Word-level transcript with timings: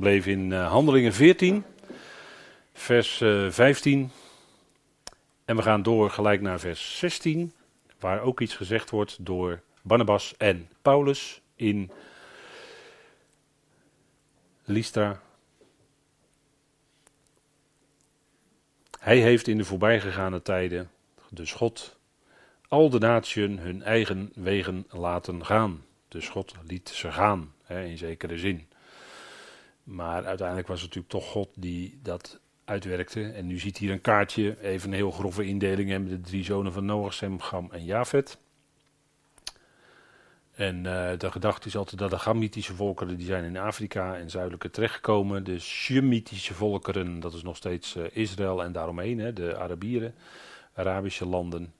gebleven 0.00 0.32
in 0.32 0.50
uh, 0.50 0.70
Handelingen 0.70 1.12
14, 1.12 1.64
vers 2.72 3.20
uh, 3.20 3.50
15. 3.50 4.10
En 5.44 5.56
we 5.56 5.62
gaan 5.62 5.82
door 5.82 6.10
gelijk 6.10 6.40
naar 6.40 6.60
vers 6.60 6.98
16, 6.98 7.52
waar 7.98 8.20
ook 8.20 8.40
iets 8.40 8.56
gezegd 8.56 8.90
wordt 8.90 9.24
door 9.24 9.60
Barnabas 9.82 10.34
en 10.36 10.68
Paulus 10.82 11.40
in 11.54 11.90
Lystra. 14.64 15.20
Hij 19.00 19.18
heeft 19.18 19.48
in 19.48 19.56
de 19.56 19.64
voorbijgegane 19.64 20.42
tijden, 20.42 20.90
dus 21.30 21.52
God, 21.52 21.96
al 22.68 22.90
de 22.90 22.98
natieën 22.98 23.58
hun 23.58 23.82
eigen 23.82 24.32
wegen 24.34 24.86
laten 24.90 25.44
gaan. 25.44 25.84
Dus 26.08 26.28
God 26.28 26.54
liet 26.66 26.88
ze 26.88 27.12
gaan, 27.12 27.52
hè, 27.64 27.84
in 27.84 27.98
zekere 27.98 28.38
zin. 28.38 28.69
Maar 29.90 30.26
uiteindelijk 30.26 30.68
was 30.68 30.82
het 30.82 30.94
natuurlijk 30.94 31.24
toch 31.24 31.32
God 31.32 31.48
die 31.54 31.98
dat 32.02 32.40
uitwerkte. 32.64 33.22
En 33.22 33.46
nu 33.46 33.58
ziet 33.58 33.78
hier 33.78 33.90
een 33.90 34.00
kaartje, 34.00 34.62
even 34.62 34.88
een 34.88 34.94
heel 34.94 35.10
grove 35.10 35.44
indeling, 35.44 35.90
met 35.90 36.08
de 36.08 36.20
drie 36.20 36.44
zonen 36.44 36.72
van 36.72 36.84
Noach, 36.84 37.14
Sem, 37.14 37.40
Gam 37.40 37.68
en 37.72 37.84
Jafet. 37.84 38.38
En 40.54 40.76
uh, 40.76 41.10
de 41.18 41.30
gedachte 41.30 41.68
is 41.68 41.76
altijd 41.76 41.98
dat 42.00 42.10
de 42.10 42.18
Gamitische 42.18 42.74
volkeren, 42.74 43.16
die 43.16 43.26
zijn 43.26 43.44
in 43.44 43.56
Afrika 43.56 44.16
en 44.16 44.30
zuidelijke 44.30 44.70
terechtgekomen. 44.70 45.44
De 45.44 45.58
Shemitische 45.58 46.54
volkeren, 46.54 47.20
dat 47.20 47.34
is 47.34 47.42
nog 47.42 47.56
steeds 47.56 47.96
uh, 47.96 48.04
Israël 48.12 48.62
en 48.62 48.72
daaromheen, 48.72 49.18
hè, 49.18 49.32
de 49.32 49.56
Arabieren, 49.56 50.14
Arabische 50.74 51.26
landen. 51.26 51.72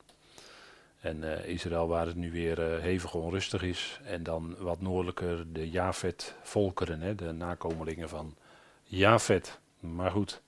En 1.00 1.22
uh, 1.22 1.46
Israël 1.46 1.88
waar 1.88 2.06
het 2.06 2.16
nu 2.16 2.32
weer 2.32 2.80
hevig 2.80 3.14
onrustig 3.14 3.62
is. 3.62 4.00
En 4.04 4.22
dan 4.22 4.56
wat 4.58 4.80
noordelijker 4.80 5.52
de 5.52 5.70
Jafet-volkeren, 5.70 7.16
de 7.16 7.32
nakomelingen 7.32 8.08
van 8.08 8.36
Jafet. 8.82 9.58
Maar 9.80 10.10
goed, 10.10 10.42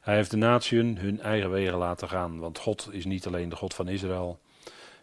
hij 0.00 0.14
heeft 0.14 0.30
de 0.30 0.36
natieën 0.36 0.98
hun 0.98 1.20
eigen 1.20 1.50
wegen 1.50 1.78
laten 1.78 2.08
gaan. 2.08 2.38
Want 2.38 2.58
God 2.58 2.88
is 2.90 3.04
niet 3.04 3.26
alleen 3.26 3.48
de 3.48 3.56
God 3.56 3.74
van 3.74 3.88
Israël, 3.88 4.38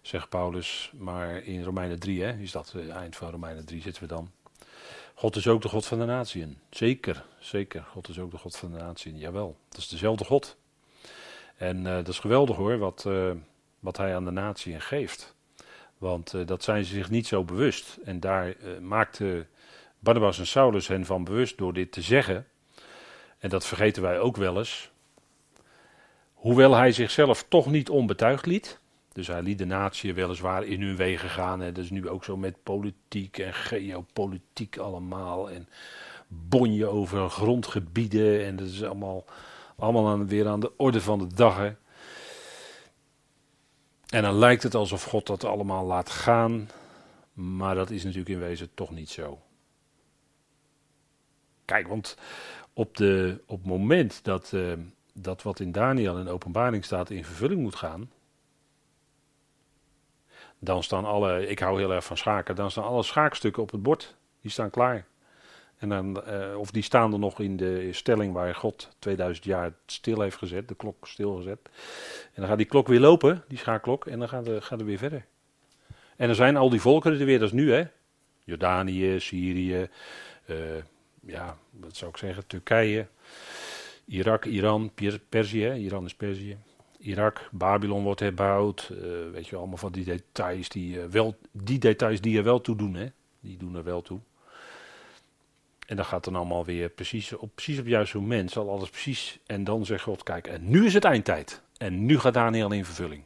zegt 0.02 0.30
Paulus. 0.30 0.92
Maar 0.98 1.44
in 1.44 1.64
Romeinen 1.64 2.00
3, 2.00 2.24
hè, 2.24 2.38
is 2.38 2.52
dat 2.52 2.72
het 2.72 2.90
eind 2.90 3.16
van 3.16 3.30
Romeinen 3.30 3.66
3 3.66 3.82
zitten 3.82 4.04
we 4.04 4.10
dan. 4.10 4.32
God 5.14 5.36
is 5.36 5.48
ook 5.48 5.62
de 5.62 5.70
God 5.70 5.86
van 5.86 6.00
de 6.00 6.06
natieën. 6.06 6.58
Zeker, 6.70 7.26
zeker. 7.40 7.84
God 7.84 8.10
is 8.10 8.20
ook 8.20 8.32
de 8.32 8.38
God 8.38 8.56
van 8.56 8.72
de 8.72 8.78
natieën. 8.78 9.18
Jawel, 9.18 9.56
dat 9.70 9.78
is 9.78 9.88
dezelfde 9.88 10.26
God. 10.26 10.58
En 11.56 11.78
uh, 11.78 11.84
dat 11.84 12.08
is 12.08 12.20
geweldig 12.20 12.56
hoor, 12.56 12.78
wat, 12.78 13.04
uh, 13.08 13.32
wat 13.84 13.98
hij 13.98 14.16
aan 14.16 14.26
de 14.26 14.32
natieën 14.32 14.82
geeft. 14.82 15.36
Want 15.98 16.34
uh, 16.34 16.46
dat 16.46 16.64
zijn 16.64 16.86
ze 16.86 16.94
zich 16.94 17.10
niet 17.10 17.28
zo 17.28 17.44
bewust. 17.44 17.98
En 18.04 18.20
daar 18.20 18.56
maakte 18.82 19.46
Barnabas 20.00 20.40
en 20.40 20.48
Saulus 20.48 20.88
hen 20.88 21.06
van 21.06 21.24
bewust 21.24 21.58
door 21.58 21.74
dit 21.74 21.92
te 21.92 22.02
zeggen. 22.02 22.48
En 23.40 23.50
dat 23.50 23.66
vergeten 23.66 24.02
wij 24.02 24.20
ook 24.20 24.38
wel 24.38 24.58
eens. 24.58 24.92
Hoewel 26.34 26.74
hij 26.74 26.92
zichzelf 26.92 27.46
toch 27.48 27.72
niet 27.72 27.90
onbetuigd 27.90 28.46
liet. 28.46 28.80
Dus 29.14 29.28
hij 29.28 29.42
liet 29.42 29.58
de 29.58 29.66
natie 29.66 30.14
weliswaar 30.14 30.64
in 30.64 30.82
hun 30.82 30.96
wegen 30.96 31.30
gaan. 31.30 31.62
En 31.62 31.74
dat 31.74 31.84
is 31.84 31.90
nu 31.90 32.10
ook 32.10 32.24
zo 32.24 32.38
met 32.38 32.64
politiek 32.64 33.38
en 33.38 33.54
geopolitiek 33.54 34.78
allemaal. 34.78 35.50
En 35.50 35.68
bonje 36.28 36.86
over 36.86 37.30
grondgebieden. 37.30 38.46
En 38.46 38.56
dat 38.56 38.68
is 38.68 38.84
allemaal, 38.84 39.26
allemaal 39.76 40.08
aan, 40.08 40.28
weer 40.28 40.48
aan 40.48 40.60
de 40.60 40.72
orde 40.78 41.02
van 41.02 41.20
de 41.20 41.36
dag. 41.36 41.58
Hè. 41.58 41.72
En 44.14 44.22
dan 44.22 44.36
lijkt 44.36 44.64
het 44.64 44.76
alsof 44.76 45.04
God 45.04 45.28
dat 45.28 45.44
allemaal 45.44 45.86
laat 45.86 46.10
gaan. 46.10 46.70
Maar 47.34 47.76
dat 47.76 47.90
is 47.90 48.04
natuurlijk 48.04 48.30
in 48.30 48.40
wezen 48.40 48.74
toch 48.74 48.92
niet 48.92 49.10
zo. 49.10 49.42
Kijk, 51.66 51.88
want 51.88 52.18
op, 52.74 52.98
de, 52.98 53.42
op 53.46 53.58
het 53.58 53.68
moment 53.68 54.24
dat, 54.24 54.52
uh, 54.52 54.74
dat 55.14 55.42
wat 55.42 55.60
in 55.60 55.72
Daniel 55.72 56.18
en 56.18 56.28
openbaring 56.28 56.86
staat 56.86 57.10
in 57.10 57.26
vervulling 57.26 57.62
moet 57.62 57.76
gaan, 57.76 58.12
dan 60.60 60.84
staan 60.84 61.06
alle, 61.06 61.48
ik 61.48 61.60
hou 61.60 61.80
heel 61.80 61.94
erg 61.94 62.06
van 62.06 62.18
schaken, 62.18 62.56
dan 62.56 62.72
staan 62.72 62.84
alle 62.84 63.04
schaakstukken 63.04 63.64
op 63.64 63.72
het 63.72 63.84
bord. 63.84 64.16
Die 64.42 64.52
staan 64.52 64.70
klaar. 64.70 65.06
En 65.92 66.24
uh, 66.28 66.58
of 66.58 66.72
die 66.72 66.84
staan 66.84 67.14
er 67.14 67.20
nog 67.20 67.40
in 67.40 67.58
de 67.58 67.94
stelling 67.94 68.34
waar 68.34 68.56
God 68.56 68.90
2000 69.00 69.46
jaar 69.46 69.74
stil 69.86 70.22
heeft 70.22 70.38
gezet, 70.38 70.68
de 70.68 70.76
klok 70.76 71.08
stilgezet. 71.08 71.60
En 72.24 72.42
dan 72.42 72.48
gaat 72.48 72.58
die 72.58 72.66
klok 72.66 72.88
weer 72.88 73.00
lopen, 73.00 73.44
die 73.48 73.58
schaakklok, 73.58 74.06
en 74.06 74.20
dan 74.20 74.30
gaat 74.30 74.46
het, 74.46 74.64
gaat 74.64 74.80
het 74.80 74.88
weer 74.88 74.98
verder. 74.98 75.26
En 76.16 76.28
dan 76.28 76.36
zijn 76.36 76.58
al 76.58 76.70
die 76.70 76.82
volkeren 76.82 77.20
er 77.20 77.26
weer, 77.26 77.42
is 77.42 77.52
nu 77.52 77.72
hè. 77.72 77.84
Jordanië, 78.44 79.20
Syrië, 79.20 79.90
uh, 80.46 80.58
ja, 81.22 81.58
wat 81.70 81.96
zou 81.96 82.12
ik 82.12 82.18
zeggen, 82.18 82.48
Turkije, 82.48 83.08
Irak, 84.06 84.46
Iran, 84.46 84.92
Perzië, 85.30 85.72
Iran 85.72 86.06
is 86.06 86.16
Perzië. 86.16 86.58
Irak, 86.98 87.50
Babylon 87.52 88.04
wordt 88.04 88.20
herbouwd. 88.20 88.92
Weet 89.32 89.48
je, 89.48 89.56
allemaal 89.56 89.78
van 89.78 89.92
die 89.92 90.06
details 90.06 90.70
die, 90.70 91.00
wel, 91.00 91.36
die 91.52 91.80
details 91.80 92.22
die 92.22 92.38
er 92.38 92.44
wel 92.44 92.62
toe 92.62 92.76
doen, 92.76 92.94
hè. 92.94 93.08
Die 93.40 93.58
doen 93.58 93.76
er 93.76 93.84
wel 93.84 94.02
toe. 94.02 94.20
En 95.86 95.96
dan 95.96 96.06
gaat 96.06 96.24
dan 96.24 96.36
allemaal 96.36 96.66
weer 96.66 96.90
precies 96.90 97.34
op, 97.34 97.52
precies 97.56 97.80
op 97.80 97.86
juist 97.86 98.12
zo'n 98.12 98.22
moment, 98.22 98.52
zal 98.52 98.70
alles 98.70 98.90
precies. 98.90 99.40
En 99.46 99.64
dan 99.64 99.86
zegt 99.86 100.04
God, 100.04 100.24
kijk, 100.24 100.48
en 100.48 100.70
nu 100.70 100.86
is 100.86 100.94
het 100.94 101.04
eindtijd. 101.04 101.62
En 101.78 102.06
nu 102.06 102.20
gaat 102.20 102.34
Daniel 102.34 102.72
in 102.72 102.86
vervulling. 102.86 103.24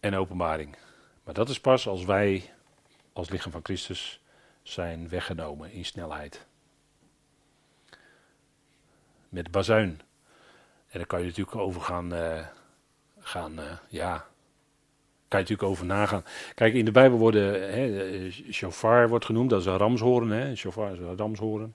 En 0.00 0.14
openbaring. 0.14 0.76
Maar 1.24 1.34
dat 1.34 1.48
is 1.48 1.60
pas 1.60 1.88
als 1.88 2.04
wij, 2.04 2.52
als 3.12 3.30
lichaam 3.30 3.52
van 3.52 3.64
Christus, 3.64 4.20
zijn 4.62 5.08
weggenomen 5.08 5.72
in 5.72 5.84
snelheid. 5.84 6.46
Met 9.28 9.50
bazuin. 9.50 10.00
En 10.88 10.98
daar 10.98 11.06
kan 11.06 11.20
je 11.20 11.26
natuurlijk 11.26 11.56
over 11.56 11.80
gaan, 11.80 12.14
uh, 12.14 12.46
gaan 13.18 13.60
uh, 13.60 13.72
ja, 13.88 14.26
kan 15.28 15.40
je 15.40 15.46
natuurlijk 15.46 15.68
over 15.68 15.86
nagaan. 15.86 16.24
Kijk, 16.54 16.74
in 16.74 16.84
de 16.84 16.90
Bijbel 16.90 17.18
worden, 17.18 17.72
hè, 17.72 18.30
shofar 18.50 19.08
wordt 19.08 19.24
genoemd, 19.24 19.50
dat 19.50 19.60
is 19.60 19.66
een 19.66 19.76
ramshoren, 19.76 20.30
hè, 20.30 20.56
shofar 20.56 20.92
is 20.92 20.98
een. 20.98 21.74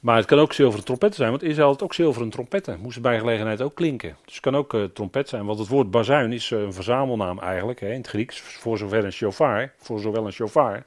Maar 0.00 0.16
het 0.16 0.26
kan 0.26 0.38
ook 0.38 0.52
zilveren 0.52 0.84
trompetten 0.84 1.18
zijn, 1.18 1.30
want 1.30 1.42
Israël 1.42 1.68
had 1.68 1.82
ook 1.82 1.94
zilveren 1.94 2.30
trompetten. 2.30 2.80
Moest 2.80 3.00
bij 3.00 3.18
gelegenheid 3.18 3.62
ook 3.62 3.74
klinken. 3.74 4.16
Dus 4.24 4.34
het 4.34 4.42
kan 4.42 4.56
ook 4.56 4.74
uh, 4.74 4.84
trompet 4.84 5.28
zijn, 5.28 5.46
want 5.46 5.58
het 5.58 5.68
woord 5.68 5.90
bazuin 5.90 6.32
is 6.32 6.50
een 6.50 6.72
verzamelnaam 6.72 7.38
eigenlijk, 7.38 7.80
hè, 7.80 7.90
in 7.90 7.96
het 7.96 8.06
Grieks, 8.06 8.40
voor 8.40 8.78
zover 8.78 9.04
een 9.04 9.12
shofar, 9.12 9.72
voor 9.76 10.00
zowel 10.00 10.26
een 10.26 10.32
shofar, 10.32 10.84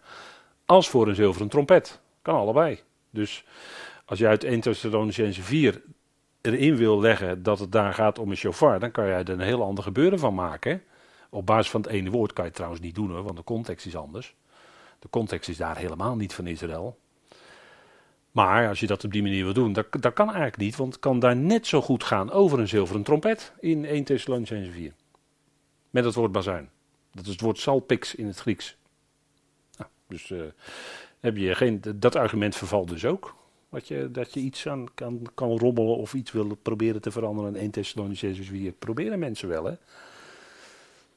als 0.65 0.89
voor 0.89 1.07
een 1.07 1.15
zilveren 1.15 1.47
trompet. 1.47 1.99
Kan 2.21 2.35
allebei. 2.35 2.79
Dus 3.09 3.43
als 4.05 4.19
je 4.19 4.27
uit 4.27 4.43
1 4.43 4.59
Thessalonicense 4.59 5.41
4 5.41 5.81
erin 6.41 6.75
wil 6.75 6.99
leggen 6.99 7.43
dat 7.43 7.59
het 7.59 7.71
daar 7.71 7.93
gaat 7.93 8.19
om 8.19 8.29
een 8.29 8.37
shofar, 8.37 8.79
dan 8.79 8.91
kan 8.91 9.05
je 9.05 9.11
er 9.11 9.29
een 9.29 9.39
heel 9.39 9.63
ander 9.63 9.83
gebeuren 9.83 10.19
van 10.19 10.33
maken. 10.33 10.83
Op 11.29 11.45
basis 11.45 11.71
van 11.71 11.81
het 11.81 11.89
ene 11.89 12.09
woord 12.09 12.33
kan 12.33 12.43
je 12.43 12.49
het 12.49 12.55
trouwens 12.55 12.83
niet 12.83 12.95
doen 12.95 13.11
hoor, 13.11 13.23
want 13.23 13.37
de 13.37 13.43
context 13.43 13.85
is 13.85 13.95
anders. 13.95 14.35
De 14.99 15.09
context 15.09 15.49
is 15.49 15.57
daar 15.57 15.77
helemaal 15.77 16.15
niet 16.15 16.33
van 16.33 16.47
Israël. 16.47 16.97
Maar 18.31 18.67
als 18.67 18.79
je 18.79 18.87
dat 18.87 19.03
op 19.03 19.11
die 19.11 19.21
manier 19.21 19.43
wil 19.43 19.53
doen, 19.53 19.73
dat, 19.73 19.87
dat 19.99 20.13
kan 20.13 20.27
eigenlijk 20.27 20.57
niet, 20.57 20.75
want 20.75 20.93
het 20.93 21.01
kan 21.01 21.19
daar 21.19 21.35
net 21.35 21.67
zo 21.67 21.81
goed 21.81 22.03
gaan 22.03 22.31
over 22.31 22.59
een 22.59 22.67
zilveren 22.67 23.03
trompet 23.03 23.53
in 23.59 23.85
1 23.85 24.03
Thessalonicense 24.03 24.71
4. 24.71 24.93
Met 25.89 26.05
het 26.05 26.13
woord 26.13 26.31
bazuin. 26.31 26.69
Dat 27.11 27.25
is 27.25 27.31
het 27.31 27.41
woord 27.41 27.59
salpix 27.59 28.15
in 28.15 28.27
het 28.27 28.37
Grieks. 28.37 28.77
Nou, 29.77 29.89
dus 30.07 30.29
uh, 30.29 30.41
heb 31.19 31.37
je 31.37 31.55
geen, 31.55 31.81
dat 31.95 32.15
argument 32.15 32.55
vervalt 32.55 32.89
dus 32.89 33.05
ook. 33.05 33.35
Wat 33.69 33.87
je, 33.87 34.11
dat 34.11 34.33
je 34.33 34.39
iets 34.39 34.67
aan 34.67 34.85
kan, 34.93 35.27
kan 35.33 35.57
rommelen 35.57 35.97
of 35.97 36.13
iets 36.13 36.31
wil 36.31 36.55
proberen 36.61 37.01
te 37.01 37.11
veranderen 37.11 37.55
in 37.55 37.61
1 37.61 37.71
Thessalonicenses 37.71 38.47
4. 38.47 38.71
Proberen 38.71 39.19
mensen 39.19 39.47
wel, 39.47 39.63
hè. 39.63 39.73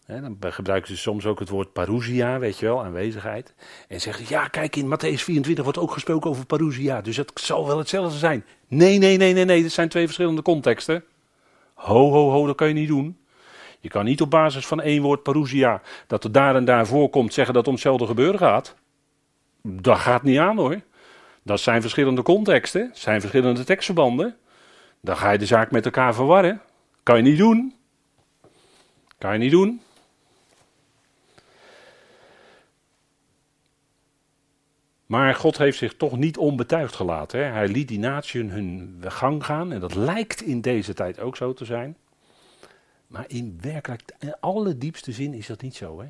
Dan 0.07 0.37
gebruiken 0.41 0.89
ze 0.89 0.97
soms 0.97 1.27
ook 1.27 1.39
het 1.39 1.49
woord 1.49 1.73
parousia, 1.73 2.39
weet 2.39 2.59
je 2.59 2.67
wel, 2.67 2.85
aanwezigheid. 2.85 3.55
En 3.89 4.01
zeggen, 4.01 4.25
ja, 4.29 4.49
kijk, 4.49 4.77
in 4.77 4.87
Matthäus 4.87 5.23
24 5.23 5.65
wordt 5.65 5.79
ook 5.79 5.93
gesproken 5.93 6.31
over 6.31 6.47
parousia, 6.47 7.01
dus 7.01 7.17
het 7.17 7.31
zal 7.35 7.67
wel 7.67 7.79
hetzelfde 7.79 8.19
zijn. 8.19 8.45
Nee, 8.69 8.99
nee, 8.99 9.17
nee, 9.17 9.33
nee, 9.33 9.45
nee, 9.45 9.63
dit 9.63 9.73
zijn 9.73 9.89
twee 9.89 10.05
verschillende 10.05 10.43
contexten. 10.43 11.05
Ho, 11.75 12.11
ho, 12.11 12.31
ho, 12.31 12.47
dat 12.47 12.57
kan 12.57 12.69
je 12.69 12.75
niet 12.75 12.89
doen. 12.89 13.17
Je 13.81 13.89
kan 13.89 14.05
niet 14.05 14.21
op 14.21 14.31
basis 14.31 14.67
van 14.67 14.81
één 14.81 15.03
woord 15.03 15.23
parousia, 15.23 15.83
dat 16.07 16.25
er 16.25 16.33
daar 16.33 16.57
en 16.57 16.65
daar 16.65 16.87
voorkomt, 16.87 17.35
zeggen 17.35 17.55
dat 17.55 17.63
het 17.63 17.75
om 17.75 17.81
hetzelfde 17.81 18.07
gebeuren 18.07 18.39
gaat. 18.39 18.75
Dat 19.63 19.99
gaat 19.99 20.23
niet 20.23 20.39
aan 20.39 20.57
hoor. 20.57 20.81
Dat 21.43 21.61
zijn 21.61 21.81
verschillende 21.81 22.23
contexten, 22.23 22.91
zijn 22.93 23.21
verschillende 23.21 23.65
tekstverbanden. 23.65 24.37
Dan 25.01 25.17
ga 25.17 25.31
je 25.31 25.39
de 25.39 25.47
zaak 25.47 25.71
met 25.71 25.85
elkaar 25.85 26.15
verwarren. 26.15 26.61
Kan 27.03 27.17
je 27.17 27.23
niet 27.23 27.39
doen. 27.39 27.75
Kan 29.19 29.33
je 29.33 29.39
niet 29.39 29.51
doen. 29.51 29.81
Maar 35.13 35.35
God 35.35 35.59
heeft 35.59 35.79
zich 35.79 35.97
toch 35.97 36.17
niet 36.17 36.37
onbetuigd 36.37 36.95
gelaten. 36.95 37.45
Hè? 37.45 37.51
Hij 37.51 37.69
liet 37.69 37.89
die 37.89 37.99
natieën 37.99 38.51
hun 38.51 38.97
gang 39.07 39.45
gaan. 39.45 39.73
En 39.73 39.81
dat 39.81 39.95
lijkt 39.95 40.43
in 40.43 40.61
deze 40.61 40.95
tijd 40.95 41.21
ook 41.21 41.37
zo 41.37 41.53
te 41.53 41.65
zijn. 41.65 41.97
Maar 43.07 43.25
in 43.29 43.59
werkelijk, 43.61 44.03
in 44.19 44.35
alle 44.41 44.79
diepste 44.79 45.13
zin 45.13 45.35
is 45.35 45.47
dat 45.47 45.63
niet 45.63 45.75
zo. 45.77 46.01
Hè? 46.01 46.09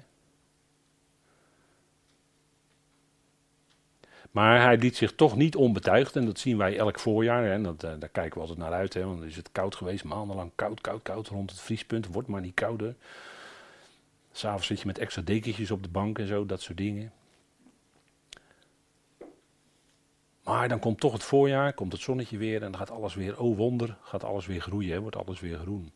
Maar 4.30 4.62
hij 4.62 4.76
liet 4.76 4.96
zich 4.96 5.14
toch 5.14 5.36
niet 5.36 5.56
onbetuigd. 5.56 6.16
En 6.16 6.24
dat 6.24 6.38
zien 6.38 6.58
wij 6.58 6.76
elk 6.76 6.98
voorjaar. 6.98 7.44
Hè, 7.44 7.62
dat, 7.62 7.80
daar 7.80 8.08
kijken 8.12 8.34
we 8.34 8.40
altijd 8.40 8.58
naar 8.58 8.72
uit. 8.72 8.94
Hè, 8.94 9.04
want 9.04 9.18
dan 9.18 9.28
is 9.28 9.36
het 9.36 9.48
koud 9.52 9.74
geweest. 9.74 10.04
Maandenlang 10.04 10.50
koud, 10.54 10.80
koud, 10.80 11.02
koud. 11.02 11.28
Rond 11.28 11.50
het 11.50 11.60
vriespunt. 11.60 12.06
Wordt 12.06 12.28
maar 12.28 12.40
niet 12.40 12.54
kouder. 12.54 12.94
S'avonds 14.32 14.66
zit 14.66 14.80
je 14.80 14.86
met 14.86 14.98
extra 14.98 15.22
dekentjes 15.22 15.70
op 15.70 15.82
de 15.82 15.88
bank 15.88 16.18
en 16.18 16.26
zo. 16.26 16.46
Dat 16.46 16.60
soort 16.60 16.78
dingen. 16.78 17.12
Maar 20.42 20.68
dan 20.68 20.78
komt 20.78 21.00
toch 21.00 21.12
het 21.12 21.22
voorjaar, 21.22 21.72
komt 21.72 21.92
het 21.92 22.00
zonnetje 22.00 22.36
weer 22.36 22.62
en 22.62 22.70
dan 22.70 22.80
gaat 22.80 22.90
alles 22.90 23.14
weer, 23.14 23.40
oh 23.40 23.56
wonder, 23.56 23.96
gaat 24.02 24.24
alles 24.24 24.46
weer 24.46 24.60
groeien, 24.60 25.00
wordt 25.00 25.16
alles 25.16 25.40
weer 25.40 25.58
groen. 25.58 25.92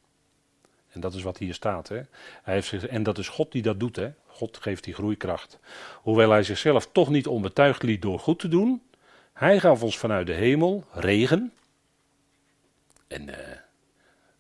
En 0.88 1.00
dat 1.00 1.14
is 1.14 1.22
wat 1.22 1.38
hier 1.38 1.54
staat. 1.54 1.88
Hè. 1.88 2.00
Hij 2.42 2.54
heeft 2.54 2.68
zich, 2.68 2.86
en 2.86 3.02
dat 3.02 3.18
is 3.18 3.28
God 3.28 3.52
die 3.52 3.62
dat 3.62 3.80
doet. 3.80 3.96
Hè. 3.96 4.12
God 4.26 4.56
geeft 4.56 4.84
die 4.84 4.94
groeikracht. 4.94 5.58
Hoewel 6.02 6.30
hij 6.30 6.42
zichzelf 6.42 6.88
toch 6.92 7.08
niet 7.08 7.26
onbetuigd 7.26 7.82
liet 7.82 8.02
door 8.02 8.18
goed 8.18 8.38
te 8.38 8.48
doen, 8.48 8.82
hij 9.32 9.60
gaf 9.60 9.82
ons 9.82 9.98
vanuit 9.98 10.26
de 10.26 10.32
hemel 10.32 10.84
regen. 10.92 11.52
En 13.06 13.28
uh, 13.28 13.36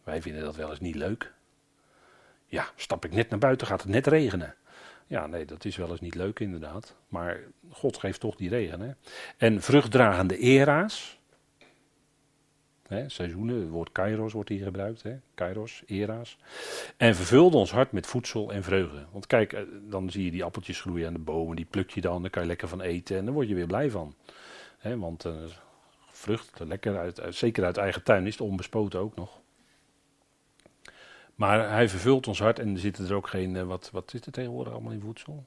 wij 0.04 0.22
vinden 0.22 0.42
dat 0.42 0.56
wel 0.56 0.70
eens 0.70 0.80
niet 0.80 0.94
leuk. 0.94 1.32
Ja, 2.46 2.70
stap 2.76 3.04
ik 3.04 3.12
net 3.12 3.30
naar 3.30 3.38
buiten, 3.38 3.66
gaat 3.66 3.82
het 3.82 3.90
net 3.90 4.06
regenen. 4.06 4.54
Ja, 5.06 5.26
nee, 5.26 5.44
dat 5.44 5.64
is 5.64 5.76
wel 5.76 5.90
eens 5.90 6.00
niet 6.00 6.14
leuk 6.14 6.40
inderdaad. 6.40 6.96
Maar 7.08 7.40
God 7.70 7.96
geeft 7.96 8.20
toch 8.20 8.36
die 8.36 8.48
regen. 8.48 8.80
Hè? 8.80 8.92
En 9.36 9.62
vruchtdragende 9.62 10.38
era's. 10.38 11.18
Hè, 12.88 13.08
seizoenen, 13.08 13.60
het 13.60 13.68
woord 13.68 13.92
kairos 13.92 14.32
wordt 14.32 14.48
hier 14.48 14.64
gebruikt. 14.64 15.02
Hè? 15.02 15.16
Kairos, 15.34 15.82
era's. 15.86 16.38
En 16.96 17.14
vervulde 17.14 17.56
ons 17.56 17.70
hart 17.70 17.92
met 17.92 18.06
voedsel 18.06 18.52
en 18.52 18.62
vreugde. 18.62 19.06
Want 19.12 19.26
kijk, 19.26 19.52
eh, 19.52 19.62
dan 19.82 20.10
zie 20.10 20.24
je 20.24 20.30
die 20.30 20.44
appeltjes 20.44 20.80
groeien 20.80 21.06
aan 21.06 21.12
de 21.12 21.18
bomen. 21.18 21.56
Die 21.56 21.64
pluk 21.64 21.90
je 21.90 22.00
dan, 22.00 22.22
daar 22.22 22.30
kan 22.30 22.42
je 22.42 22.48
lekker 22.48 22.68
van 22.68 22.80
eten. 22.80 23.16
En 23.16 23.24
dan 23.24 23.34
word 23.34 23.48
je 23.48 23.54
weer 23.54 23.66
blij 23.66 23.90
van. 23.90 24.14
Hè, 24.78 24.98
want 24.98 25.24
uh, 25.24 25.32
vrucht, 26.10 26.58
lekker 26.58 26.98
uit, 26.98 27.22
zeker 27.28 27.64
uit 27.64 27.76
eigen 27.76 28.02
tuin, 28.02 28.26
is 28.26 28.32
het 28.32 28.48
onbespoten 28.48 29.00
ook 29.00 29.16
nog. 29.16 29.40
Maar 31.36 31.70
hij 31.70 31.88
vervult 31.88 32.26
ons 32.26 32.38
hart 32.38 32.58
en 32.58 32.72
er 32.72 32.78
zitten 32.78 33.06
er 33.08 33.14
ook 33.14 33.28
geen. 33.28 33.56
Eh, 33.56 33.62
wat, 33.62 33.90
wat 33.92 34.10
zit 34.10 34.26
er 34.26 34.32
tegenwoordig 34.32 34.72
allemaal 34.72 34.92
in 34.92 35.00
voedsel? 35.00 35.44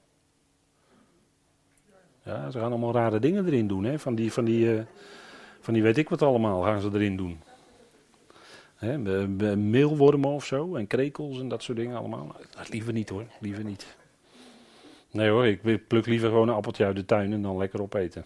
Ja, 2.23 2.51
ze 2.51 2.59
gaan 2.59 2.69
allemaal 2.69 2.93
rare 2.93 3.19
dingen 3.19 3.45
erin 3.45 3.67
doen. 3.67 3.83
Hè? 3.83 3.99
Van, 3.99 4.15
die, 4.15 4.33
van, 4.33 4.45
die, 4.45 4.65
uh, 4.65 4.81
van 5.59 5.73
die 5.73 5.83
weet 5.83 5.97
ik 5.97 6.09
wat 6.09 6.21
allemaal 6.21 6.61
gaan 6.61 6.81
ze 6.81 6.89
erin 6.93 7.17
doen. 7.17 7.39
Hè, 8.75 8.97
meelwormen 9.57 10.29
of 10.29 10.45
zo 10.45 10.75
en 10.75 10.87
krekels 10.87 11.39
en 11.39 11.47
dat 11.47 11.63
soort 11.63 11.77
dingen 11.77 11.97
allemaal. 11.97 12.35
Liever 12.69 12.93
niet 12.93 13.09
hoor, 13.09 13.25
liever 13.39 13.63
niet. 13.63 13.97
Nee 15.11 15.29
hoor, 15.29 15.47
ik 15.47 15.87
pluk 15.87 16.05
liever 16.05 16.29
gewoon 16.29 16.49
een 16.49 16.55
appeltje 16.55 16.85
uit 16.85 16.95
de 16.95 17.05
tuin 17.05 17.33
en 17.33 17.41
dan 17.41 17.57
lekker 17.57 17.81
opeten. 17.81 18.25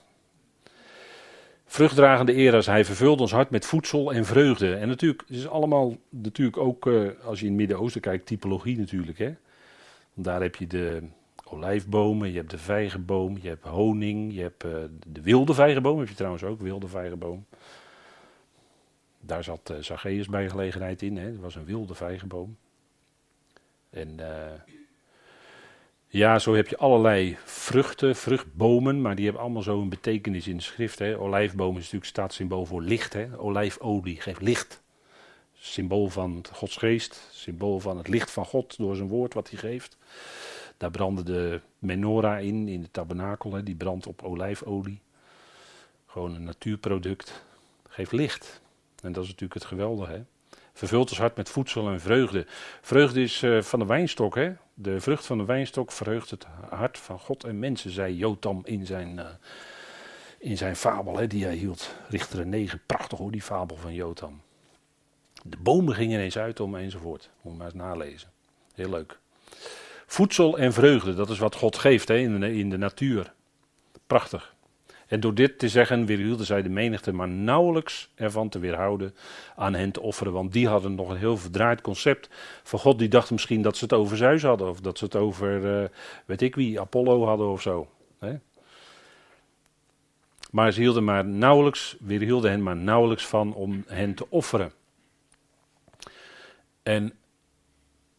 Vruchtdragende 1.74 2.34
eras, 2.34 2.66
hij 2.66 2.86
vervult 2.86 3.22
ons 3.22 3.32
hart 3.32 3.50
met 3.50 3.66
voedsel 3.66 4.14
en 4.14 4.26
vreugde. 4.26 4.76
En 4.76 4.88
natuurlijk, 4.88 5.24
het 5.28 5.38
is 5.38 5.48
allemaal 5.48 5.96
natuurlijk 6.10 6.58
ook, 6.58 6.86
uh, 6.86 7.10
als 7.24 7.40
je 7.40 7.46
in 7.46 7.52
het 7.52 7.60
Midden-Oosten 7.60 8.02
kijkt, 8.02 8.26
typologie 8.26 8.78
natuurlijk. 8.78 9.18
Hè? 9.18 9.36
Daar 10.14 10.42
heb 10.42 10.56
je 10.56 10.68
de 10.68 11.04
olijfbomen, 11.44 12.32
je 12.32 12.38
hebt 12.38 12.50
de 12.50 12.58
vijgenboom, 12.58 13.38
je 13.42 13.48
hebt 13.48 13.66
honing, 13.66 14.34
je 14.34 14.42
hebt 14.42 14.64
uh, 14.66 14.72
de 15.08 15.22
wilde 15.22 15.54
vijgenboom, 15.54 16.00
heb 16.00 16.08
je 16.08 16.16
trouwens 16.16 16.44
ook, 16.44 16.62
wilde 16.62 16.88
vijgenboom. 16.88 17.46
Daar 19.20 19.44
zat 19.44 19.70
uh, 19.72 19.78
Zacchaeus 19.80 20.28
bij 20.28 20.50
gelegenheid 20.50 21.02
in, 21.02 21.18
hè? 21.18 21.32
dat 21.32 21.42
was 21.42 21.56
een 21.56 21.66
wilde 21.66 21.94
vijgenboom. 21.94 22.58
En... 23.90 24.20
ja, 26.14 26.40
zo 26.40 26.54
heb 26.56 26.68
je 26.68 26.78
allerlei 26.78 27.38
vruchten, 27.46 28.16
vruchtbomen, 28.16 29.02
maar 29.02 29.16
die 29.16 29.26
hebben 29.26 29.44
allemaal 29.44 29.62
zo'n 29.62 29.90
betekenis 29.90 30.48
in 30.48 30.58
de 30.58 30.64
schrift. 30.64 31.00
Hè. 31.00 31.20
Olijfboom 31.20 31.76
is 31.76 31.82
natuurlijk 31.82 32.06
staatsymbool 32.06 32.66
voor 32.66 32.82
licht. 32.82 33.14
Hè. 33.14 33.40
Olijfolie 33.40 34.22
geeft 34.22 34.42
licht. 34.42 34.84
Symbool 35.54 36.08
van 36.10 36.46
Gods 36.52 36.78
geest, 36.78 37.30
symbool 37.32 37.80
van 37.80 37.98
het 37.98 38.08
licht 38.08 38.32
van 38.32 38.46
God 38.46 38.78
door 38.78 38.96
zijn 38.96 39.08
woord 39.08 39.34
wat 39.34 39.50
hij 39.50 39.60
geeft. 39.60 39.98
Daar 40.78 40.92
brandde 40.92 41.24
de 41.24 41.62
menorah 41.80 42.44
in, 42.44 42.68
in 42.68 42.82
de 42.82 42.92
tabernakel, 42.92 43.54
hè. 43.54 43.64
die 43.64 43.76
brandt 43.76 44.08
op 44.08 44.24
olijfolie. 44.24 45.02
Gewoon 46.06 46.36
een 46.36 46.44
natuurproduct, 46.44 47.46
geeft 47.88 48.12
licht. 48.12 48.62
En 49.02 49.12
dat 49.12 49.24
is 49.24 49.30
natuurlijk 49.30 49.60
het 49.60 49.70
geweldige. 49.70 50.12
Hè. 50.12 50.24
Vervult 50.74 51.10
ons 51.10 51.20
hart 51.20 51.36
met 51.36 51.50
voedsel 51.50 51.90
en 51.90 52.02
vreugde. 52.02 52.46
Vreugde 52.82 53.22
is 53.22 53.42
uh, 53.42 53.62
van 53.62 53.80
de 53.80 53.86
wijnstok, 53.86 54.36
hè? 54.36 54.54
De 54.74 55.02
vrucht 55.02 55.26
van 55.26 55.38
de 55.38 55.46
wijnstok 55.46 55.92
verheugt 55.92 56.30
het 56.30 56.46
hart 56.70 56.98
van 56.98 57.20
God 57.20 57.44
en 57.44 57.60
mensen, 57.60 57.92
zei 57.92 58.16
Jotam 58.16 58.62
in 58.66 58.86
zijn, 58.86 59.18
uh, 59.18 59.26
in 60.38 60.58
zijn 60.58 60.76
fabel 60.76 61.18
hè, 61.18 61.28
die 61.28 61.44
hij 61.44 61.56
hield. 61.56 61.96
Richter 62.10 62.46
9, 62.46 62.82
prachtig 62.86 63.18
hoor, 63.18 63.32
die 63.32 63.42
fabel 63.42 63.76
van 63.76 63.94
Jotam. 63.94 64.42
De 65.44 65.58
bomen 65.58 65.96
gingen 65.96 66.18
ineens 66.18 66.38
uit 66.38 66.60
om 66.60 66.76
enzovoort. 66.76 67.30
Moet 67.42 67.58
maar 67.58 67.66
eens 67.66 67.76
nalezen. 67.76 68.30
Heel 68.74 68.90
leuk. 68.90 69.20
Voedsel 70.06 70.58
en 70.58 70.74
vreugde, 70.74 71.14
dat 71.14 71.30
is 71.30 71.40
wat 71.40 71.56
God 71.56 71.78
geeft 71.78 72.08
hè, 72.08 72.18
in, 72.18 72.40
de, 72.40 72.54
in 72.54 72.70
de 72.70 72.78
natuur. 72.78 73.34
Prachtig. 74.08 74.53
En 75.14 75.20
door 75.20 75.34
dit 75.34 75.60
te 75.60 75.70
zeggen 75.70 76.06
weerhielden 76.06 76.46
zij 76.46 76.62
de 76.62 76.70
menigte 76.70 77.12
maar 77.12 77.28
nauwelijks 77.28 78.10
ervan 78.16 78.50
te 78.50 78.60
weerhouden 78.60 79.16
aan 79.56 79.74
hen 79.74 79.92
te 79.92 80.02
offeren. 80.02 80.34
Want 80.34 80.54
die 80.54 80.68
hadden 80.68 80.96
nog 80.96 81.10
een 81.10 81.18
heel 81.18 81.38
verdraaid 81.38 81.82
concept 81.82 82.30
van 82.64 82.80
God. 82.80 83.00
Die 83.00 83.08
dachten 83.08 83.34
misschien 83.34 83.62
dat 83.62 83.78
ze 83.78 83.84
het 83.84 83.94
over 83.94 84.18
Zeus 84.18 84.42
hadden. 84.42 84.70
Of 84.70 84.80
dat 84.80 84.98
ze 84.98 85.04
het 85.04 85.16
over, 85.16 85.82
uh, 85.82 85.90
weet 86.26 86.42
ik 86.42 86.56
wie, 86.56 86.80
Apollo 86.80 87.26
hadden 87.26 87.48
of 87.48 87.62
zo. 87.62 87.88
Hè? 88.20 88.36
Maar 90.52 90.72
ze 90.72 90.80
hielden 90.80 91.04
maar 91.04 91.26
nauwelijks, 91.26 91.96
weerhielden 92.00 92.52
hen 92.52 92.64
maar 92.64 92.78
nauwelijks 92.78 93.26
van 93.26 93.54
om 93.54 93.84
hen 93.88 94.14
te 94.14 94.30
offeren. 94.30 94.72
En 96.84 97.14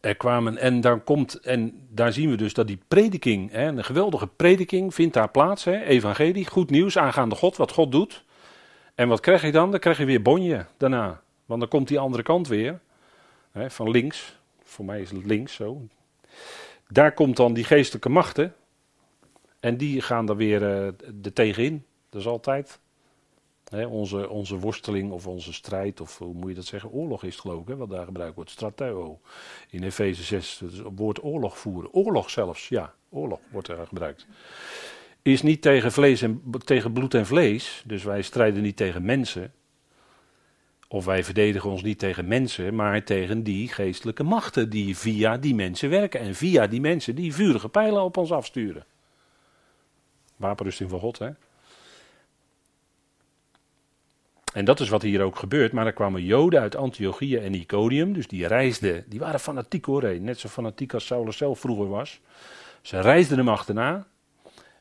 er 0.05 0.15
kwamen, 0.15 0.57
en 0.57 0.81
daar 0.81 0.99
komt, 0.99 1.39
en 1.39 1.87
daar 1.89 2.13
zien 2.13 2.29
we 2.29 2.35
dus 2.35 2.53
dat 2.53 2.67
die 2.67 2.79
prediking, 2.87 3.51
hè, 3.51 3.67
een 3.67 3.83
geweldige 3.83 4.27
prediking, 4.27 4.93
vindt 4.93 5.13
daar 5.13 5.29
plaats. 5.29 5.63
Hè, 5.63 5.83
evangelie, 5.83 6.47
goed 6.47 6.69
nieuws 6.69 6.97
aangaande 6.97 7.35
God, 7.35 7.57
wat 7.57 7.71
God 7.71 7.91
doet. 7.91 8.23
En 8.95 9.07
wat 9.07 9.19
krijg 9.19 9.41
je 9.41 9.51
dan? 9.51 9.71
Dan 9.71 9.79
krijg 9.79 9.97
je 9.97 10.05
weer 10.05 10.21
bonje 10.21 10.65
daarna. 10.77 11.21
Want 11.45 11.59
dan 11.59 11.69
komt 11.69 11.87
die 11.87 11.99
andere 11.99 12.23
kant 12.23 12.47
weer, 12.47 12.79
hè, 13.51 13.69
van 13.69 13.89
links. 13.89 14.37
Voor 14.63 14.85
mij 14.85 15.01
is 15.01 15.11
het 15.11 15.25
links 15.25 15.53
zo. 15.53 15.87
Daar 16.87 17.13
komt 17.13 17.37
dan 17.37 17.53
die 17.53 17.63
geestelijke 17.63 18.09
machten. 18.09 18.53
En 19.59 19.77
die 19.77 20.01
gaan 20.01 20.29
er 20.29 20.35
weer 20.35 20.61
uh, 20.61 20.85
er 21.23 21.33
tegenin. 21.33 21.85
Dat 22.09 22.21
is 22.21 22.27
altijd 22.27 22.79
onze, 23.71 24.29
onze 24.29 24.59
worsteling 24.59 25.11
of 25.11 25.27
onze 25.27 25.53
strijd, 25.53 26.01
of 26.01 26.17
hoe 26.17 26.33
moet 26.33 26.49
je 26.49 26.55
dat 26.55 26.65
zeggen? 26.65 26.91
Oorlog 26.91 27.23
is 27.23 27.35
geloof 27.35 27.61
ik, 27.61 27.67
hè, 27.67 27.75
wat 27.75 27.89
daar 27.89 28.05
gebruikt 28.05 28.35
wordt. 28.35 28.49
Strateo. 28.49 29.19
In 29.69 29.83
Efeze 29.83 30.23
6, 30.23 30.59
het 30.59 30.81
woord 30.95 31.23
oorlog 31.23 31.57
voeren. 31.57 31.93
Oorlog 31.93 32.29
zelfs, 32.29 32.69
ja, 32.69 32.93
oorlog 33.09 33.39
wordt 33.51 33.67
er 33.67 33.87
gebruikt. 33.87 34.27
Is 35.21 35.41
niet 35.41 35.61
tegen, 35.61 35.91
vlees 35.91 36.21
en, 36.21 36.41
tegen 36.65 36.93
bloed 36.93 37.13
en 37.13 37.25
vlees, 37.25 37.83
dus 37.85 38.03
wij 38.03 38.21
strijden 38.21 38.61
niet 38.61 38.77
tegen 38.77 39.05
mensen. 39.05 39.53
Of 40.87 41.05
wij 41.05 41.23
verdedigen 41.23 41.69
ons 41.69 41.83
niet 41.83 41.99
tegen 41.99 42.27
mensen, 42.27 42.75
maar 42.75 43.03
tegen 43.03 43.43
die 43.43 43.67
geestelijke 43.67 44.23
machten 44.23 44.69
die 44.69 44.97
via 44.97 45.37
die 45.37 45.55
mensen 45.55 45.89
werken. 45.89 46.19
En 46.19 46.35
via 46.35 46.67
die 46.67 46.81
mensen 46.81 47.15
die 47.15 47.33
vurige 47.33 47.69
pijlen 47.69 48.03
op 48.03 48.17
ons 48.17 48.31
afsturen. 48.31 48.85
Wapenrusting 50.35 50.89
van 50.89 50.99
God, 50.99 51.19
hè? 51.19 51.29
En 54.55 54.65
dat 54.65 54.79
is 54.79 54.89
wat 54.89 55.01
hier 55.01 55.21
ook 55.21 55.35
gebeurt. 55.35 55.71
Maar 55.71 55.85
er 55.85 55.93
kwamen 55.93 56.23
Joden 56.23 56.61
uit 56.61 56.75
Antiochië 56.75 57.37
en 57.37 57.53
Iconium. 57.53 58.13
Dus 58.13 58.27
die 58.27 58.47
reisden. 58.47 59.03
Die 59.07 59.19
waren 59.19 59.39
fanatiek 59.39 59.85
hoor. 59.85 60.19
Net 60.19 60.39
zo 60.39 60.49
fanatiek 60.49 60.93
als 60.93 61.05
Saulus 61.05 61.37
zelf 61.37 61.59
vroeger 61.59 61.89
was. 61.89 62.19
Ze 62.81 62.99
reisden 62.99 63.37
hem 63.37 63.49
achterna. 63.49 64.07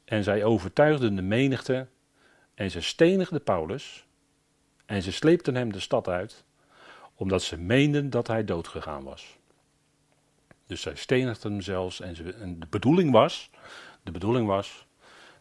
En 0.04 0.24
zij 0.24 0.44
overtuigden 0.44 1.16
de 1.16 1.22
menigte. 1.22 1.86
En 2.54 2.70
ze 2.70 2.80
stenigden 2.80 3.42
Paulus. 3.42 4.06
En 4.86 5.02
ze 5.02 5.12
sleepten 5.12 5.54
hem 5.54 5.72
de 5.72 5.80
stad 5.80 6.08
uit. 6.08 6.44
Omdat 7.14 7.42
ze 7.42 7.58
meenden 7.58 8.10
dat 8.10 8.26
hij 8.26 8.44
doodgegaan 8.44 9.04
was. 9.04 9.36
Dus 10.66 10.80
zij 10.80 10.94
stenigden 10.94 11.52
hem 11.52 11.60
zelfs. 11.60 12.00
En, 12.00 12.16
ze, 12.16 12.32
en 12.34 12.60
de 12.60 12.66
bedoeling 12.70 13.10
was. 13.10 13.50
De 14.02 14.10
bedoeling 14.10 14.46
was 14.46 14.86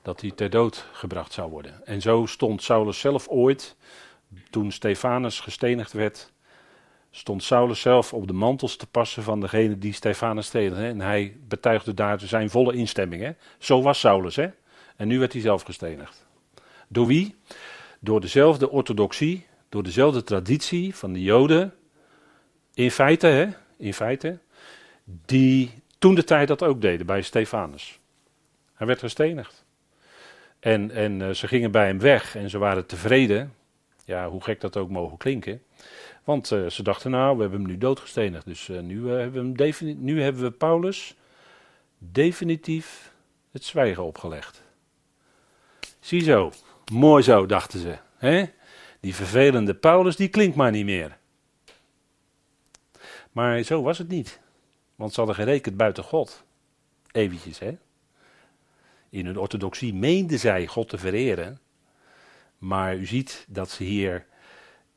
dat 0.01 0.21
hij 0.21 0.31
ter 0.31 0.49
dood 0.49 0.85
gebracht 0.91 1.33
zou 1.33 1.49
worden. 1.49 1.85
En 1.85 2.01
zo 2.01 2.25
stond 2.25 2.63
Saulus 2.63 2.99
zelf 2.99 3.27
ooit 3.27 3.75
toen 4.49 4.71
Stefanus 4.71 5.39
gestenigd 5.39 5.91
werd, 5.91 6.31
stond 7.11 7.43
Saulus 7.43 7.81
zelf 7.81 8.13
op 8.13 8.27
de 8.27 8.33
mantels 8.33 8.75
te 8.75 8.87
passen 8.87 9.23
van 9.23 9.39
degene 9.39 9.77
die 9.77 9.93
Stefanus 9.93 10.45
stenigde. 10.45 10.85
En 10.85 11.01
hij 11.01 11.37
betuigde 11.47 11.93
daar 11.93 12.19
zijn 12.19 12.49
volle 12.49 12.73
instemming. 12.73 13.21
Hè? 13.21 13.31
Zo 13.57 13.81
was 13.81 13.99
Saulus. 13.99 14.35
Hè? 14.35 14.47
En 14.95 15.07
nu 15.07 15.19
werd 15.19 15.33
hij 15.33 15.41
zelf 15.41 15.61
gestenigd. 15.61 16.25
Door 16.87 17.07
wie? 17.07 17.35
Door 17.99 18.21
dezelfde 18.21 18.69
orthodoxie, 18.69 19.45
door 19.69 19.83
dezelfde 19.83 20.23
traditie 20.23 20.95
van 20.95 21.13
de 21.13 21.21
Joden. 21.21 21.73
In 22.73 22.91
feite, 22.91 23.27
hè? 23.27 23.47
In 23.77 23.93
feite. 23.93 24.39
Die 25.03 25.71
toen 25.99 26.15
de 26.15 26.23
tijd 26.23 26.47
dat 26.47 26.63
ook 26.63 26.81
deden 26.81 27.05
bij 27.05 27.21
Stefanus. 27.21 27.99
Hij 28.73 28.87
werd 28.87 28.99
gestenigd. 28.99 29.65
En, 30.59 30.91
en 30.91 31.21
eh, 31.21 31.29
ze 31.29 31.47
gingen 31.47 31.71
bij 31.71 31.85
hem 31.85 31.99
weg 31.99 32.35
en 32.35 32.49
ze 32.49 32.57
waren 32.57 32.85
tevreden. 32.85 33.53
Ja, 34.13 34.29
hoe 34.29 34.43
gek 34.43 34.61
dat 34.61 34.77
ook 34.77 34.89
mogen 34.89 35.17
klinken. 35.17 35.61
Want 36.23 36.51
eh, 36.51 36.65
ze 36.65 36.83
dachten, 36.83 37.11
nou, 37.11 37.35
we 37.35 37.41
hebben 37.41 37.59
hem 37.59 37.69
nu 37.69 37.77
doodgestenigd. 37.77 38.45
Dus 38.45 38.69
eh, 38.69 38.79
nu, 38.79 39.09
hebben 39.09 39.55
we 39.55 39.63
hem 39.63 39.97
nu 39.99 40.21
hebben 40.21 40.41
we 40.41 40.51
Paulus 40.51 41.15
definitief 41.97 43.13
het 43.51 43.63
zwijgen 43.63 44.03
opgelegd. 44.03 44.61
Ziezo, 45.99 46.51
mooi 46.91 47.23
zo, 47.23 47.45
dachten 47.45 47.79
ze. 47.79 47.97
Hè? 48.17 48.45
Die 48.99 49.15
vervelende 49.15 49.73
Paulus, 49.73 50.15
die 50.15 50.27
klinkt 50.27 50.55
maar 50.55 50.71
niet 50.71 50.85
meer. 50.85 51.17
Maar 53.31 53.63
zo 53.63 53.81
was 53.81 53.97
het 53.97 54.07
niet. 54.07 54.39
Want 54.95 55.13
ze 55.13 55.17
hadden 55.17 55.35
gerekend 55.35 55.77
buiten 55.77 56.03
God. 56.03 56.43
Eventjes, 57.11 57.59
hè. 57.59 57.77
In 59.09 59.25
hun 59.25 59.37
orthodoxie 59.37 59.93
meenden 59.93 60.39
zij 60.39 60.67
God 60.67 60.89
te 60.89 60.97
vereren. 60.97 61.59
Maar 62.63 62.95
u 62.95 63.05
ziet 63.05 63.45
dat 63.49 63.69
ze 63.69 63.83
hier 63.83 64.25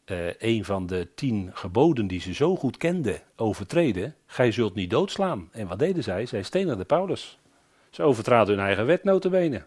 uh, 0.04 0.35
een 0.38 0.64
van 0.64 0.87
de 0.87 1.08
tien 1.14 1.50
geboden 1.52 2.06
die 2.06 2.20
ze 2.20 2.35
zo 2.35 2.56
goed 2.56 2.76
kenden 2.76 3.23
overtreden. 3.37 4.14
Gij 4.26 4.52
zult 4.52 4.75
niet 4.75 4.90
doodslaan. 4.90 5.49
En 5.52 5.66
wat 5.66 5.78
deden 5.78 6.02
zij? 6.02 6.26
Zij 6.26 6.42
stenigden 6.42 6.87
Paulus. 6.87 7.38
Ze 7.90 8.02
overtraden 8.02 8.56
hun 8.56 8.66
eigen 8.66 8.87
wet 8.87 9.04
notabene. 9.04 9.64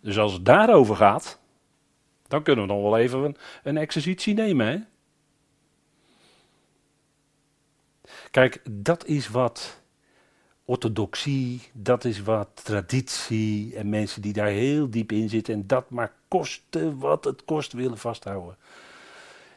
Dus 0.00 0.18
als 0.18 0.32
het 0.32 0.44
daarover 0.44 0.96
gaat, 0.96 1.40
dan 2.28 2.42
kunnen 2.42 2.66
we 2.66 2.72
nog 2.72 2.82
wel 2.82 2.98
even 2.98 3.24
een, 3.24 3.36
een 3.62 3.76
exercitie 3.76 4.34
nemen. 4.34 4.66
Hè? 4.66 4.78
Kijk, 8.30 8.60
dat 8.70 9.06
is 9.06 9.28
wat 9.28 9.79
orthodoxie, 10.70 11.60
dat 11.72 12.04
is 12.04 12.22
wat 12.22 12.48
traditie 12.64 13.76
en 13.76 13.88
mensen 13.88 14.22
die 14.22 14.32
daar 14.32 14.48
heel 14.48 14.90
diep 14.90 15.12
in 15.12 15.28
zitten 15.28 15.54
en 15.54 15.66
dat 15.66 15.90
maar 15.90 16.12
kosten 16.28 16.98
wat 16.98 17.24
het 17.24 17.44
kost 17.44 17.72
willen 17.72 17.98
vasthouden. 17.98 18.56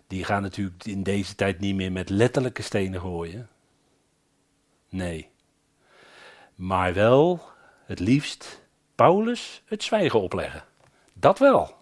Die 0.08 0.24
gaan 0.24 0.42
natuurlijk 0.42 0.86
in 0.86 1.04
deze 1.04 1.36
tijd 1.36 1.60
niet 1.60 1.76
meer 1.76 1.92
met 1.92 2.10
letterlijke 2.10 2.62
stenen 2.62 3.02
gooien. 3.02 3.50
Nee. 4.90 5.30
Maar 6.56 6.94
wel 6.94 7.42
het 7.86 8.00
liefst 8.00 8.62
Paulus 8.96 9.62
het 9.66 9.84
zwijgen 9.84 10.22
opleggen. 10.22 10.64
Dat 11.14 11.40
wel. 11.40 11.76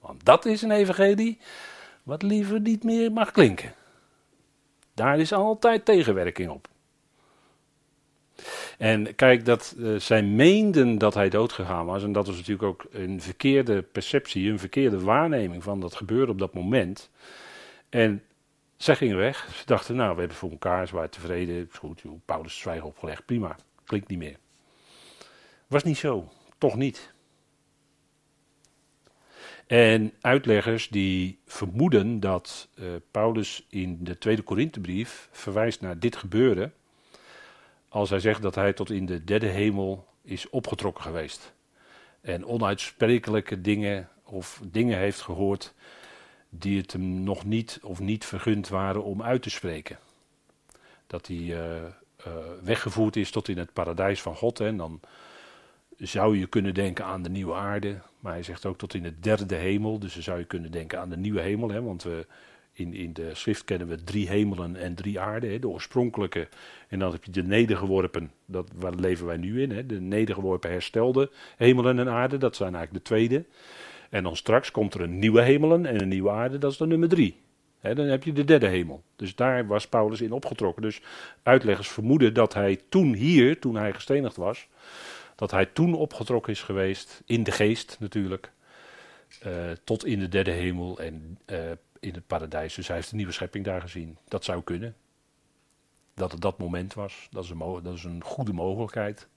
Want 0.00 0.24
dat 0.24 0.44
is 0.44 0.62
een 0.62 0.70
evangelie 0.70 1.38
wat 2.02 2.22
liever 2.22 2.60
niet 2.60 2.84
meer 2.84 3.12
mag 3.12 3.30
klinken. 3.30 3.74
Daar 4.94 5.18
is 5.18 5.32
altijd 5.32 5.84
tegenwerking 5.84 6.50
op. 6.50 6.69
En 8.80 9.14
kijk, 9.14 9.44
dat 9.44 9.74
uh, 9.78 9.98
zij 9.98 10.22
meenden 10.22 10.98
dat 10.98 11.14
hij 11.14 11.28
doodgegaan 11.28 11.86
was. 11.86 12.02
En 12.02 12.12
dat 12.12 12.26
was 12.26 12.36
natuurlijk 12.36 12.62
ook 12.62 12.86
een 12.90 13.20
verkeerde 13.20 13.82
perceptie, 13.82 14.50
een 14.50 14.58
verkeerde 14.58 15.00
waarneming 15.00 15.62
van 15.62 15.80
dat 15.80 15.94
gebeurde 15.94 16.32
op 16.32 16.38
dat 16.38 16.54
moment. 16.54 17.10
En 17.88 18.22
zij 18.76 18.96
gingen 18.96 19.16
weg. 19.16 19.48
Ze 19.54 19.66
dachten, 19.66 19.96
nou, 19.96 20.12
we 20.12 20.18
hebben 20.18 20.36
voor 20.36 20.50
elkaar, 20.50 20.88
ze 20.88 20.94
waren 20.94 21.10
tevreden. 21.10 21.68
Is 21.72 21.78
goed, 21.78 22.02
Paulus 22.24 22.58
zwijgen 22.58 22.86
opgelegd, 22.86 23.24
prima. 23.24 23.56
Klinkt 23.84 24.08
niet 24.08 24.18
meer. 24.18 24.36
Was 25.66 25.84
niet 25.84 25.98
zo, 25.98 26.28
toch 26.58 26.76
niet. 26.76 27.12
En 29.66 30.12
uitleggers 30.20 30.88
die 30.88 31.38
vermoeden 31.46 32.20
dat 32.20 32.68
uh, 32.74 32.86
Paulus 33.10 33.66
in 33.68 33.98
de 34.04 34.18
tweede 34.18 34.42
Korinthebrief 34.42 35.28
verwijst 35.32 35.80
naar 35.80 35.98
dit 35.98 36.16
gebeurde, 36.16 36.70
als 37.90 38.10
hij 38.10 38.20
zegt 38.20 38.42
dat 38.42 38.54
hij 38.54 38.72
tot 38.72 38.90
in 38.90 39.06
de 39.06 39.24
derde 39.24 39.46
hemel 39.46 40.06
is 40.22 40.48
opgetrokken 40.50 41.04
geweest. 41.04 41.52
En 42.20 42.46
onuitsprekelijke 42.46 43.60
dingen 43.60 44.08
of 44.24 44.60
dingen 44.64 44.98
heeft 44.98 45.20
gehoord 45.20 45.74
die 46.48 46.80
het 46.80 46.92
hem 46.92 47.22
nog 47.22 47.44
niet 47.44 47.78
of 47.82 48.00
niet 48.00 48.24
vergund 48.24 48.68
waren 48.68 49.04
om 49.04 49.22
uit 49.22 49.42
te 49.42 49.50
spreken. 49.50 49.98
Dat 51.06 51.26
hij 51.26 51.36
uh, 51.36 51.56
uh, 51.56 51.84
weggevoerd 52.62 53.16
is 53.16 53.30
tot 53.30 53.48
in 53.48 53.58
het 53.58 53.72
paradijs 53.72 54.22
van 54.22 54.36
God. 54.36 54.58
Hè, 54.58 54.66
en 54.66 54.76
dan 54.76 55.00
zou 55.96 56.38
je 56.38 56.46
kunnen 56.46 56.74
denken 56.74 57.04
aan 57.04 57.22
de 57.22 57.30
nieuwe 57.30 57.54
aarde. 57.54 58.00
Maar 58.20 58.32
hij 58.32 58.42
zegt 58.42 58.66
ook 58.66 58.78
tot 58.78 58.94
in 58.94 59.02
de 59.02 59.20
derde 59.20 59.54
hemel. 59.54 59.98
Dus 59.98 60.14
dan 60.14 60.22
zou 60.22 60.38
je 60.38 60.44
kunnen 60.44 60.70
denken 60.70 61.00
aan 61.00 61.10
de 61.10 61.16
nieuwe 61.16 61.40
hemel. 61.40 61.70
Hè, 61.70 61.82
want 61.82 62.02
we, 62.02 62.26
in, 62.80 62.94
in 62.94 63.12
de 63.12 63.30
schrift 63.34 63.64
kennen 63.64 63.88
we 63.88 64.04
drie 64.04 64.28
hemelen 64.28 64.76
en 64.76 64.94
drie 64.94 65.20
aarden. 65.20 65.50
Hè, 65.50 65.58
de 65.58 65.68
oorspronkelijke. 65.68 66.48
En 66.88 66.98
dan 66.98 67.12
heb 67.12 67.24
je 67.24 67.30
de 67.30 67.42
nedergeworpen. 67.42 68.30
Dat, 68.46 68.70
waar 68.74 68.94
leven 68.94 69.26
wij 69.26 69.36
nu 69.36 69.62
in. 69.62 69.70
Hè, 69.70 69.86
de 69.86 70.00
nedergeworpen 70.00 70.70
herstelde 70.70 71.30
hemelen 71.56 71.98
en 71.98 72.08
aarde. 72.08 72.36
Dat 72.36 72.56
zijn 72.56 72.74
eigenlijk 72.74 73.04
de 73.04 73.14
tweede. 73.14 73.44
En 74.10 74.22
dan 74.22 74.36
straks 74.36 74.70
komt 74.70 74.94
er 74.94 75.00
een 75.00 75.18
nieuwe 75.18 75.42
hemelen 75.42 75.86
en 75.86 76.00
een 76.00 76.08
nieuwe 76.08 76.30
aarde. 76.30 76.58
Dat 76.58 76.72
is 76.72 76.76
dan 76.76 76.88
nummer 76.88 77.08
drie. 77.08 77.36
dan 77.80 77.98
heb 77.98 78.24
je 78.24 78.32
de 78.32 78.44
derde 78.44 78.66
hemel. 78.66 79.02
Dus 79.16 79.34
daar 79.34 79.66
was 79.66 79.88
Paulus 79.88 80.20
in 80.20 80.32
opgetrokken. 80.32 80.82
Dus 80.82 81.00
uitleggers 81.42 81.88
vermoeden 81.88 82.34
dat 82.34 82.54
hij 82.54 82.80
toen 82.88 83.14
hier, 83.14 83.58
toen 83.58 83.76
hij 83.76 83.92
gestenigd 83.92 84.36
was, 84.36 84.68
dat 85.36 85.50
hij 85.50 85.66
toen 85.66 85.94
opgetrokken 85.94 86.52
is 86.52 86.62
geweest, 86.62 87.22
in 87.26 87.42
de 87.42 87.50
geest 87.50 87.96
natuurlijk, 88.00 88.52
uh, 89.46 89.52
tot 89.84 90.04
in 90.04 90.18
de 90.18 90.28
derde 90.28 90.50
hemel 90.50 90.98
en 90.98 91.38
uh, 91.46 91.58
in 92.00 92.14
het 92.14 92.26
paradijs. 92.26 92.74
Dus 92.74 92.86
hij 92.86 92.96
heeft 92.96 93.10
een 93.10 93.16
nieuwe 93.16 93.32
schepping 93.32 93.64
daar 93.64 93.80
gezien. 93.80 94.18
Dat 94.28 94.44
zou 94.44 94.62
kunnen. 94.62 94.96
Dat 96.14 96.32
het 96.32 96.40
dat 96.40 96.58
moment 96.58 96.94
was, 96.94 97.28
dat 97.30 97.44
is 97.44 97.50
een, 97.50 97.58
dat 97.82 97.94
is 97.94 98.04
een 98.04 98.24
goede 98.24 98.52
mogelijkheid. 98.52 99.28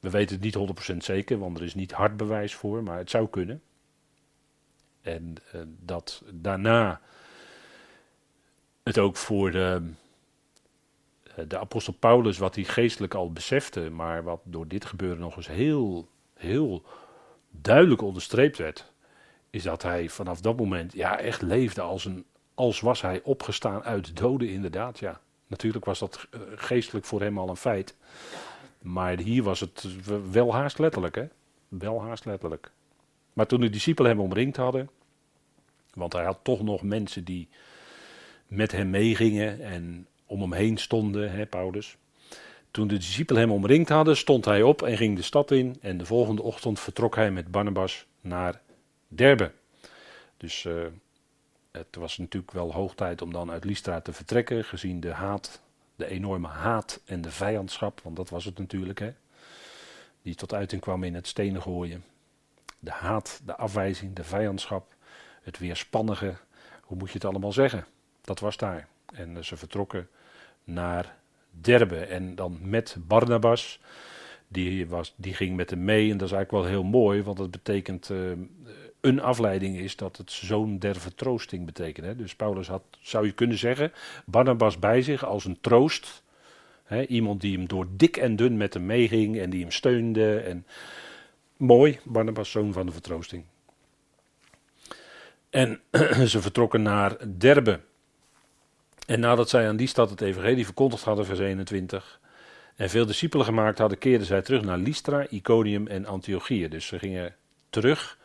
We 0.00 0.10
weten 0.10 0.34
het 0.34 0.44
niet 0.44 0.92
100% 0.92 0.96
zeker, 0.96 1.38
want 1.38 1.58
er 1.58 1.64
is 1.64 1.74
niet 1.74 1.92
hard 1.92 2.16
bewijs 2.16 2.54
voor, 2.54 2.82
maar 2.82 2.98
het 2.98 3.10
zou 3.10 3.28
kunnen. 3.28 3.62
En 5.00 5.34
uh, 5.54 5.60
dat 5.66 6.22
daarna 6.32 7.00
het 8.82 8.98
ook 8.98 9.16
voor 9.16 9.50
de, 9.50 9.92
eh, 11.22 11.44
de 11.48 11.58
apostel 11.58 11.92
Paulus, 11.92 12.38
wat 12.38 12.54
hij 12.54 12.64
geestelijk 12.64 13.14
al 13.14 13.32
besefte, 13.32 13.90
maar 13.90 14.22
wat 14.22 14.40
door 14.44 14.68
dit 14.68 14.84
gebeuren 14.84 15.18
nog 15.18 15.36
eens 15.36 15.48
heel, 15.48 16.08
heel 16.34 16.84
duidelijk 17.50 18.02
onderstreept 18.02 18.58
werd, 18.58 18.92
is 19.50 19.62
dat 19.62 19.82
hij 19.82 20.08
vanaf 20.08 20.40
dat 20.40 20.56
moment 20.56 20.92
ja, 20.92 21.18
echt 21.18 21.42
leefde 21.42 21.80
als, 21.80 22.04
een, 22.04 22.24
als 22.54 22.80
was 22.80 23.00
hij 23.00 23.20
opgestaan 23.22 23.82
uit 23.82 24.06
de 24.06 24.12
doden, 24.12 24.48
inderdaad. 24.48 24.98
Ja. 24.98 25.20
Natuurlijk 25.46 25.84
was 25.84 25.98
dat 25.98 26.26
eh, 26.30 26.40
geestelijk 26.54 27.06
voor 27.06 27.20
hem 27.20 27.38
al 27.38 27.48
een 27.48 27.56
feit. 27.56 27.96
Maar 28.82 29.18
hier 29.18 29.42
was 29.42 29.60
het 29.60 29.86
wel 30.30 30.54
haast 30.54 30.78
letterlijk, 30.78 31.14
hè? 31.14 31.26
Wel 31.68 32.02
haast 32.02 32.24
letterlijk. 32.24 32.70
Maar 33.32 33.46
toen 33.46 33.60
de 33.60 33.70
discipelen 33.70 34.10
hem 34.10 34.20
omringd 34.20 34.56
hadden, 34.56 34.90
want 35.94 36.12
hij 36.12 36.24
had 36.24 36.38
toch 36.42 36.62
nog 36.62 36.82
mensen 36.82 37.24
die 37.24 37.48
met 38.46 38.72
hem 38.72 38.90
meegingen 38.90 39.60
en 39.60 40.06
om 40.26 40.40
hem 40.40 40.52
heen 40.52 40.76
stonden, 40.76 41.32
hè, 41.32 41.46
Paulus. 41.46 41.96
Toen 42.70 42.88
de 42.88 42.96
discipelen 42.96 43.42
hem 43.42 43.50
omringd 43.50 43.88
hadden, 43.88 44.16
stond 44.16 44.44
hij 44.44 44.62
op 44.62 44.82
en 44.82 44.96
ging 44.96 45.16
de 45.16 45.22
stad 45.22 45.50
in. 45.50 45.76
En 45.80 45.98
de 45.98 46.06
volgende 46.06 46.42
ochtend 46.42 46.80
vertrok 46.80 47.14
hij 47.14 47.30
met 47.30 47.50
Barnabas 47.50 48.06
naar 48.20 48.60
Derbe. 49.08 49.52
Dus 50.36 50.64
uh, 50.64 50.86
het 51.70 51.96
was 51.96 52.18
natuurlijk 52.18 52.52
wel 52.52 52.72
hoog 52.72 52.94
tijd 52.94 53.22
om 53.22 53.32
dan 53.32 53.50
uit 53.50 53.64
Lystra 53.64 54.00
te 54.00 54.12
vertrekken, 54.12 54.64
gezien 54.64 55.00
de 55.00 55.12
haat, 55.12 55.60
de 55.96 56.06
enorme 56.06 56.48
haat 56.48 57.00
en 57.04 57.20
de 57.20 57.30
vijandschap, 57.30 58.00
want 58.00 58.16
dat 58.16 58.28
was 58.28 58.44
het 58.44 58.58
natuurlijk, 58.58 58.98
hè. 58.98 59.12
Die 60.22 60.34
tot 60.34 60.54
uiting 60.54 60.80
kwam 60.80 61.04
in 61.04 61.14
het 61.14 61.26
stenen 61.26 61.62
gooien. 61.62 62.04
De 62.78 62.90
haat, 62.90 63.40
de 63.44 63.56
afwijzing, 63.56 64.14
de 64.14 64.24
vijandschap, 64.24 64.94
het 65.42 65.58
weerspannige, 65.58 66.36
hoe 66.82 66.96
moet 66.96 67.08
je 67.08 67.14
het 67.14 67.24
allemaal 67.24 67.52
zeggen? 67.52 67.86
Dat 68.20 68.40
was 68.40 68.56
daar. 68.56 68.88
En 69.14 69.36
uh, 69.36 69.42
ze 69.42 69.56
vertrokken 69.56 70.08
naar 70.64 71.16
Derbe. 71.50 71.98
En 71.98 72.34
dan 72.34 72.58
met 72.60 72.96
Barnabas. 72.98 73.80
Die, 74.48 74.88
was, 74.88 75.14
die 75.16 75.34
ging 75.34 75.56
met 75.56 75.70
hem 75.70 75.84
mee. 75.84 76.10
En 76.10 76.16
dat 76.18 76.28
is 76.28 76.34
eigenlijk 76.34 76.64
wel 76.64 76.72
heel 76.72 76.90
mooi, 76.90 77.22
want 77.22 77.36
dat 77.36 77.50
betekent. 77.50 78.08
Uh, 78.08 78.32
een 79.00 79.20
afleiding 79.20 79.78
is 79.78 79.96
dat 79.96 80.16
het 80.16 80.30
zoon 80.30 80.78
der 80.78 81.00
vertroosting 81.00 81.66
betekent. 81.66 82.06
Hè? 82.06 82.16
Dus 82.16 82.34
Paulus 82.34 82.68
had, 82.68 82.82
zou 83.00 83.26
je 83.26 83.32
kunnen 83.32 83.58
zeggen, 83.58 83.92
Barnabas 84.26 84.78
bij 84.78 85.02
zich 85.02 85.24
als 85.24 85.44
een 85.44 85.58
troost. 85.60 86.22
Hè? 86.84 87.06
Iemand 87.06 87.40
die 87.40 87.56
hem 87.56 87.68
door 87.68 87.86
dik 87.90 88.16
en 88.16 88.36
dun 88.36 88.56
met 88.56 88.74
hem 88.74 88.86
meeging 88.86 89.38
en 89.38 89.50
die 89.50 89.60
hem 89.60 89.70
steunde. 89.70 90.38
En 90.38 90.66
mooi, 91.56 91.98
Barnabas, 92.04 92.50
zoon 92.50 92.72
van 92.72 92.86
de 92.86 92.92
vertroosting. 92.92 93.44
En 95.50 95.80
ze 96.32 96.40
vertrokken 96.40 96.82
naar 96.82 97.38
Derbe. 97.38 97.80
En 99.06 99.20
nadat 99.20 99.48
zij 99.48 99.68
aan 99.68 99.76
die 99.76 99.86
stad 99.86 100.10
het 100.10 100.20
evangelie 100.20 100.64
verkondigd 100.64 101.04
hadden, 101.04 101.26
vers 101.26 101.38
21, 101.38 102.20
en 102.76 102.90
veel 102.90 103.06
discipelen 103.06 103.46
gemaakt 103.46 103.78
hadden, 103.78 103.98
keerden 103.98 104.26
zij 104.26 104.42
terug 104.42 104.62
naar 104.62 104.78
Lystra, 104.78 105.26
Iconium 105.28 105.86
en 105.86 106.06
Antiochië. 106.06 106.68
Dus 106.68 106.86
ze 106.86 106.98
gingen 106.98 107.34
terug 107.70 108.17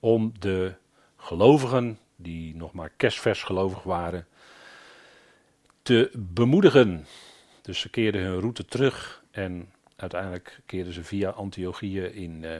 om 0.00 0.32
de 0.38 0.74
gelovigen, 1.16 1.98
die 2.16 2.56
nog 2.56 2.72
maar 2.72 2.90
kerstvers 2.96 3.42
gelovig 3.42 3.82
waren, 3.82 4.26
te 5.82 6.10
bemoedigen. 6.14 7.06
Dus 7.62 7.80
ze 7.80 7.90
keerden 7.90 8.22
hun 8.22 8.40
route 8.40 8.64
terug 8.64 9.24
en 9.30 9.72
uiteindelijk 9.96 10.60
keerden 10.66 10.92
ze 10.92 11.04
via 11.04 11.30
Antiochië 11.30 12.02
in 12.02 12.42
uh, 12.42 12.56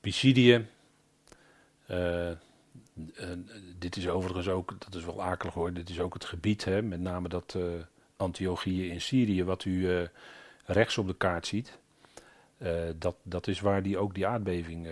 Pisidië. 0.00 0.66
Uh, 1.90 2.30
dit 3.78 3.96
is 3.96 4.08
overigens 4.08 4.48
ook, 4.48 4.74
dat 4.78 4.94
is 4.94 5.04
wel 5.04 5.22
akelig 5.22 5.54
hoor, 5.54 5.72
dit 5.72 5.88
is 5.88 6.00
ook 6.00 6.14
het 6.14 6.24
gebied, 6.24 6.64
hè, 6.64 6.82
met 6.82 7.00
name 7.00 7.28
dat 7.28 7.54
uh, 7.56 7.64
Antiochië 8.16 8.88
in 8.90 9.00
Syrië, 9.00 9.44
wat 9.44 9.64
u 9.64 10.06
rechts 10.64 10.98
op 10.98 11.06
de 11.06 11.14
kaart 11.14 11.46
ziet. 11.46 11.78
Dat, 12.98 13.16
dat 13.22 13.46
is 13.46 13.60
waar 13.60 13.82
die 13.82 13.98
ook 13.98 14.14
die 14.14 14.26
aardbeving, 14.26 14.88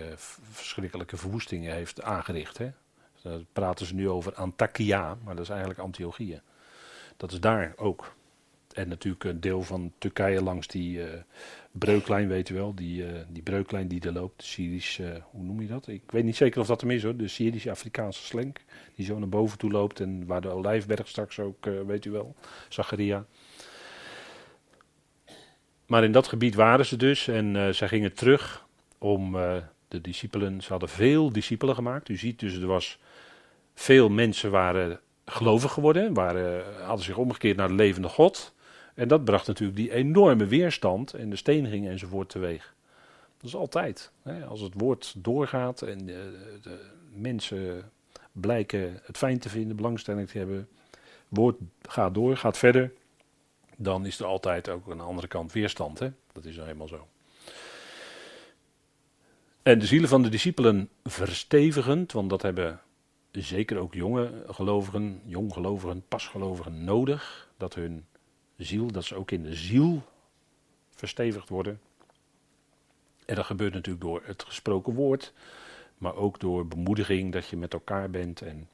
verschrikkelijke 0.51 1.17
verwoestingen 1.17 1.73
heeft 1.73 2.01
aangericht. 2.01 2.57
Hè. 2.57 2.71
Daar 3.21 3.39
praten 3.53 3.85
ze 3.85 3.95
nu 3.95 4.09
over 4.09 4.33
Antakya, 4.33 5.17
maar 5.23 5.35
dat 5.35 5.43
is 5.43 5.49
eigenlijk 5.49 5.79
Antiochië. 5.79 6.41
Dat 7.17 7.31
is 7.31 7.39
daar 7.39 7.73
ook. 7.75 8.15
En 8.73 8.87
natuurlijk 8.87 9.23
een 9.23 9.39
deel 9.39 9.61
van 9.61 9.93
Turkije 9.97 10.43
langs 10.43 10.67
die 10.67 10.97
uh, 10.97 11.07
breuklijn, 11.71 12.27
weet 12.27 12.49
u 12.49 12.53
wel. 12.53 12.75
Die, 12.75 13.05
die 13.29 13.43
breuklijn 13.43 13.87
die 13.87 14.01
er 14.01 14.13
loopt. 14.13 14.39
De 14.39 14.45
Syrisch, 14.45 14.99
uh, 14.99 15.15
hoe 15.31 15.43
noem 15.43 15.61
je 15.61 15.67
dat? 15.67 15.87
Ik 15.87 16.11
weet 16.11 16.23
niet 16.23 16.35
zeker 16.35 16.61
of 16.61 16.67
dat 16.67 16.81
hem 16.81 16.91
is 16.91 17.03
hoor. 17.03 17.15
De 17.15 17.27
Syrische 17.27 17.71
Afrikaanse 17.71 18.23
slenk. 18.23 18.61
Die 18.95 19.05
zo 19.05 19.19
naar 19.19 19.29
boven 19.29 19.57
toe 19.57 19.71
loopt. 19.71 19.99
En 19.99 20.25
waar 20.25 20.41
de 20.41 20.49
Olijfberg 20.49 21.07
straks 21.07 21.39
ook, 21.39 21.65
weet 21.65 22.05
u 22.05 22.11
wel. 22.11 22.35
Zacharia. 22.69 23.25
Maar 25.85 26.03
in 26.03 26.11
dat 26.11 26.27
gebied 26.27 26.55
waren 26.55 26.85
ze 26.85 26.97
dus. 26.97 27.27
En 27.27 27.75
zij 27.75 27.87
gingen 27.87 28.13
terug 28.13 28.65
om 28.97 29.31
de 29.87 30.01
discipelen. 30.01 30.61
Ze 30.61 30.69
hadden 30.69 30.89
veel 30.89 31.31
discipelen 31.31 31.75
gemaakt. 31.75 32.09
U 32.09 32.17
ziet 32.17 32.39
dus, 32.39 32.55
er 32.55 32.67
was 32.67 32.99
veel 33.73 34.09
mensen 34.09 34.51
waren 34.51 34.99
gelovig 35.25 35.71
geworden. 35.71 36.13
Waren, 36.13 36.63
hadden 36.83 37.05
zich 37.05 37.17
omgekeerd 37.17 37.57
naar 37.57 37.67
de 37.67 37.73
levende 37.73 38.09
God. 38.09 38.53
En 38.95 39.07
dat 39.07 39.23
bracht 39.23 39.47
natuurlijk 39.47 39.77
die 39.77 39.91
enorme 39.91 40.45
weerstand 40.45 41.13
en 41.13 41.29
de 41.29 41.35
steniging 41.35 41.87
enzovoort 41.87 42.29
teweeg. 42.29 42.73
Dat 43.37 43.47
is 43.47 43.55
altijd. 43.55 44.11
Hè, 44.23 44.45
als 44.45 44.61
het 44.61 44.73
woord 44.77 45.13
doorgaat 45.17 45.81
en 45.81 46.05
de, 46.05 46.57
de, 46.61 46.79
mensen 47.13 47.91
blijken 48.31 48.99
het 49.03 49.17
fijn 49.17 49.39
te 49.39 49.49
vinden, 49.49 49.75
belangstelling 49.75 50.29
te 50.29 50.37
hebben. 50.37 50.67
woord 51.27 51.57
gaat 51.81 52.13
door, 52.13 52.37
gaat 52.37 52.57
verder. 52.57 52.91
Dan 53.77 54.05
is 54.05 54.19
er 54.19 54.25
altijd 54.25 54.69
ook 54.69 54.91
aan 54.91 54.97
de 54.97 55.03
andere 55.03 55.27
kant 55.27 55.51
weerstand. 55.51 55.99
Hè? 55.99 56.11
Dat 56.33 56.45
is 56.45 56.53
nou 56.55 56.67
helemaal 56.67 56.87
zo. 56.87 57.07
En 59.63 59.79
de 59.79 59.85
zielen 59.85 60.09
van 60.09 60.23
de 60.23 60.29
discipelen 60.29 60.89
verstevigend, 61.03 62.11
want 62.11 62.29
dat 62.29 62.41
hebben 62.41 62.81
zeker 63.31 63.77
ook 63.77 63.93
jonge 63.93 64.43
gelovigen, 64.47 65.21
jonggelovigen, 65.25 66.03
pasgelovigen 66.07 66.83
nodig. 66.83 67.49
Dat 67.57 67.73
hun 67.73 68.05
ziel, 68.57 68.91
dat 68.91 69.03
ze 69.03 69.15
ook 69.15 69.31
in 69.31 69.43
de 69.43 69.53
ziel 69.53 70.01
verstevigd 70.89 71.49
worden. 71.49 71.79
En 73.25 73.35
dat 73.35 73.45
gebeurt 73.45 73.73
natuurlijk 73.73 74.05
door 74.05 74.21
het 74.23 74.43
gesproken 74.43 74.93
woord, 74.93 75.33
maar 75.97 76.15
ook 76.15 76.39
door 76.39 76.67
bemoediging 76.67 77.31
dat 77.31 77.47
je 77.47 77.57
met 77.57 77.73
elkaar 77.73 78.09
bent 78.09 78.41
en, 78.41 78.69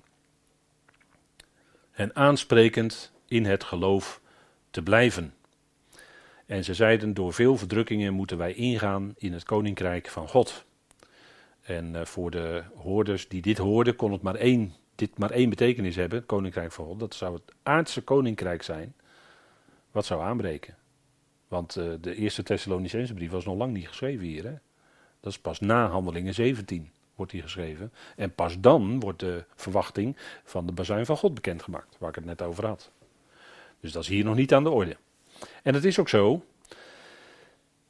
en 1.92 2.16
aansprekend 2.16 3.12
in 3.26 3.46
het 3.46 3.64
geloof 3.64 4.22
te 4.72 4.82
blijven. 4.82 5.34
En 6.46 6.64
ze 6.64 6.74
zeiden: 6.74 7.14
Door 7.14 7.34
veel 7.34 7.58
verdrukkingen 7.58 8.14
moeten 8.14 8.38
wij 8.38 8.54
ingaan 8.54 9.14
in 9.18 9.34
het 9.34 9.44
koninkrijk 9.44 10.08
van 10.08 10.28
God. 10.28 10.66
En 11.62 11.94
uh, 11.94 12.06
voor 12.06 12.32
de 12.32 12.64
hoorders 12.76 13.28
die 13.28 13.42
dit 13.42 13.58
hoorden, 13.58 13.96
kon 13.96 14.12
het 14.12 14.22
maar 14.22 14.36
één, 14.36 14.74
dit 14.96 15.18
maar 15.18 15.32
één 15.32 15.50
betekenis 15.50 15.96
hebben: 15.96 16.18
het 16.18 16.28
koninkrijk 16.28 16.72
van 16.72 16.86
God. 16.86 17.00
Dat 17.00 17.16
zou 17.16 17.34
het 17.34 17.56
aardse 17.64 18.02
koninkrijk 18.02 18.64
zijn 18.64 18.94
wat 19.92 20.06
zou 20.06 20.22
aanbreken. 20.22 20.76
Want 21.48 21.76
uh, 21.76 21.94
de 22.02 22.16
eerste 22.16 22.44
Thessalonicense 22.44 23.14
brief 23.14 23.32
was 23.32 23.46
nog 23.46 23.58
lang 23.58 23.74
niet 23.74 23.88
geschreven 23.88 24.26
hier. 24.26 24.44
Hè? 24.44 24.54
Dat 25.20 25.32
is 25.32 25.40
pas 25.40 25.60
na 25.60 25.88
Handelingen 25.88 26.34
17 26.34 26.92
wordt 27.16 27.32
die 27.32 27.42
geschreven. 27.42 27.94
En 28.16 28.36
pas 28.36 28.60
dan 28.60 29.00
wordt 29.00 29.20
de 29.20 29.44
verwachting 29.56 30.18
van 30.44 30.66
de 30.66 30.72
bazuin 30.72 31.06
van 31.06 31.18
God 31.18 31.34
bekendgemaakt, 31.34 31.98
waar 32.00 32.10
ik 32.10 32.16
het 32.16 32.26
net 32.26 32.42
over 32.42 32.66
had. 32.66 32.92
Dus 33.82 33.92
dat 33.92 34.04
is 34.04 34.10
hier 34.10 34.24
nog 34.24 34.36
niet 34.36 34.54
aan 34.54 34.64
de 34.64 34.70
orde. 34.70 34.98
En 35.64 35.74
het 35.74 35.86
is 35.86 36.00
ook 36.00 36.10
zo. 36.10 36.44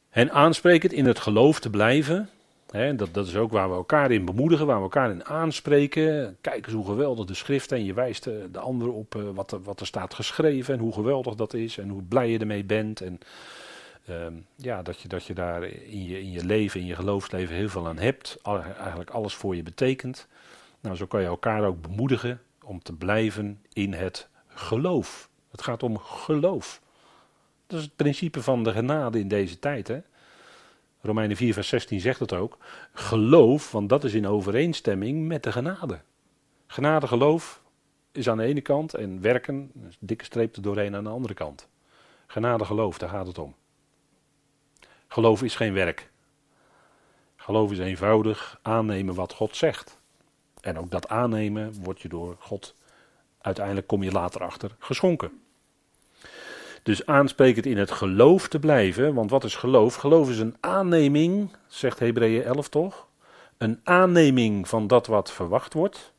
En 0.10 0.32
aansprekend 0.32 0.94
in 0.94 1.06
het 1.06 1.20
geloof 1.20 1.60
te 1.60 1.70
blijven, 1.70 2.30
dat, 2.72 3.14
dat 3.14 3.28
is 3.28 3.36
ook 3.36 3.52
waar 3.52 3.70
we 3.70 3.76
elkaar 3.76 4.12
in 4.12 4.26
bemoedigen, 4.26 4.66
waar 4.66 4.78
we 4.78 4.82
elkaar 4.82 5.12
in 5.12 5.26
aanspreken. 5.26 6.38
Kijk 6.42 6.66
eens 6.66 6.76
hoe 6.76 6.86
geweldig 6.86 7.26
de 7.26 7.34
schrift 7.34 7.72
en 7.72 7.86
je 7.86 7.94
wijst 7.94 8.24
de, 8.24 8.50
de 8.52 8.60
ander 8.60 8.92
op 8.92 9.16
uh, 9.16 9.24
wat, 9.34 9.52
er, 9.52 9.62
wat 9.62 9.80
er 9.80 9.86
staat 9.86 10.14
geschreven 10.14 10.74
en 10.74 10.80
hoe 10.80 10.94
geweldig 10.94 11.36
dat 11.36 11.54
is 11.54 11.78
en 11.78 11.90
hoe 11.90 12.02
blij 12.02 12.30
je 12.30 12.40
ermee 12.40 12.64
bent. 12.64 13.02
En 13.02 13.20
uh, 14.10 14.16
ja, 14.56 14.82
dat 14.82 15.00
je, 15.00 15.08
dat 15.08 15.26
je 15.26 15.34
daar 15.34 15.64
in 15.64 16.06
je, 16.06 16.20
in 16.20 16.32
je 16.32 16.46
leven, 16.46 16.80
in 16.80 16.86
je 16.86 16.96
geloofsleven 16.96 17.56
heel 17.56 17.70
veel 17.70 17.88
aan 17.88 17.98
hebt. 17.98 18.38
Eigenlijk 18.44 19.10
alles 19.10 19.34
voor 19.34 19.56
je 19.56 19.64
betekent. 19.64 20.28
Nou, 20.80 20.96
zo 20.96 21.06
kan 21.06 21.22
je 21.22 21.28
elkaar 21.28 21.64
ook 21.64 21.82
bemoedigen 21.82 22.42
om 22.64 22.84
te 22.84 22.94
blijven 22.94 23.62
in 23.74 23.94
het 23.94 24.28
geloof. 24.48 25.30
Het 25.52 25.62
gaat 25.62 25.84
om 25.84 25.98
geloof. 25.98 26.82
Dat 27.68 27.80
is 27.80 27.86
het 27.86 27.96
principe 27.96 28.44
van 28.44 28.64
de 28.64 28.72
genade 28.72 29.20
in 29.20 29.28
deze 29.28 29.60
tijd. 29.60 29.88
Hè? 29.88 30.00
Romeinen 31.02 31.38
4, 31.38 31.54
vers 31.54 31.68
16 31.68 32.00
zegt 32.00 32.20
het 32.20 32.34
ook. 32.34 32.58
Geloof, 32.94 33.72
want 33.72 33.90
dat 33.90 34.04
is 34.04 34.14
in 34.14 34.28
overeenstemming 34.28 35.28
met 35.28 35.44
de 35.44 35.52
genade. 35.52 36.00
Genade, 36.68 37.08
geloof 37.08 37.62
is 38.12 38.30
aan 38.30 38.38
de 38.38 38.44
ene 38.44 38.62
kant 38.62 38.94
en 38.94 39.22
werken, 39.22 39.72
een 39.74 39.94
dikke 40.00 40.26
streep 40.26 40.56
doorheen 40.62 40.96
aan 40.96 41.04
de 41.04 41.10
andere 41.10 41.34
kant. 41.34 41.70
Genade, 42.28 42.66
geloof, 42.66 42.98
daar 42.98 43.10
gaat 43.10 43.28
het 43.28 43.38
om. 43.38 43.56
Geloof 45.08 45.44
is 45.44 45.56
geen 45.56 45.74
werk. 45.74 46.12
Geloof 47.36 47.72
is 47.72 47.80
eenvoudig 47.80 48.60
aannemen 48.62 49.16
wat 49.16 49.34
God 49.34 49.56
zegt. 49.56 50.00
En 50.62 50.78
ook 50.78 50.92
dat 50.92 51.08
aannemen 51.08 51.74
wordt 51.74 52.02
je 52.02 52.10
door 52.10 52.36
God, 52.40 52.76
uiteindelijk 53.42 53.88
kom 53.88 54.04
je 54.04 54.12
later 54.12 54.42
achter, 54.42 54.76
geschonken. 54.80 55.41
Dus 56.84 57.06
aansprekend 57.06 57.66
in 57.66 57.78
het 57.78 57.92
geloof 57.92 58.48
te 58.48 58.60
blijven. 58.60 59.14
Want 59.14 59.30
wat 59.30 59.44
is 59.44 59.56
geloof? 59.56 59.96
Geloof 59.96 60.30
is 60.30 60.40
een 60.40 60.56
aanneming, 60.60 61.56
zegt 61.68 62.00
Hebreeën 62.00 62.44
11 62.44 62.70
toch? 62.70 63.08
Een 63.58 63.80
aanneming 63.84 64.68
van 64.68 64.88
dat 64.88 65.08
wat 65.08 65.32
verwacht 65.32 65.74
wordt. 65.74 66.14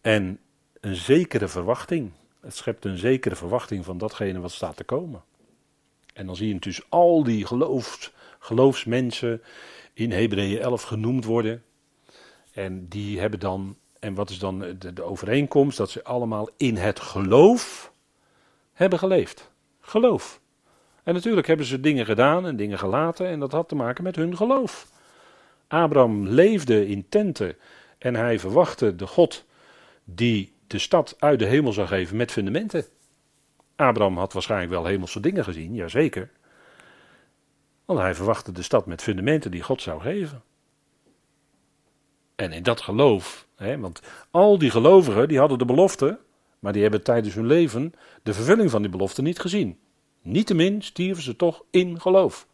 En 0.00 0.38
een 0.80 0.96
zekere 0.96 1.48
verwachting. 1.48 2.12
Het 2.40 2.56
schept 2.56 2.84
een 2.84 2.98
zekere 2.98 3.36
verwachting 3.36 3.84
van 3.84 3.98
datgene 3.98 4.40
wat 4.40 4.50
staat 4.50 4.76
te 4.76 4.84
komen. 4.84 5.22
En 6.14 6.26
dan 6.26 6.36
zie 6.36 6.48
je 6.48 6.58
dus 6.58 6.82
al 6.88 7.22
die 7.22 7.46
geloofs, 7.46 8.12
geloofsmensen 8.38 9.42
in 9.92 10.12
Hebreeën 10.12 10.60
11 10.60 10.82
genoemd 10.82 11.24
worden. 11.24 11.62
En 12.52 12.88
die 12.88 13.20
hebben 13.20 13.40
dan 13.40 13.76
en 14.00 14.14
wat 14.14 14.30
is 14.30 14.38
dan 14.38 14.76
de, 14.78 15.02
overeenkomst? 15.02 15.76
Dat 15.76 15.90
ze 15.90 16.04
allemaal 16.04 16.48
in 16.56 16.76
het 16.76 17.00
geloof 17.00 17.92
hebben 18.72 18.98
geleefd. 18.98 19.50
Geloof. 19.80 20.40
En 21.02 21.14
natuurlijk 21.14 21.46
hebben 21.46 21.66
ze 21.66 21.80
dingen 21.80 22.04
gedaan 22.04 22.46
en 22.46 22.56
dingen 22.56 22.78
gelaten 22.78 23.26
en 23.26 23.40
dat 23.40 23.52
had 23.52 23.68
te 23.68 23.74
maken 23.74 24.04
met 24.04 24.16
hun 24.16 24.36
geloof. 24.36 24.90
Abraham 25.68 26.26
leefde 26.26 26.88
in 26.88 27.08
tenten 27.08 27.56
en 27.98 28.14
hij 28.14 28.38
verwachtte 28.38 28.96
de 28.96 29.06
God 29.06 29.44
die 30.04 30.52
de 30.66 30.78
stad 30.78 31.16
uit 31.18 31.38
de 31.38 31.46
hemel 31.46 31.72
zou 31.72 31.86
geven 31.86 32.16
met 32.16 32.32
fundamenten. 32.32 32.84
Abraham 33.76 34.18
had 34.18 34.32
waarschijnlijk 34.32 34.70
wel 34.70 34.84
hemelse 34.84 35.20
dingen 35.20 35.44
gezien, 35.44 35.74
jazeker. 35.74 36.30
Want 37.84 38.00
hij 38.00 38.14
verwachtte 38.14 38.52
de 38.52 38.62
stad 38.62 38.86
met 38.86 39.02
fundamenten 39.02 39.50
die 39.50 39.62
God 39.62 39.82
zou 39.82 40.00
geven. 40.00 40.42
En 42.38 42.52
in 42.52 42.62
dat 42.62 42.80
geloof, 42.80 43.46
hè, 43.56 43.78
want 43.78 44.00
al 44.30 44.58
die 44.58 44.70
gelovigen 44.70 45.28
die 45.28 45.38
hadden 45.38 45.58
de 45.58 45.64
belofte, 45.64 46.18
maar 46.58 46.72
die 46.72 46.82
hebben 46.82 47.02
tijdens 47.02 47.34
hun 47.34 47.46
leven 47.46 47.92
de 48.22 48.34
vervulling 48.34 48.70
van 48.70 48.82
die 48.82 48.90
belofte 48.90 49.22
niet 49.22 49.38
gezien. 49.38 49.78
Niettemin 50.22 50.82
stierven 50.82 51.22
ze 51.22 51.36
toch 51.36 51.64
in 51.70 52.00
geloof. 52.00 52.46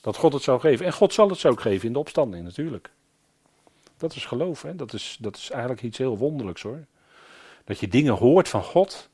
Dat 0.00 0.16
God 0.16 0.32
het 0.32 0.42
zou 0.42 0.60
geven. 0.60 0.86
En 0.86 0.92
God 0.92 1.12
zal 1.12 1.28
het 1.28 1.38
zo 1.38 1.48
ook 1.48 1.60
geven 1.60 1.86
in 1.86 1.92
de 1.92 1.98
opstanding 1.98 2.44
natuurlijk. 2.44 2.90
Dat 3.96 4.14
is 4.14 4.24
geloof, 4.24 4.62
hè? 4.62 4.76
Dat, 4.76 4.92
is, 4.92 5.16
dat 5.20 5.36
is 5.36 5.50
eigenlijk 5.50 5.82
iets 5.82 5.98
heel 5.98 6.18
wonderlijks 6.18 6.62
hoor. 6.62 6.84
Dat 7.64 7.80
je 7.80 7.88
dingen 7.88 8.14
hoort 8.14 8.48
van 8.48 8.62
God. 8.62 9.08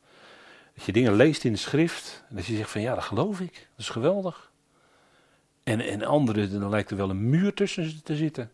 Dat 0.74 0.84
je 0.84 0.92
dingen 0.92 1.14
leest 1.14 1.44
in 1.44 1.52
de 1.52 1.58
schrift. 1.58 2.24
En 2.28 2.36
dat 2.36 2.46
je 2.46 2.56
zegt 2.56 2.70
van 2.70 2.80
ja, 2.80 2.94
dat 2.94 3.04
geloof 3.04 3.40
ik. 3.40 3.52
Dat 3.52 3.78
is 3.78 3.88
geweldig. 3.88 4.50
En, 5.62 5.80
en 5.80 6.04
anderen, 6.04 6.60
dan 6.60 6.70
lijkt 6.70 6.90
er 6.90 6.96
wel 6.96 7.10
een 7.10 7.30
muur 7.30 7.54
tussen 7.54 8.02
te 8.02 8.16
zitten. 8.16 8.50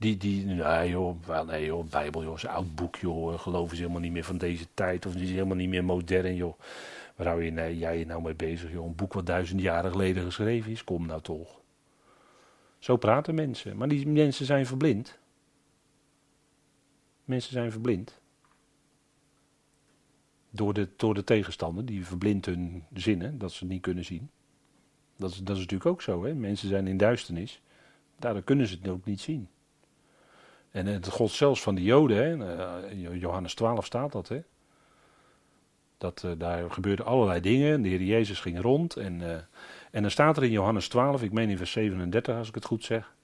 Die, 0.00 0.16
die, 0.16 0.44
nee 0.44 0.88
joh, 0.88 1.46
nee 1.46 1.64
joh, 1.64 1.84
Bijbel 1.90 2.22
joh, 2.22 2.34
is 2.34 2.42
een 2.42 2.48
oud 2.48 2.74
boek 2.74 2.96
joh, 2.96 3.38
geloof 3.38 3.72
is 3.72 3.78
helemaal 3.78 4.00
niet 4.00 4.12
meer 4.12 4.24
van 4.24 4.38
deze 4.38 4.66
tijd 4.74 5.06
of 5.06 5.14
is 5.14 5.30
helemaal 5.30 5.56
niet 5.56 5.68
meer 5.68 5.84
modern 5.84 6.34
joh. 6.34 6.58
Waar 7.16 7.26
hou 7.26 7.44
je 7.44 7.50
nee, 7.50 7.78
jij 7.78 7.98
je 7.98 8.06
nou 8.06 8.22
mee 8.22 8.34
bezig 8.34 8.72
joh, 8.72 8.86
een 8.86 8.94
boek 8.94 9.12
wat 9.12 9.26
duizend 9.26 9.60
jaren 9.60 9.90
geleden 9.90 10.24
geschreven 10.24 10.70
is, 10.70 10.84
kom 10.84 11.06
nou 11.06 11.20
toch. 11.20 11.60
Zo 12.78 12.96
praten 12.96 13.34
mensen, 13.34 13.76
maar 13.76 13.88
die 13.88 14.06
mensen 14.06 14.46
zijn 14.46 14.66
verblind. 14.66 15.18
Mensen 17.24 17.52
zijn 17.52 17.70
verblind. 17.70 18.20
Door 20.50 20.74
de, 20.74 20.88
door 20.96 21.14
de 21.14 21.24
tegenstander, 21.24 21.84
die 21.84 22.06
verblindt 22.06 22.46
hun 22.46 22.84
zinnen, 22.94 23.38
dat 23.38 23.52
ze 23.52 23.58
het 23.58 23.72
niet 23.72 23.82
kunnen 23.82 24.04
zien. 24.04 24.30
Dat 25.16 25.30
is, 25.30 25.36
dat 25.38 25.56
is 25.56 25.62
natuurlijk 25.62 25.90
ook 25.90 26.02
zo. 26.02 26.24
Hè? 26.24 26.34
Mensen 26.34 26.68
zijn 26.68 26.86
in 26.86 26.96
duisternis. 26.96 27.62
Daardoor 28.18 28.42
kunnen 28.42 28.66
ze 28.66 28.76
het 28.80 28.88
ook 28.88 29.04
niet 29.04 29.20
zien. 29.20 29.48
En 30.70 30.86
het 30.86 31.08
God 31.08 31.30
zelfs 31.30 31.62
van 31.62 31.74
de 31.74 31.82
Joden, 31.82 32.16
hè? 32.16 32.56
Eh, 32.56 33.20
Johannes 33.20 33.54
12 33.54 33.84
staat 33.84 34.12
dat. 34.12 34.28
Hè? 34.28 34.40
Dat, 35.98 36.22
uh, 36.26 36.32
daar 36.38 36.70
gebeurden 36.70 37.06
allerlei 37.06 37.40
dingen. 37.40 37.82
De 37.82 37.88
Heer 37.88 38.02
Jezus 38.02 38.40
ging 38.40 38.60
rond. 38.60 38.96
En, 38.96 39.20
uh, 39.20 39.30
en 39.90 40.02
dan 40.02 40.10
staat 40.10 40.36
er 40.36 40.44
in 40.44 40.50
Johannes 40.50 40.88
12, 40.88 41.22
ik 41.22 41.32
meen 41.32 41.50
in 41.50 41.56
vers 41.56 41.72
37 41.72 42.36
als 42.36 42.48
ik 42.48 42.54
het 42.54 42.64
goed 42.64 42.84
zeg. 42.84 43.14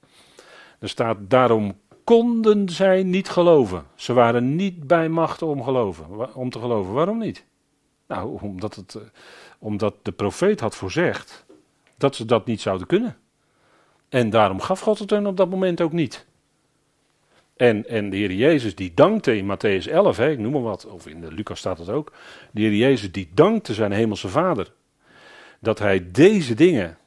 Er 0.78 0.88
staat, 0.88 1.16
daarom 1.20 1.78
konden 2.04 2.68
zij 2.68 3.02
niet 3.02 3.28
geloven. 3.28 3.84
Ze 3.94 4.12
waren 4.12 4.56
niet 4.56 4.86
bij 4.86 5.08
macht 5.08 5.42
om, 5.42 5.62
geloven, 5.62 6.34
om 6.34 6.50
te 6.50 6.58
geloven. 6.58 6.92
Waarom 6.92 7.18
niet? 7.18 7.44
Nou, 8.06 8.40
omdat, 8.40 8.74
het, 8.74 8.98
omdat 9.58 9.94
de 10.02 10.12
profeet 10.12 10.60
had 10.60 10.76
voorzegd 10.76 11.44
dat 11.96 12.16
ze 12.16 12.24
dat 12.24 12.46
niet 12.46 12.60
zouden 12.60 12.86
kunnen. 12.86 13.16
En 14.08 14.30
daarom 14.30 14.60
gaf 14.60 14.80
God 14.80 14.98
het 14.98 15.10
hen 15.10 15.26
op 15.26 15.36
dat 15.36 15.50
moment 15.50 15.80
ook 15.80 15.92
niet. 15.92 16.26
En, 17.56 17.88
en 17.88 18.10
de 18.10 18.16
Heer 18.16 18.32
Jezus 18.32 18.74
die 18.74 18.92
dankte 18.94 19.36
in 19.36 19.56
Matthäus 19.56 19.90
11, 19.90 20.16
hè, 20.16 20.30
ik 20.30 20.38
noem 20.38 20.52
maar 20.52 20.62
wat, 20.62 20.86
of 20.86 21.06
in 21.06 21.28
Lucas 21.28 21.58
staat 21.58 21.78
het 21.78 21.88
ook. 21.88 22.12
De 22.50 22.60
Heer 22.60 22.74
Jezus 22.74 23.12
die 23.12 23.30
dankte 23.34 23.74
zijn 23.74 23.92
hemelse 23.92 24.28
vader. 24.28 24.72
Dat 25.60 25.78
hij 25.78 26.10
deze 26.10 26.54
dingen, 26.54 26.98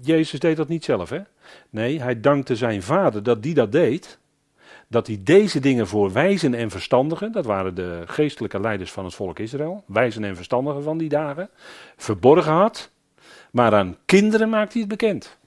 Jezus 0.00 0.40
deed 0.40 0.56
dat 0.56 0.68
niet 0.68 0.84
zelf 0.84 1.10
hè. 1.10 1.20
Nee, 1.70 2.02
hij 2.02 2.20
dankte 2.20 2.56
zijn 2.56 2.82
vader 2.82 3.22
dat 3.22 3.42
die 3.42 3.54
dat 3.54 3.72
deed. 3.72 4.18
Dat 4.88 5.06
hij 5.06 5.20
deze 5.24 5.60
dingen 5.60 5.86
voor 5.86 6.12
wijzen 6.12 6.54
en 6.54 6.70
verstandigen, 6.70 7.32
dat 7.32 7.44
waren 7.44 7.74
de 7.74 8.02
geestelijke 8.06 8.60
leiders 8.60 8.92
van 8.92 9.04
het 9.04 9.14
volk 9.14 9.38
Israël, 9.38 9.84
wijzen 9.86 10.24
en 10.24 10.36
verstandigen 10.36 10.82
van 10.82 10.98
die 10.98 11.08
dagen, 11.08 11.50
verborgen 11.96 12.52
had. 12.52 12.90
Maar 13.50 13.74
aan 13.74 13.96
kinderen 14.04 14.48
maakt 14.48 14.72
hij 14.72 14.80
het 14.80 14.90
bekend. 14.90 15.38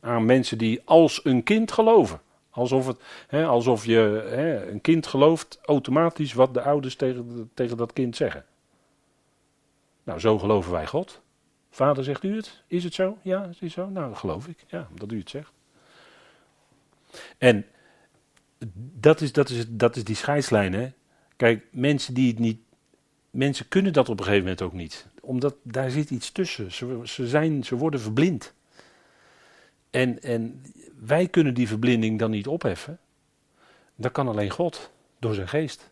Aan 0.00 0.24
mensen 0.24 0.58
die 0.58 0.80
als 0.84 1.20
een 1.24 1.42
kind 1.42 1.72
geloven. 1.72 2.20
Alsof, 2.52 2.86
het, 2.86 3.00
hè, 3.26 3.46
alsof 3.46 3.84
je 3.84 4.24
hè, 4.28 4.70
een 4.70 4.80
kind 4.80 5.06
gelooft 5.06 5.58
automatisch 5.64 6.32
wat 6.32 6.54
de 6.54 6.62
ouders 6.62 6.96
tegen, 6.96 7.50
tegen 7.54 7.76
dat 7.76 7.92
kind 7.92 8.16
zeggen. 8.16 8.44
Nou, 10.02 10.20
zo 10.20 10.38
geloven 10.38 10.72
wij 10.72 10.86
God. 10.86 11.20
Vader, 11.70 12.04
zegt 12.04 12.22
u 12.22 12.36
het? 12.36 12.62
Is 12.66 12.84
het 12.84 12.94
zo? 12.94 13.18
Ja, 13.22 13.44
is 13.44 13.60
het 13.60 13.72
zo? 13.72 13.88
Nou, 13.88 14.08
dat 14.08 14.18
geloof 14.18 14.46
ik. 14.46 14.64
Ja, 14.66 14.88
dat 14.94 15.12
u 15.12 15.18
het 15.18 15.30
zegt. 15.30 15.52
En 17.38 17.66
dat 18.98 19.20
is, 19.20 19.32
dat 19.32 19.48
is, 19.48 19.64
dat 19.68 19.96
is 19.96 20.04
die 20.04 20.16
scheidslijn, 20.16 20.72
hè. 20.72 20.92
Kijk, 21.36 21.64
mensen 21.70 22.14
die 22.14 22.28
het 22.28 22.38
niet... 22.38 22.60
Mensen 23.30 23.68
kunnen 23.68 23.92
dat 23.92 24.08
op 24.08 24.18
een 24.18 24.24
gegeven 24.24 24.44
moment 24.44 24.62
ook 24.62 24.72
niet. 24.72 25.06
Omdat 25.20 25.54
daar 25.62 25.90
zit 25.90 26.10
iets 26.10 26.32
tussen. 26.32 26.72
Ze, 26.72 27.00
ze, 27.04 27.28
zijn, 27.28 27.64
ze 27.64 27.76
worden 27.76 28.00
verblind. 28.00 28.54
En, 29.90 30.22
en 30.22 30.62
wij 31.06 31.28
kunnen 31.28 31.54
die 31.54 31.68
verblinding 31.68 32.18
dan 32.18 32.30
niet 32.30 32.46
opheffen. 32.46 32.98
Dat 33.94 34.12
kan 34.12 34.28
alleen 34.28 34.50
God, 34.50 34.90
door 35.18 35.34
zijn 35.34 35.48
geest. 35.48 35.90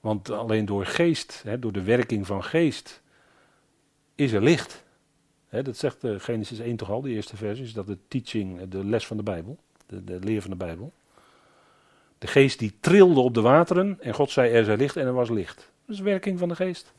Want 0.00 0.30
alleen 0.30 0.64
door 0.64 0.86
geest, 0.86 1.42
hè, 1.42 1.58
door 1.58 1.72
de 1.72 1.82
werking 1.82 2.26
van 2.26 2.44
geest, 2.44 3.02
is 4.14 4.32
er 4.32 4.42
licht. 4.42 4.84
Hè, 5.48 5.62
dat 5.62 5.76
zegt 5.76 6.04
uh, 6.04 6.20
Genesis 6.20 6.58
1 6.58 6.76
toch 6.76 6.90
al, 6.90 7.00
die 7.00 7.14
eerste 7.14 7.36
versie, 7.36 7.64
is 7.64 7.72
dat 7.72 7.86
de 7.86 7.98
teaching, 8.08 8.68
de 8.68 8.84
les 8.84 9.06
van 9.06 9.16
de 9.16 9.22
Bijbel, 9.22 9.58
de, 9.86 10.04
de 10.04 10.18
leer 10.18 10.40
van 10.40 10.50
de 10.50 10.56
Bijbel. 10.56 10.92
De 12.18 12.26
geest 12.26 12.58
die 12.58 12.76
trilde 12.80 13.20
op 13.20 13.34
de 13.34 13.40
wateren 13.40 14.00
en 14.00 14.14
God 14.14 14.30
zei 14.30 14.50
er 14.52 14.64
zij 14.64 14.76
licht 14.76 14.96
en 14.96 15.06
er 15.06 15.12
was 15.12 15.30
licht. 15.30 15.72
Dat 15.86 15.96
is 15.96 16.00
werking 16.00 16.38
van 16.38 16.48
de 16.48 16.56
geest. 16.56 16.92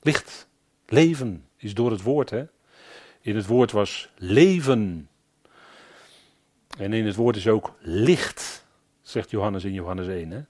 Licht, 0.00 0.48
leven 0.86 1.44
is 1.56 1.74
door 1.74 1.90
het 1.90 2.02
woord. 2.02 2.30
Hè? 2.30 2.44
In 3.28 3.36
het 3.36 3.46
woord 3.46 3.72
was 3.72 4.08
leven. 4.16 5.08
En 6.78 6.92
in 6.92 7.06
het 7.06 7.14
woord 7.14 7.36
is 7.36 7.48
ook 7.48 7.74
licht, 7.80 8.66
zegt 9.02 9.30
Johannes 9.30 9.64
in 9.64 9.72
Johannes 9.72 10.06
1. 10.06 10.30
Hè? 10.30 10.40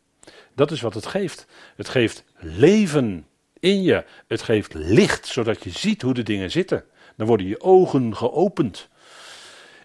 Dat 0.54 0.70
is 0.70 0.80
wat 0.80 0.94
het 0.94 1.06
geeft. 1.06 1.46
Het 1.76 1.88
geeft 1.88 2.24
leven 2.38 3.26
in 3.60 3.82
je. 3.82 4.04
Het 4.26 4.42
geeft 4.42 4.74
licht, 4.74 5.26
zodat 5.26 5.64
je 5.64 5.70
ziet 5.70 6.02
hoe 6.02 6.14
de 6.14 6.22
dingen 6.22 6.50
zitten. 6.50 6.84
Dan 7.16 7.26
worden 7.26 7.46
je 7.46 7.60
ogen 7.60 8.16
geopend. 8.16 8.88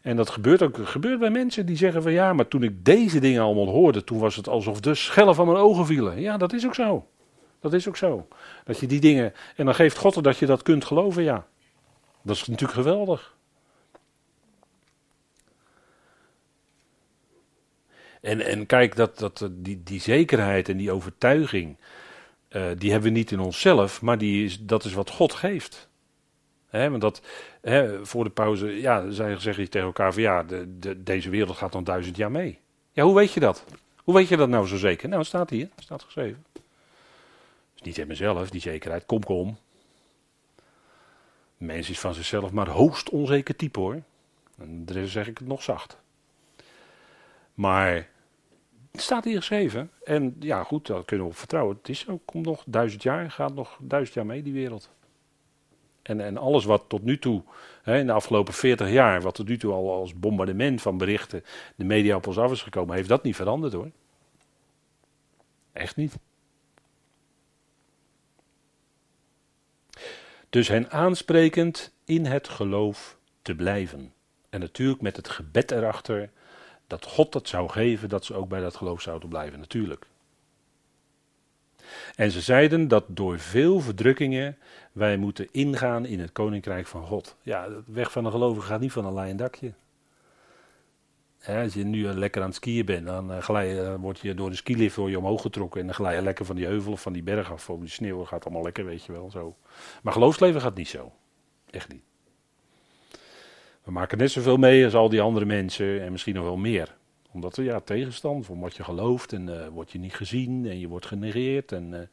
En 0.02 0.16
dat 0.16 0.30
gebeurt 0.30 0.62
ook 0.62 0.88
gebeurt 0.88 1.20
bij 1.20 1.30
mensen 1.30 1.66
die 1.66 1.78
zeggen 1.78 2.02
van 2.02 2.12
ja, 2.12 2.34
maar 2.34 2.48
toen 2.48 2.64
ik 2.64 2.86
deze 2.86 3.20
dingen 3.20 3.42
allemaal 3.42 3.70
hoorde, 3.70 4.04
toen 4.04 4.20
was 4.20 4.36
het 4.36 4.48
alsof 4.48 4.80
de 4.80 4.96
schellen 4.96 5.36
van 5.36 5.46
mijn 5.46 5.58
ogen 5.58 5.86
vielen. 5.86 6.22
Ja, 6.22 6.38
dat 6.38 6.54
is 6.54 6.66
ook 6.66 6.76
zo. 6.76 7.08
Dat 7.60 7.74
is 7.74 7.88
ook 7.88 7.98
zo. 7.98 8.28
Dat 8.64 8.80
je 8.80 8.88
die 8.88 9.00
dingen, 9.00 9.34
en 9.56 9.66
dan 9.66 9.76
geeft 9.76 9.98
God 9.98 10.16
er 10.16 10.24
dat 10.24 10.38
je 10.38 10.46
dat 10.46 10.62
kunt 10.62 10.86
geloven, 10.86 11.24
ja. 11.24 11.46
Dat 12.24 12.36
is 12.36 12.48
natuurlijk 12.48 12.80
geweldig. 12.80 13.36
En, 18.22 18.42
en 18.42 18.66
kijk, 18.66 18.96
dat, 18.96 19.18
dat, 19.20 19.50
die, 19.52 19.84
die 19.84 20.02
zekerheid 20.02 20.70
en 20.70 20.78
die 20.78 20.92
overtuiging, 20.92 21.78
uh, 22.50 22.66
die 22.78 22.92
hebben 22.92 23.12
we 23.12 23.18
niet 23.18 23.32
in 23.32 23.40
onszelf, 23.40 24.02
maar 24.02 24.18
die 24.18 24.46
is, 24.46 24.60
dat 24.60 24.84
is 24.84 24.94
wat 24.94 25.10
God 25.10 25.34
geeft. 25.34 25.90
Want 26.70 27.02
dat, 27.02 27.22
voor 28.02 28.24
de 28.24 28.30
pauze, 28.30 28.68
ja, 28.68 29.10
zeg 29.10 29.58
je 29.58 29.70
tegen 29.70 29.88
elkaar 29.88 30.14
van 30.14 30.22
ja, 30.22 30.44
de, 30.44 30.80
de, 30.80 31.04
deze 31.04 31.30
wereld 31.30 31.58
gaat 31.58 31.72
dan 31.72 31.84
duizend 31.84 32.18
jaar 32.18 32.32
mee. 32.32 32.60
Ja, 32.92 33.04
hoe 33.04 33.16
weet 33.16 33.34
je 33.34 33.40
dat? 33.40 33.66
Hoe 34.04 34.14
weet 34.14 34.28
je 34.28 34.38
dat 34.38 34.50
nou 34.50 34.68
zo 34.68 34.78
zeker? 34.78 35.10
Nou, 35.10 35.24
staat 35.24 35.50
hier, 35.50 35.70
staat 35.80 36.04
geschreven. 36.04 36.46
Dus 37.74 37.82
niet 37.82 37.98
in 37.98 38.08
mezelf, 38.08 38.50
die 38.50 38.62
zekerheid, 38.62 39.06
kom, 39.06 39.24
kom. 39.24 39.58
Mens 41.66 41.90
is 41.90 42.00
van 42.00 42.14
zichzelf 42.14 42.52
maar 42.52 42.70
hoogst 42.70 43.10
onzeker 43.10 43.56
type 43.56 43.80
hoor. 43.80 44.02
En 44.58 44.86
daar 44.86 45.08
zeg 45.08 45.28
ik 45.28 45.38
het 45.38 45.48
nog 45.48 45.64
zacht. 45.64 45.98
Maar 47.54 48.10
het 48.92 49.02
staat 49.02 49.24
hier 49.24 49.38
geschreven. 49.38 49.92
En 50.04 50.36
ja, 50.40 50.64
goed, 50.64 50.88
daar 50.88 51.06
kunnen 51.06 51.26
we 51.26 51.32
op 51.32 51.38
vertrouwen. 51.38 51.78
Het 51.78 51.90
is 51.90 52.08
ook, 52.08 52.22
komt 52.26 52.46
nog 52.46 52.64
duizend 52.68 53.04
jaar, 53.04 53.32
gaat 53.32 53.54
nog 53.54 53.78
duizend 53.82 54.16
jaar 54.16 54.26
mee, 54.26 54.44
die 54.44 54.54
wereld. 54.54 54.90
En, 56.02 56.22
en 56.22 56.38
alles 56.38 56.66
wat 56.66 56.84
tot 56.88 57.04
nu 57.04 57.20
toe, 57.20 57.44
hè, 57.84 58.00
in 58.00 58.06
de 58.06 58.12
afgelopen 58.12 58.54
40 58.54 58.90
jaar, 58.90 59.22
wat 59.22 59.36
tot 59.36 59.48
nu 59.48 59.58
toe 59.58 59.74
al 59.74 59.92
als 59.92 60.20
bombardement 60.20 60.82
van 60.82 60.98
berichten 60.98 61.44
de 61.76 61.86
media 61.86 62.16
op 62.16 62.28
ons 62.28 62.38
af 62.38 62.52
is 62.52 62.62
gekomen, 62.62 62.96
heeft 62.96 63.10
dat 63.10 63.24
niet 63.24 63.36
veranderd 63.36 63.74
hoor. 63.74 63.92
Echt 65.72 65.96
niet. 65.96 66.18
Dus 70.54 70.68
hen 70.68 70.92
aansprekend 70.92 71.94
in 72.06 72.26
het 72.26 72.50
geloof 72.50 73.18
te 73.42 73.56
blijven. 73.56 74.14
En 74.50 74.60
natuurlijk 74.60 75.02
met 75.02 75.16
het 75.16 75.30
gebed 75.30 75.72
erachter 75.72 76.30
dat 76.88 77.06
God 77.06 77.34
het 77.34 77.48
zou 77.48 77.70
geven 77.70 78.10
dat 78.10 78.26
ze 78.26 78.34
ook 78.34 78.50
bij 78.50 78.60
dat 78.60 78.76
geloof 78.76 79.02
zouden 79.02 79.30
blijven, 79.30 79.60
natuurlijk. 79.60 80.06
En 82.16 82.32
ze 82.32 82.42
zeiden 82.42 82.88
dat 82.88 83.04
door 83.08 83.40
veel 83.40 83.80
verdrukkingen 83.80 84.58
wij 84.92 85.18
moeten 85.18 85.48
ingaan 85.52 86.06
in 86.06 86.20
het 86.20 86.32
koninkrijk 86.32 86.88
van 86.88 87.06
God. 87.06 87.36
Ja, 87.42 87.68
de 87.68 87.84
weg 87.86 88.12
van 88.12 88.26
een 88.26 88.32
gelovige 88.32 88.68
gaat 88.68 88.80
niet 88.80 88.92
van 88.92 89.06
een 89.06 89.14
lijn 89.14 89.38
dakje. 89.38 89.74
Als 91.48 91.74
je 91.74 91.84
nu 91.84 92.04
lekker 92.04 92.42
aan 92.42 92.48
het 92.48 92.56
skiën 92.56 92.86
bent, 92.86 93.06
dan 93.06 93.32
uh, 93.32 93.38
glij, 93.38 93.82
uh, 93.82 93.96
word 93.96 94.20
je 94.20 94.34
door 94.34 94.50
de 94.50 94.56
skilift 94.56 94.96
je 94.96 95.18
omhoog 95.18 95.42
getrokken 95.42 95.80
en 95.80 95.86
dan 95.86 95.96
glij 95.96 96.16
je 96.16 96.22
lekker 96.22 96.46
van 96.46 96.56
die 96.56 96.66
heuvel 96.66 96.92
of 96.92 97.02
van 97.02 97.14
die 97.14 97.24
berg 97.24 97.52
af. 97.52 97.70
Of 97.70 97.80
die 97.80 97.90
sneeuw 97.90 98.24
gaat 98.24 98.46
allemaal 98.46 98.64
lekker, 98.64 98.86
weet 98.86 99.06
je 99.06 99.12
wel. 99.12 99.32
Zo. 99.32 99.56
Maar 100.04 100.14
geloofsleven 100.14 100.62
gaat 100.62 100.76
niet 100.76 100.88
zo. 100.88 101.12
Echt 101.70 101.92
niet. 101.92 102.04
We 103.84 103.92
maken 103.92 104.18
net 104.18 104.32
zoveel 104.32 104.58
mee 104.58 104.86
als 104.86 104.94
al 104.94 105.10
die 105.10 105.22
andere 105.22 105.46
mensen 105.46 106.02
en 106.02 106.12
misschien 106.12 106.36
nog 106.36 106.44
wel 106.44 106.58
meer 106.58 106.96
omdat 107.32 107.58
er 107.58 107.64
ja, 107.64 107.80
tegenstand 107.80 108.46
van 108.46 108.60
wat 108.60 108.76
je 108.76 108.84
gelooft 108.84 109.34
en 109.34 109.48
uh, 109.48 109.68
word 109.68 109.92
je 109.92 110.00
niet 110.00 110.14
gezien 110.14 110.66
en 110.66 110.80
je 110.80 110.88
wordt 110.88 111.06
genegeerd 111.06 111.72
en 111.72 112.10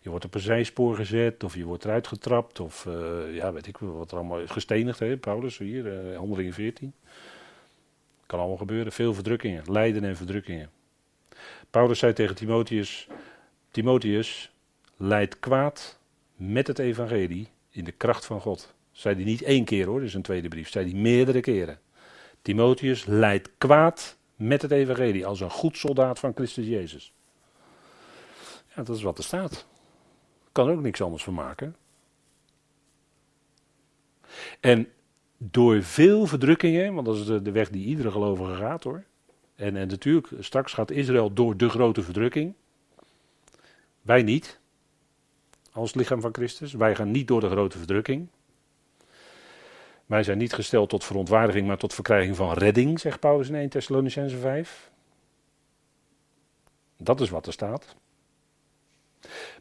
je 0.00 0.10
wordt 0.10 0.24
op 0.24 0.34
een 0.34 0.40
zijspoor 0.40 0.96
gezet 0.96 1.44
of 1.44 1.54
je 1.54 1.64
wordt 1.64 1.84
eruit 1.84 2.06
getrapt 2.06 2.60
of 2.60 2.88
ja, 3.32 3.52
weet 3.52 3.66
ik 3.66 3.78
wat 3.78 4.10
er 4.10 4.16
allemaal 4.16 4.46
gestenigd, 4.46 4.98
hè, 4.98 5.16
Paulus 5.16 5.58
hier, 5.58 6.14
handelingen 6.16 6.52
14. 6.52 6.94
Kan 8.34 8.42
allemaal 8.42 8.66
gebeuren, 8.66 8.92
veel 8.92 9.14
verdrukkingen, 9.14 9.72
lijden 9.72 10.04
en 10.04 10.16
verdrukkingen. 10.16 10.70
Paulus 11.70 11.98
zei 11.98 12.12
tegen 12.12 12.34
Timotheus, 12.34 13.06
Timotheus, 13.70 14.52
leid 14.96 15.38
kwaad 15.38 15.98
met 16.36 16.66
het 16.66 16.78
evangelie 16.78 17.48
in 17.70 17.84
de 17.84 17.92
kracht 17.92 18.24
van 18.24 18.40
God. 18.40 18.74
Zei 18.92 19.14
hij 19.14 19.24
niet 19.24 19.42
één 19.42 19.64
keer 19.64 19.86
hoor, 19.86 20.00
dus 20.00 20.14
een 20.14 20.22
tweede 20.22 20.48
brief, 20.48 20.70
zei 20.70 20.90
hij 20.90 21.00
meerdere 21.00 21.40
keren. 21.40 21.78
Timotheus 22.42 23.04
leidt 23.04 23.50
kwaad 23.58 24.16
met 24.36 24.62
het 24.62 24.70
evangelie 24.70 25.26
als 25.26 25.40
een 25.40 25.50
goed 25.50 25.76
soldaat 25.76 26.18
van 26.18 26.32
Christus 26.34 26.66
Jezus. 26.66 27.12
Ja, 28.74 28.82
dat 28.82 28.96
is 28.96 29.02
wat 29.02 29.18
er 29.18 29.24
staat. 29.24 29.66
Kan 30.52 30.68
er 30.68 30.74
ook 30.74 30.82
niks 30.82 31.02
anders 31.02 31.24
van 31.24 31.34
maken. 31.34 31.76
En 34.60 34.92
door 35.50 35.82
veel 35.82 36.26
verdrukkingen, 36.26 36.94
want 36.94 37.06
dat 37.06 37.16
is 37.16 37.26
de, 37.26 37.50
weg 37.50 37.70
die 37.70 37.86
iedere 37.86 38.10
gelovige 38.10 38.54
gaat 38.54 38.84
hoor. 38.84 39.04
En, 39.54 39.76
en 39.76 39.88
natuurlijk, 39.88 40.28
straks 40.38 40.72
gaat 40.72 40.90
Israël 40.90 41.32
door 41.32 41.56
de 41.56 41.68
grote 41.68 42.02
verdrukking. 42.02 42.54
Wij 44.02 44.22
niet. 44.22 44.58
Als 45.72 45.94
lichaam 45.94 46.20
van 46.20 46.34
Christus. 46.34 46.72
Wij 46.72 46.94
gaan 46.94 47.10
niet 47.10 47.28
door 47.28 47.40
de 47.40 47.48
grote 47.48 47.78
verdrukking. 47.78 48.28
Wij 50.06 50.22
zijn 50.22 50.38
niet 50.38 50.52
gesteld 50.52 50.88
tot 50.88 51.04
verontwaardiging, 51.04 51.66
maar 51.66 51.78
tot 51.78 51.94
verkrijging 51.94 52.36
van 52.36 52.52
redding, 52.52 53.00
zegt 53.00 53.20
Paulus 53.20 53.48
in 53.48 53.54
1 53.54 53.68
Thessalonicense 53.68 54.36
5. 54.36 54.90
Dat 56.96 57.20
is 57.20 57.30
wat 57.30 57.46
er 57.46 57.52
staat. 57.52 57.96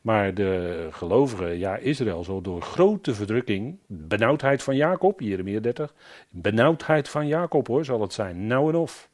Maar 0.01 0.33
de 0.33 0.87
gelovigen, 0.91 1.57
ja, 1.57 1.75
Israël, 1.75 2.23
zo 2.23 2.41
door 2.41 2.61
grote 2.61 3.13
verdrukking, 3.13 3.77
benauwdheid 3.87 4.63
van 4.63 4.75
Jacob, 4.75 5.19
Jeremia 5.19 5.59
30, 5.59 5.93
benauwdheid 6.29 7.09
van 7.09 7.27
Jacob 7.27 7.67
hoor, 7.67 7.85
zal 7.85 8.01
het 8.01 8.13
zijn, 8.13 8.47
nou 8.47 8.69
en 8.69 8.75
of. 8.75 9.09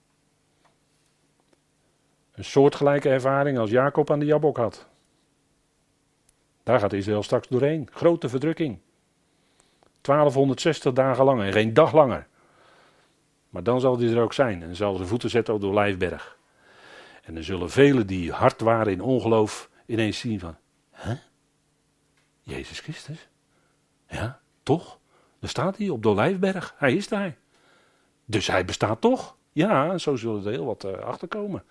Een 2.32 2.46
soortgelijke 2.46 3.10
ervaring 3.10 3.58
als 3.58 3.70
Jacob 3.70 4.12
aan 4.12 4.20
de 4.20 4.26
Jabok 4.26 4.58
had. 4.58 4.88
Daar 6.64 6.80
gaat 6.80 6.94
Israël 6.94 7.24
straks 7.24 7.48
doorheen. 7.48 7.88
Grote 7.92 8.30
verdrukking. 8.30 8.80
1260 10.02 10.94
dagen 10.94 11.26
lang 11.26 11.42
en 11.42 11.52
geen 11.52 11.74
dag 11.74 11.94
langer. 11.94 12.28
Maar 13.50 13.64
dan 13.64 13.80
zal 13.80 14.00
hij 14.00 14.10
er 14.10 14.22
ook 14.22 14.34
zijn 14.34 14.64
en 14.64 14.76
zal 14.76 14.96
zijn 14.96 15.08
voeten 15.08 15.30
zetten 15.30 15.54
op 15.54 15.62
de 15.62 15.68
Olijfberg. 15.68 16.38
En 17.24 17.34
dan 17.34 17.44
zullen 17.44 17.70
velen 17.70 18.08
die 18.08 18.32
hard 18.32 18.62
waren 18.62 18.92
in 18.92 19.02
ongeloof 19.02 19.69
ineens 19.90 20.20
zien 20.20 20.40
van, 20.40 20.58
hè? 20.92 21.16
Jezus 22.42 22.80
Christus? 22.80 23.28
Ja, 24.08 24.40
toch? 24.64 25.00
Daar 25.40 25.50
staat 25.50 25.78
hij 25.78 25.90
op 25.90 26.04
de 26.04 26.10
Olijfberg. 26.10 26.74
Hij 26.78 26.94
is 26.94 27.08
daar. 27.08 27.38
Dus 28.26 28.48
hij 28.48 28.66
bestaat 28.66 29.02
toch? 29.02 29.36
Ja, 29.52 29.98
zo 29.98 30.16
zullen 30.16 30.46
er 30.46 30.52
heel 30.52 30.66
wat 30.66 30.84
uh, 30.84 30.92
achterkomen. 30.92 31.64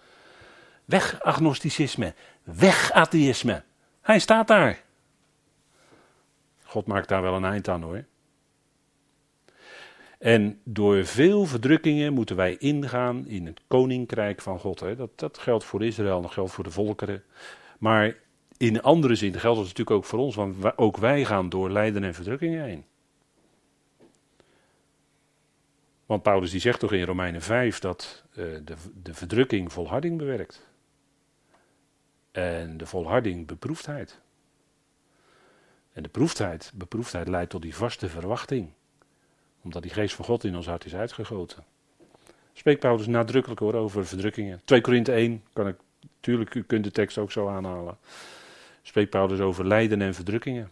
Weg 0.84 1.22
agnosticisme. 1.22 2.14
Weg 2.42 2.92
atheïsme. 2.92 3.62
Hij 4.00 4.18
staat 4.18 4.48
daar. 4.48 4.82
God 6.62 6.86
maakt 6.86 7.08
daar 7.08 7.22
wel 7.22 7.34
een 7.34 7.44
eind 7.44 7.68
aan 7.68 7.82
hoor. 7.82 8.04
En 10.18 10.60
door 10.64 11.04
veel 11.04 11.44
verdrukkingen 11.44 12.12
moeten 12.12 12.36
wij 12.36 12.56
ingaan 12.56 13.26
in 13.26 13.46
het 13.46 13.60
koninkrijk 13.66 14.40
van 14.40 14.58
God. 14.58 14.80
Hè. 14.80 14.96
Dat, 14.96 15.10
dat 15.14 15.38
geldt 15.38 15.64
voor 15.64 15.84
Israël, 15.84 16.22
dat 16.22 16.30
geldt 16.30 16.52
voor 16.52 16.64
de 16.64 16.70
volkeren. 16.70 17.24
Maar 17.78 18.16
in 18.56 18.82
andere 18.82 19.14
zin 19.14 19.32
geldt 19.32 19.56
dat 19.56 19.66
natuurlijk 19.66 19.96
ook 19.96 20.04
voor 20.04 20.18
ons, 20.18 20.34
want 20.34 20.78
ook 20.78 20.96
wij 20.96 21.24
gaan 21.24 21.48
door 21.48 21.70
lijden 21.70 22.04
en 22.04 22.14
verdrukkingen 22.14 22.64
heen. 22.64 22.84
Want 26.06 26.22
Paulus 26.22 26.50
die 26.50 26.60
zegt 26.60 26.80
toch 26.80 26.92
in 26.92 27.04
Romeinen 27.04 27.42
5 27.42 27.78
dat 27.78 28.24
uh, 28.30 28.36
de, 28.64 28.74
de 29.02 29.14
verdrukking 29.14 29.72
volharding 29.72 30.18
bewerkt. 30.18 30.66
En 32.30 32.76
de 32.76 32.86
volharding 32.86 33.46
beproefdheid. 33.46 34.20
En 35.92 36.02
de 36.02 36.08
beproefdheid, 36.08 36.72
beproefdheid 36.74 37.28
leidt 37.28 37.50
tot 37.50 37.62
die 37.62 37.74
vaste 37.74 38.08
verwachting. 38.08 38.70
Omdat 39.62 39.82
die 39.82 39.90
geest 39.90 40.14
van 40.14 40.24
God 40.24 40.44
in 40.44 40.56
ons 40.56 40.66
hart 40.66 40.84
is 40.84 40.94
uitgegoten. 40.94 41.64
Spreekt 42.52 42.80
Paulus 42.80 43.06
nadrukkelijk 43.06 43.62
over 43.62 44.06
verdrukkingen. 44.06 44.60
2 44.64 44.80
Korinthe 44.80 45.12
1 45.12 45.42
kan 45.52 45.68
ik, 45.68 45.76
natuurlijk, 46.00 46.54
u 46.54 46.62
kunt 46.62 46.84
de 46.84 46.90
tekst 46.90 47.18
ook 47.18 47.32
zo 47.32 47.48
aanhalen. 47.48 47.98
Spreekt 48.82 49.10
Paulus 49.10 49.40
over 49.40 49.66
lijden 49.66 50.02
en 50.02 50.14
verdrukkingen. 50.14 50.70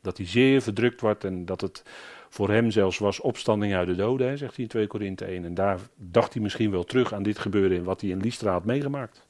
Dat 0.00 0.16
hij 0.16 0.26
zeer 0.26 0.62
verdrukt 0.62 1.00
wordt 1.00 1.24
en 1.24 1.44
dat 1.44 1.60
het 1.60 1.82
voor 2.28 2.50
hem 2.50 2.70
zelfs 2.70 2.98
was 2.98 3.20
opstanding 3.20 3.74
uit 3.74 3.86
de 3.86 3.94
doden, 3.94 4.38
zegt 4.38 4.54
hij 4.54 4.64
in 4.64 4.70
2 4.70 4.86
Korinthe 4.86 5.24
1. 5.24 5.44
En 5.44 5.54
daar 5.54 5.80
dacht 5.94 6.32
hij 6.32 6.42
misschien 6.42 6.70
wel 6.70 6.84
terug 6.84 7.12
aan 7.12 7.22
dit 7.22 7.38
gebeuren 7.38 7.84
wat 7.84 8.00
hij 8.00 8.10
in 8.10 8.20
Lystra 8.20 8.52
had 8.52 8.64
meegemaakt. 8.64 9.26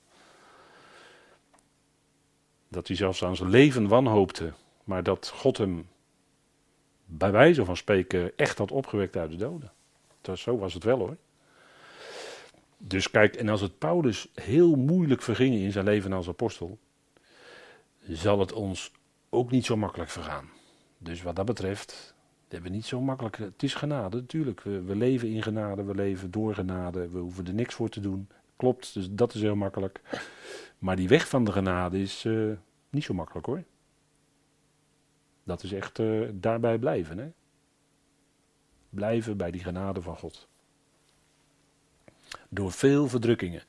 Dat 2.69 2.87
hij 2.87 2.97
zelfs 2.97 3.25
aan 3.25 3.37
zijn 3.37 3.51
leven 3.51 3.89
wanhoopte, 3.89 4.53
maar 4.85 5.03
dat 5.03 5.33
God 5.35 5.59
hem 5.59 5.89
bij 7.05 7.31
wijze 7.31 7.65
van 7.65 7.77
spreken 7.77 8.33
echt 8.37 8.59
had 8.59 8.71
opgewekt 8.71 9.17
uit 9.17 9.31
de 9.31 9.37
doden. 9.37 9.73
Zo 10.35 10.59
was 10.59 10.75
het 10.75 10.85
wel 10.85 10.99
hoor. 10.99 11.17
Dus 12.79 13.11
kijk, 13.11 13.37
en 13.37 13.49
als 13.49 13.61
het 13.61 13.79
Paulus 13.79 14.29
heel 14.35 14.75
moeilijk 14.75 15.23
verging 15.23 15.55
in 15.55 15.73
zijn 15.73 15.85
leven 15.85 16.13
als 16.13 16.29
apostel, 16.29 16.79
zal 18.09 18.41
het 18.41 18.53
ons 18.53 18.93
ook 19.29 19.51
niet 19.51 19.65
zo 19.65 19.77
makkelijk 19.77 20.11
vergaan. 20.11 20.49
Dus 20.99 21.23
wat 21.23 21.37
dat 21.37 21.47
betreft, 21.47 22.15
hebben 22.49 22.71
we 22.71 22.77
niet 22.77 22.87
zo 22.87 23.01
makkelijk. 23.01 23.37
Het 23.37 23.63
is 23.63 23.75
genade, 23.75 24.17
natuurlijk. 24.17 24.61
We, 24.61 24.97
leven 24.97 25.29
in 25.29 25.43
genade, 25.43 25.85
we 25.85 25.95
leven 25.95 26.31
door 26.31 26.55
genade, 26.55 27.09
we 27.09 27.19
hoeven 27.19 27.47
er 27.47 27.55
niks 27.55 27.75
voor 27.75 27.89
te 27.89 28.01
doen. 28.01 28.29
Klopt, 28.57 28.95
dus 28.95 29.09
dat 29.11 29.35
is 29.35 29.41
heel 29.41 29.57
makkelijk. 29.57 30.01
Maar 30.79 30.97
die 30.97 31.09
weg 31.09 31.29
van 31.29 31.45
de 31.45 31.53
genade 31.53 32.01
is 32.01 32.25
uh, 32.25 32.53
niet 32.91 33.05
zo 33.05 33.15
makkelijk 33.15 33.47
hoor. 33.47 33.65
Dat 35.45 35.63
is 35.63 35.73
echt 35.73 35.99
uh, 35.99 36.29
daarbij 36.33 36.79
blijven. 36.79 37.19
Hè? 37.19 37.29
Blijven 38.89 39.37
bij 39.37 39.51
die 39.51 39.63
genade 39.63 40.03
van 40.03 40.17
God. 40.17 40.49
Door 42.49 42.73
veel 42.73 43.09
verdrukkingen. 43.09 43.63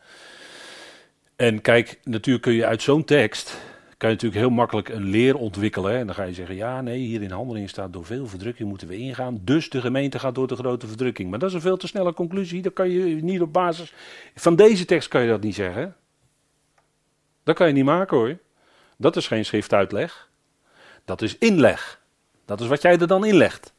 En 1.35 1.61
kijk, 1.61 1.99
natuurlijk 2.03 2.43
kun 2.43 2.53
je 2.53 2.65
uit 2.65 2.81
zo'n 2.81 3.03
tekst 3.03 3.57
kan 3.97 4.09
je 4.09 4.15
natuurlijk 4.15 4.41
heel 4.41 4.55
makkelijk 4.55 4.89
een 4.89 5.03
leer 5.03 5.35
ontwikkelen. 5.35 5.91
Hè? 5.91 5.97
En 5.97 6.05
dan 6.05 6.15
ga 6.15 6.23
je 6.23 6.33
zeggen, 6.33 6.55
ja 6.55 6.81
nee, 6.81 6.97
hier 6.99 7.21
in 7.21 7.31
handelingen 7.31 7.69
staat 7.69 7.93
door 7.93 8.05
veel 8.05 8.27
verdrukking 8.27 8.69
moeten 8.69 8.87
we 8.87 8.97
ingaan. 8.97 9.39
Dus 9.43 9.69
de 9.69 9.81
gemeente 9.81 10.19
gaat 10.19 10.35
door 10.35 10.47
de 10.47 10.55
grote 10.55 10.87
verdrukking. 10.87 11.29
Maar 11.29 11.39
dat 11.39 11.49
is 11.49 11.55
een 11.55 11.61
veel 11.61 11.77
te 11.77 11.87
snelle 11.87 12.13
conclusie. 12.13 12.61
Dat 12.61 12.73
kan 12.73 12.89
je 12.89 13.23
niet 13.23 13.41
op 13.41 13.53
basis 13.53 13.93
van 14.35 14.55
deze 14.55 14.85
tekst 14.85 15.07
kan 15.07 15.21
je 15.21 15.29
dat 15.29 15.41
niet 15.41 15.55
zeggen. 15.55 15.95
Dat 17.43 17.55
kan 17.55 17.67
je 17.67 17.73
niet 17.73 17.85
maken 17.85 18.17
hoor. 18.17 18.37
Dat 18.97 19.15
is 19.15 19.27
geen 19.27 19.45
schriftuitleg. 19.45 20.29
Dat 21.05 21.21
is 21.21 21.37
inleg. 21.37 22.01
Dat 22.45 22.61
is 22.61 22.67
wat 22.67 22.81
jij 22.81 22.99
er 22.99 23.07
dan 23.07 23.25
inlegt. 23.25 23.73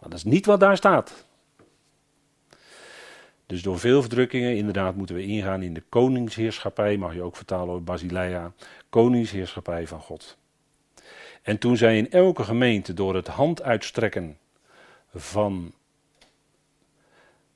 Maar 0.00 0.08
dat 0.08 0.18
is 0.18 0.24
niet 0.24 0.46
wat 0.46 0.60
daar 0.60 0.76
staat. 0.76 1.25
Dus 3.46 3.62
door 3.62 3.78
veel 3.78 4.00
verdrukkingen, 4.00 4.56
inderdaad, 4.56 4.96
moeten 4.96 5.14
we 5.14 5.22
ingaan 5.22 5.62
in 5.62 5.74
de 5.74 5.82
koningsheerschappij, 5.88 6.96
mag 6.96 7.14
je 7.14 7.22
ook 7.22 7.36
vertalen 7.36 7.68
over 7.68 7.84
Basileia, 7.84 8.52
koningsheerschappij 8.90 9.86
van 9.86 10.00
God. 10.00 10.38
En 11.42 11.58
toen 11.58 11.76
zij 11.76 11.96
in 11.96 12.10
elke 12.10 12.44
gemeente 12.44 12.94
door 12.94 13.14
het 13.14 13.26
handuitstrekken 13.26 14.38
van 15.14 15.74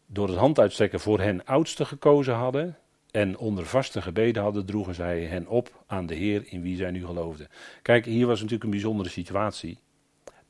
door 0.07 0.29
het 0.29 0.37
handuitstrekken 0.37 1.01
voor 1.01 1.21
hen 1.21 1.45
oudste 1.45 1.85
gekozen 1.85 2.35
hadden 2.35 2.79
en 3.11 3.39
onder 3.39 3.67
vaste 3.67 4.03
gebeden 4.03 4.43
hadden, 4.43 4.67
droegen 4.67 4.95
zij 4.95 5.25
hen 5.25 5.47
op 5.47 5.85
aan 5.87 6.07
de 6.07 6.15
Heer 6.15 6.43
in 6.47 6.63
wie 6.63 6.77
zij 6.77 6.91
nu 6.91 7.07
geloofden. 7.07 7.49
Kijk, 7.83 8.05
hier 8.05 8.27
was 8.27 8.37
natuurlijk 8.37 8.65
een 8.65 8.71
bijzondere 8.71 9.09
situatie. 9.09 9.79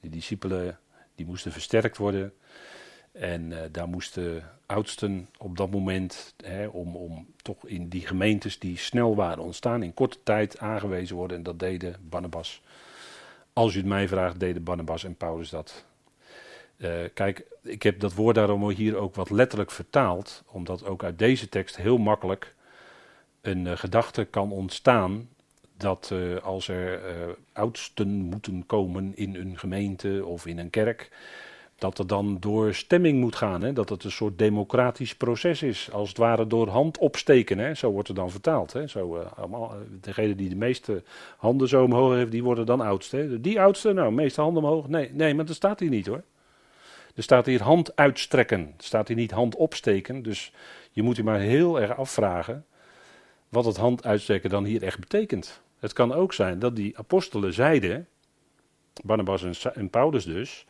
De 0.01 0.09
discipelen 0.09 0.79
die 1.15 1.27
moesten 1.27 1.53
versterkt 1.53 1.97
worden. 1.97 2.33
En 3.13 3.51
uh, 3.51 3.59
daar 3.71 3.89
moesten 3.89 4.51
oudsten 4.71 5.29
op 5.39 5.57
dat 5.57 5.71
moment, 5.71 6.35
hè, 6.45 6.67
om, 6.67 6.97
om 6.97 7.27
toch 7.43 7.67
in 7.67 7.89
die 7.89 8.07
gemeentes 8.07 8.59
die 8.59 8.79
snel 8.79 9.15
waren 9.15 9.43
ontstaan, 9.43 9.83
in 9.83 9.95
korte 9.95 10.19
tijd 10.23 10.59
aangewezen 10.59 11.17
worden. 11.17 11.37
En 11.37 11.43
dat 11.43 11.59
deden 11.59 11.97
Barnabas. 12.09 12.63
Als 13.53 13.75
u 13.75 13.77
het 13.77 13.87
mij 13.87 14.09
vraagt, 14.09 14.41
deden 14.41 14.65
Barnabas 14.65 15.05
en 15.05 15.15
Paulus 15.15 15.51
dat. 15.51 15.85
Uh, 16.77 16.91
kijk, 17.15 17.45
ik 17.63 17.83
heb 17.83 18.01
dat 18.01 18.15
woord 18.15 18.35
daarom 18.35 18.69
hier 18.69 18.97
ook 18.97 19.15
wat 19.15 19.31
letterlijk 19.31 19.71
vertaald, 19.71 20.43
omdat 20.47 20.85
ook 20.85 21.05
uit 21.05 21.19
deze 21.19 21.49
tekst 21.49 21.77
heel 21.77 21.99
makkelijk 21.99 22.55
een 23.41 23.67
uh, 23.67 23.77
gedachte 23.77 24.25
kan 24.25 24.53
ontstaan 24.53 25.29
dat 25.77 26.11
uh, 26.13 26.37
als 26.37 26.69
er 26.69 27.01
oudsten 27.53 28.09
moeten 28.09 28.67
komen 28.67 29.17
in 29.17 29.35
een 29.35 29.59
gemeente 29.59 30.25
of 30.25 30.47
in 30.47 30.59
een 30.59 30.71
kerk, 30.71 31.11
dat 31.81 31.99
er 31.99 32.07
dan 32.07 32.37
door 32.41 32.75
stemming 32.75 33.21
moet 33.21 33.37
gaan. 33.37 33.63
Hè? 33.63 33.73
Dat 33.73 33.89
het 33.89 34.05
een 34.05 34.11
soort 34.11 34.39
democratisch 34.39 35.15
proces 35.15 35.63
is. 35.63 35.89
Als 35.93 36.09
het 36.09 36.19
ware 36.19 36.47
door 36.47 36.69
hand 36.69 36.99
opsteken. 36.99 37.59
Hè? 37.59 37.75
Zo 37.75 37.91
wordt 37.91 38.09
het 38.09 38.17
dan 38.17 38.31
vertaald. 38.31 38.73
Hè? 38.73 38.87
Zo, 38.87 39.17
uh, 39.17 39.23
allemaal, 39.37 39.75
degene 40.01 40.35
die 40.35 40.49
de 40.49 40.57
meeste 40.57 41.03
handen 41.37 41.69
zo 41.69 41.85
omhoog 41.85 42.15
heeft, 42.15 42.31
die 42.31 42.43
worden 42.43 42.67
dan 42.67 42.81
oudste. 42.81 43.41
Die 43.41 43.61
oudste, 43.61 43.93
nou, 43.93 44.13
meeste 44.13 44.41
handen 44.41 44.63
omhoog. 44.63 44.89
Nee, 44.89 45.11
nee, 45.13 45.35
maar 45.35 45.45
dat 45.45 45.57
staat 45.57 45.81
hier 45.81 45.91
niet 45.91 46.07
hoor. 46.07 46.23
Er 47.15 47.23
staat 47.23 47.47
hier 47.47 47.63
hand 47.63 47.97
uitstrekken. 47.97 48.61
Er 48.61 48.85
staat 48.85 49.09
hier 49.09 49.17
niet 49.17 49.31
hand 49.31 49.57
opsteken. 49.57 50.23
Dus 50.23 50.53
je 50.91 51.03
moet 51.03 51.17
je 51.17 51.25
maar 51.25 51.39
heel 51.39 51.81
erg 51.81 51.97
afvragen 51.97 52.65
wat 53.49 53.65
het 53.65 53.77
hand 53.77 54.05
uitstrekken 54.05 54.51
dan 54.51 54.65
hier 54.65 54.83
echt 54.83 55.01
betekent. 55.01 55.61
Het 55.79 55.93
kan 55.93 56.13
ook 56.13 56.33
zijn 56.33 56.59
dat 56.59 56.77
die 56.77 56.99
apostelen 56.99 57.53
zeiden, 57.53 58.09
Barnabas 59.03 59.65
en 59.75 59.91
Paulus 59.91 60.25
dus, 60.25 60.67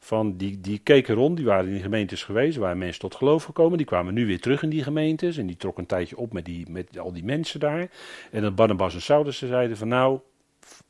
van 0.00 0.36
die, 0.36 0.60
die 0.60 0.78
keken 0.78 1.14
rond, 1.14 1.36
die 1.36 1.46
waren 1.46 1.66
in 1.66 1.72
die 1.72 1.82
gemeentes 1.82 2.24
geweest, 2.24 2.56
waar 2.56 2.76
mensen 2.76 3.00
tot 3.00 3.14
geloof 3.14 3.44
gekomen. 3.44 3.78
Die 3.78 3.86
kwamen 3.86 4.14
nu 4.14 4.26
weer 4.26 4.40
terug 4.40 4.62
in 4.62 4.70
die 4.70 4.82
gemeentes 4.82 5.36
en 5.36 5.46
die 5.46 5.56
trokken 5.56 5.82
een 5.82 5.88
tijdje 5.88 6.16
op 6.16 6.32
met, 6.32 6.44
die, 6.44 6.70
met 6.70 6.98
al 6.98 7.12
die 7.12 7.24
mensen 7.24 7.60
daar. 7.60 7.90
En 8.30 8.42
dan 8.42 8.54
Barnabas 8.54 8.94
en 8.94 9.02
Saulus 9.02 9.38
zeiden 9.38 9.76
van 9.76 9.88
nou, 9.88 10.20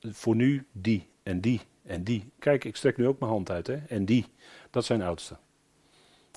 voor 0.00 0.36
nu 0.36 0.66
die 0.72 1.06
en 1.22 1.40
die 1.40 1.60
en 1.82 2.04
die. 2.04 2.30
Kijk, 2.38 2.64
ik 2.64 2.76
strek 2.76 2.96
nu 2.96 3.06
ook 3.06 3.18
mijn 3.18 3.32
hand 3.32 3.50
uit 3.50 3.66
hè, 3.66 3.76
en 3.88 4.04
die. 4.04 4.26
Dat 4.70 4.84
zijn 4.84 5.02
oudsten. 5.02 5.38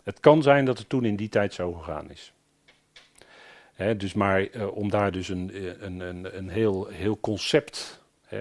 Het 0.03 0.19
kan 0.19 0.41
zijn 0.41 0.65
dat 0.65 0.77
het 0.77 0.89
toen 0.89 1.05
in 1.05 1.15
die 1.15 1.29
tijd 1.29 1.53
zo 1.53 1.73
gegaan 1.73 2.11
is. 2.11 2.33
Dus 3.97 4.13
maar 4.13 4.47
eh, 4.47 4.75
om 4.75 4.89
daar 4.89 5.11
dus 5.11 5.29
een, 5.29 5.51
eh, 5.51 5.81
een, 5.81 5.99
een, 5.99 6.37
een 6.37 6.49
heel, 6.49 6.87
heel 6.87 7.19
concept, 7.19 8.03
is 8.29 8.37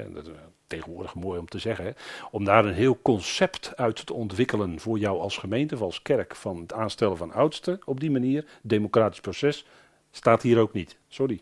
tegenwoordig 0.72 1.14
mooi 1.14 1.38
om 1.38 1.48
te 1.48 1.58
zeggen, 1.58 1.94
om 2.30 2.44
daar 2.44 2.64
een 2.64 2.74
heel 2.74 2.98
concept 3.02 3.76
uit 3.76 4.06
te 4.06 4.12
ontwikkelen 4.12 4.80
voor 4.80 4.98
jou 4.98 5.20
als 5.20 5.38
gemeente 5.38 5.74
of 5.74 5.80
als 5.80 6.02
kerk 6.02 6.36
van 6.36 6.60
het 6.60 6.72
aanstellen 6.72 7.16
van 7.16 7.32
oudsten 7.32 7.80
op 7.84 8.00
die 8.00 8.10
manier, 8.10 8.44
democratisch 8.62 9.20
proces, 9.20 9.66
staat 10.10 10.42
hier 10.42 10.58
ook 10.58 10.72
niet. 10.72 10.96
Sorry. 11.08 11.40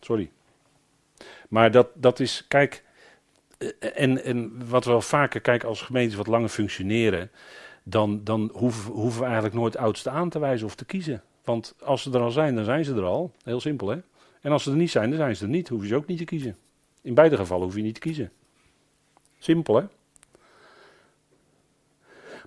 Sorry. 0.00 0.30
Maar 1.48 1.70
dat, 1.70 1.88
dat 1.94 2.20
is, 2.20 2.44
kijk, 2.48 2.84
eh, 3.58 3.68
en, 3.94 4.24
en 4.24 4.68
wat 4.68 4.84
we 4.84 4.90
wel 4.90 5.00
vaker 5.00 5.40
kijken 5.40 5.68
als 5.68 5.82
gemeentes 5.82 6.16
wat 6.16 6.26
langer 6.26 6.48
functioneren, 6.48 7.30
dan, 7.82 8.24
dan 8.24 8.50
hoeven, 8.52 8.92
hoeven 8.92 9.18
we 9.20 9.24
eigenlijk 9.24 9.54
nooit 9.54 9.76
oudsten 9.76 10.12
aan 10.12 10.28
te 10.28 10.38
wijzen 10.38 10.66
of 10.66 10.74
te 10.74 10.84
kiezen. 10.84 11.22
Want 11.44 11.74
als 11.80 12.02
ze 12.02 12.10
er 12.10 12.20
al 12.20 12.30
zijn, 12.30 12.54
dan 12.54 12.64
zijn 12.64 12.84
ze 12.84 12.94
er 12.94 13.04
al. 13.04 13.32
Heel 13.44 13.60
simpel, 13.60 13.88
hè? 13.88 13.98
En 14.40 14.52
als 14.52 14.62
ze 14.62 14.70
er 14.70 14.76
niet 14.76 14.90
zijn, 14.90 15.08
dan 15.08 15.18
zijn 15.18 15.36
ze 15.36 15.44
er 15.44 15.50
niet. 15.50 15.68
Hoef 15.68 15.82
je 15.82 15.88
ze 15.88 15.96
ook 15.96 16.06
niet 16.06 16.18
te 16.18 16.24
kiezen. 16.24 16.56
In 17.02 17.14
beide 17.14 17.36
gevallen 17.36 17.64
hoef 17.64 17.76
je 17.76 17.82
niet 17.82 17.94
te 17.94 18.00
kiezen. 18.00 18.32
Simpel, 19.38 19.76
hè? 19.76 19.84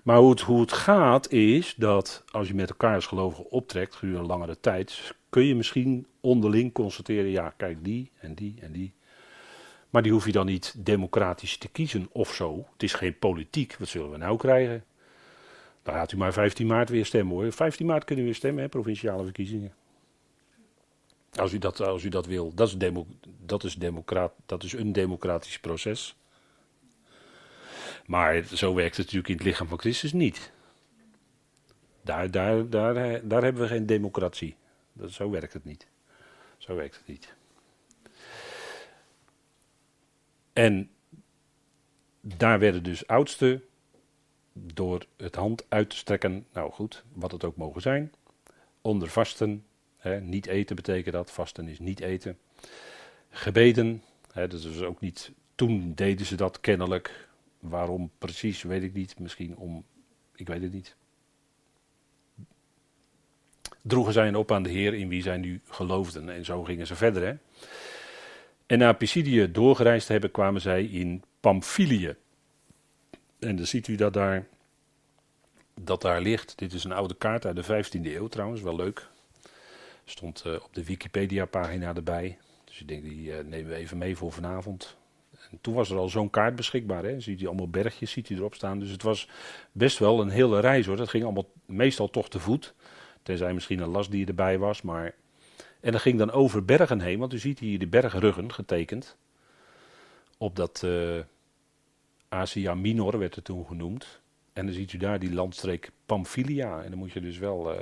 Maar 0.02 0.18
hoe 0.18 0.30
het, 0.30 0.40
hoe 0.40 0.60
het 0.60 0.72
gaat 0.72 1.30
is 1.30 1.74
dat 1.74 2.24
als 2.30 2.48
je 2.48 2.54
met 2.54 2.70
elkaar 2.70 2.94
als 2.94 3.06
gelovigen 3.06 3.50
optrekt 3.50 3.94
gedurende 3.94 4.28
langere 4.28 4.60
tijd, 4.60 5.14
kun 5.28 5.44
je 5.44 5.54
misschien 5.54 6.06
onderling 6.20 6.72
constateren, 6.72 7.30
ja, 7.30 7.54
kijk 7.56 7.84
die 7.84 8.10
en 8.20 8.34
die 8.34 8.54
en 8.60 8.72
die. 8.72 8.92
Maar 9.90 10.02
die 10.02 10.12
hoef 10.12 10.26
je 10.26 10.32
dan 10.32 10.46
niet 10.46 10.74
democratisch 10.78 11.58
te 11.58 11.68
kiezen 11.68 12.08
of 12.12 12.34
zo. 12.34 12.66
Het 12.72 12.82
is 12.82 12.94
geen 12.94 13.18
politiek, 13.18 13.76
wat 13.78 13.88
zullen 13.88 14.10
we 14.10 14.16
nou 14.16 14.36
krijgen? 14.36 14.84
Dan 15.82 15.94
gaat 15.94 16.12
u 16.12 16.16
maar 16.16 16.32
15 16.32 16.66
maart 16.66 16.88
weer 16.88 17.06
stemmen 17.06 17.34
hoor. 17.34 17.52
15 17.52 17.86
maart 17.86 18.04
kunnen 18.04 18.24
we 18.24 18.30
weer 18.30 18.38
stemmen, 18.38 18.62
hè, 18.62 18.68
provinciale 18.68 19.24
verkiezingen. 19.24 19.74
Als 21.36 21.52
u 21.52 21.58
dat, 21.58 21.80
als 21.80 22.04
u 22.04 22.08
dat 22.08 22.26
wil. 22.26 22.54
Dat 22.54 22.68
is, 22.68 22.78
demo, 22.78 23.06
dat, 23.38 23.64
is 23.64 23.74
democraat, 23.74 24.32
dat 24.46 24.62
is 24.62 24.72
een 24.72 24.92
democratisch 24.92 25.58
proces. 25.58 26.16
Maar 28.06 28.44
zo 28.44 28.74
werkt 28.74 28.96
het 28.96 29.06
natuurlijk 29.06 29.28
in 29.28 29.36
het 29.36 29.44
lichaam 29.44 29.68
van 29.68 29.78
Christus 29.78 30.12
niet. 30.12 30.52
Daar, 32.02 32.30
daar, 32.30 32.68
daar, 32.68 33.28
daar 33.28 33.42
hebben 33.42 33.62
we 33.62 33.68
geen 33.68 33.86
democratie. 33.86 34.56
Dat, 34.92 35.10
zo 35.10 35.30
werkt 35.30 35.52
het 35.52 35.64
niet. 35.64 35.86
Zo 36.58 36.74
werkt 36.74 36.96
het 36.96 37.06
niet. 37.06 37.34
En 40.52 40.90
daar 42.20 42.58
werden 42.58 42.82
dus 42.82 43.06
oudsten 43.06 43.62
door 44.52 45.06
het 45.16 45.34
hand 45.34 45.64
uit 45.68 45.90
te 45.90 45.96
strekken, 45.96 46.46
nou 46.52 46.72
goed, 46.72 47.04
wat 47.12 47.32
het 47.32 47.44
ook 47.44 47.56
mogen 47.56 47.80
zijn, 47.80 48.12
onder 48.80 49.08
vasten, 49.08 49.64
niet 50.14 50.46
eten 50.46 50.76
betekent 50.76 51.14
dat, 51.14 51.30
vasten 51.30 51.68
is 51.68 51.78
niet 51.78 52.00
eten, 52.00 52.38
gebeden, 53.30 54.02
hè, 54.32 54.48
dat 54.48 54.64
is 54.64 54.82
ook 54.82 55.00
niet, 55.00 55.32
toen 55.54 55.92
deden 55.94 56.26
ze 56.26 56.34
dat 56.34 56.60
kennelijk, 56.60 57.28
waarom 57.58 58.10
precies 58.18 58.62
weet 58.62 58.82
ik 58.82 58.94
niet, 58.94 59.18
misschien 59.18 59.56
om, 59.56 59.84
ik 60.34 60.46
weet 60.46 60.62
het 60.62 60.72
niet. 60.72 60.96
Droegen 63.82 64.12
zij 64.12 64.34
op 64.34 64.52
aan 64.52 64.62
de 64.62 64.70
Heer 64.70 64.94
in 64.94 65.08
wie 65.08 65.22
zij 65.22 65.36
nu 65.36 65.60
geloofden 65.68 66.28
en 66.28 66.44
zo 66.44 66.64
gingen 66.64 66.86
ze 66.86 66.96
verder. 66.96 67.38
En 68.66 68.78
na 68.78 68.92
Pisidië 68.92 69.50
doorgereisd 69.52 70.08
hebben, 70.08 70.30
kwamen 70.30 70.60
zij 70.60 70.84
in 70.84 71.22
Pamphylië. 71.40 72.16
En 73.38 73.56
dan 73.56 73.66
ziet 73.66 73.88
u 73.88 73.94
dat 73.94 74.12
daar, 74.12 74.46
dat 75.80 76.02
daar 76.02 76.20
ligt. 76.20 76.58
Dit 76.58 76.72
is 76.72 76.84
een 76.84 76.92
oude 76.92 77.14
kaart 77.14 77.46
uit 77.46 77.56
de 77.56 77.84
15e 77.84 78.06
eeuw 78.06 78.28
trouwens, 78.28 78.60
wel 78.60 78.76
leuk. 78.76 79.08
Stond 80.08 80.44
uh, 80.46 80.52
op 80.52 80.74
de 80.74 80.84
Wikipedia-pagina 80.84 81.94
erbij. 81.94 82.38
Dus 82.64 82.80
ik 82.80 82.88
denk, 82.88 83.02
die 83.02 83.28
uh, 83.28 83.44
nemen 83.44 83.70
we 83.70 83.76
even 83.76 83.98
mee 83.98 84.16
voor 84.16 84.32
vanavond. 84.32 84.96
En 85.50 85.58
toen 85.60 85.74
was 85.74 85.90
er 85.90 85.96
al 85.96 86.08
zo'n 86.08 86.30
kaart 86.30 86.56
beschikbaar. 86.56 87.04
Hè? 87.04 87.20
Ziet 87.20 87.40
u 87.40 87.46
allemaal 87.46 87.68
bergjes 87.68 88.10
ziet 88.10 88.30
erop 88.30 88.54
staan. 88.54 88.78
Dus 88.78 88.90
het 88.90 89.02
was 89.02 89.28
best 89.72 89.98
wel 89.98 90.20
een 90.20 90.28
hele 90.28 90.60
reis 90.60 90.86
hoor. 90.86 90.96
Dat 90.96 91.08
ging 91.08 91.24
allemaal 91.24 91.50
meestal 91.66 92.10
toch 92.10 92.28
te 92.28 92.38
voet. 92.38 92.74
Tenzij 93.22 93.54
misschien 93.54 93.80
een 93.80 93.88
last 93.88 94.10
die 94.10 94.26
erbij 94.26 94.58
was. 94.58 94.82
Maar... 94.82 95.14
En 95.80 95.92
dat 95.92 96.00
ging 96.00 96.18
dan 96.18 96.30
over 96.30 96.64
bergen 96.64 97.00
heen. 97.00 97.18
Want 97.18 97.32
u 97.32 97.38
ziet 97.38 97.58
hier 97.58 97.78
de 97.78 97.86
bergruggen 97.86 98.52
getekend. 98.52 99.16
Op 100.38 100.56
dat... 100.56 100.82
Uh, 100.84 101.20
Asia 102.28 102.74
Minor 102.74 103.18
werd 103.18 103.34
het 103.34 103.44
toen 103.44 103.66
genoemd. 103.66 104.20
En 104.56 104.66
dan 104.66 104.74
ziet 104.74 104.92
u 104.92 104.98
daar 104.98 105.18
die 105.18 105.32
landstreek 105.32 105.90
Pamphylia. 106.06 106.82
En 106.82 106.90
dan 106.90 106.98
moet 106.98 107.12
je 107.12 107.20
dus 107.20 107.38
wel 107.38 107.74
uh, 107.74 107.80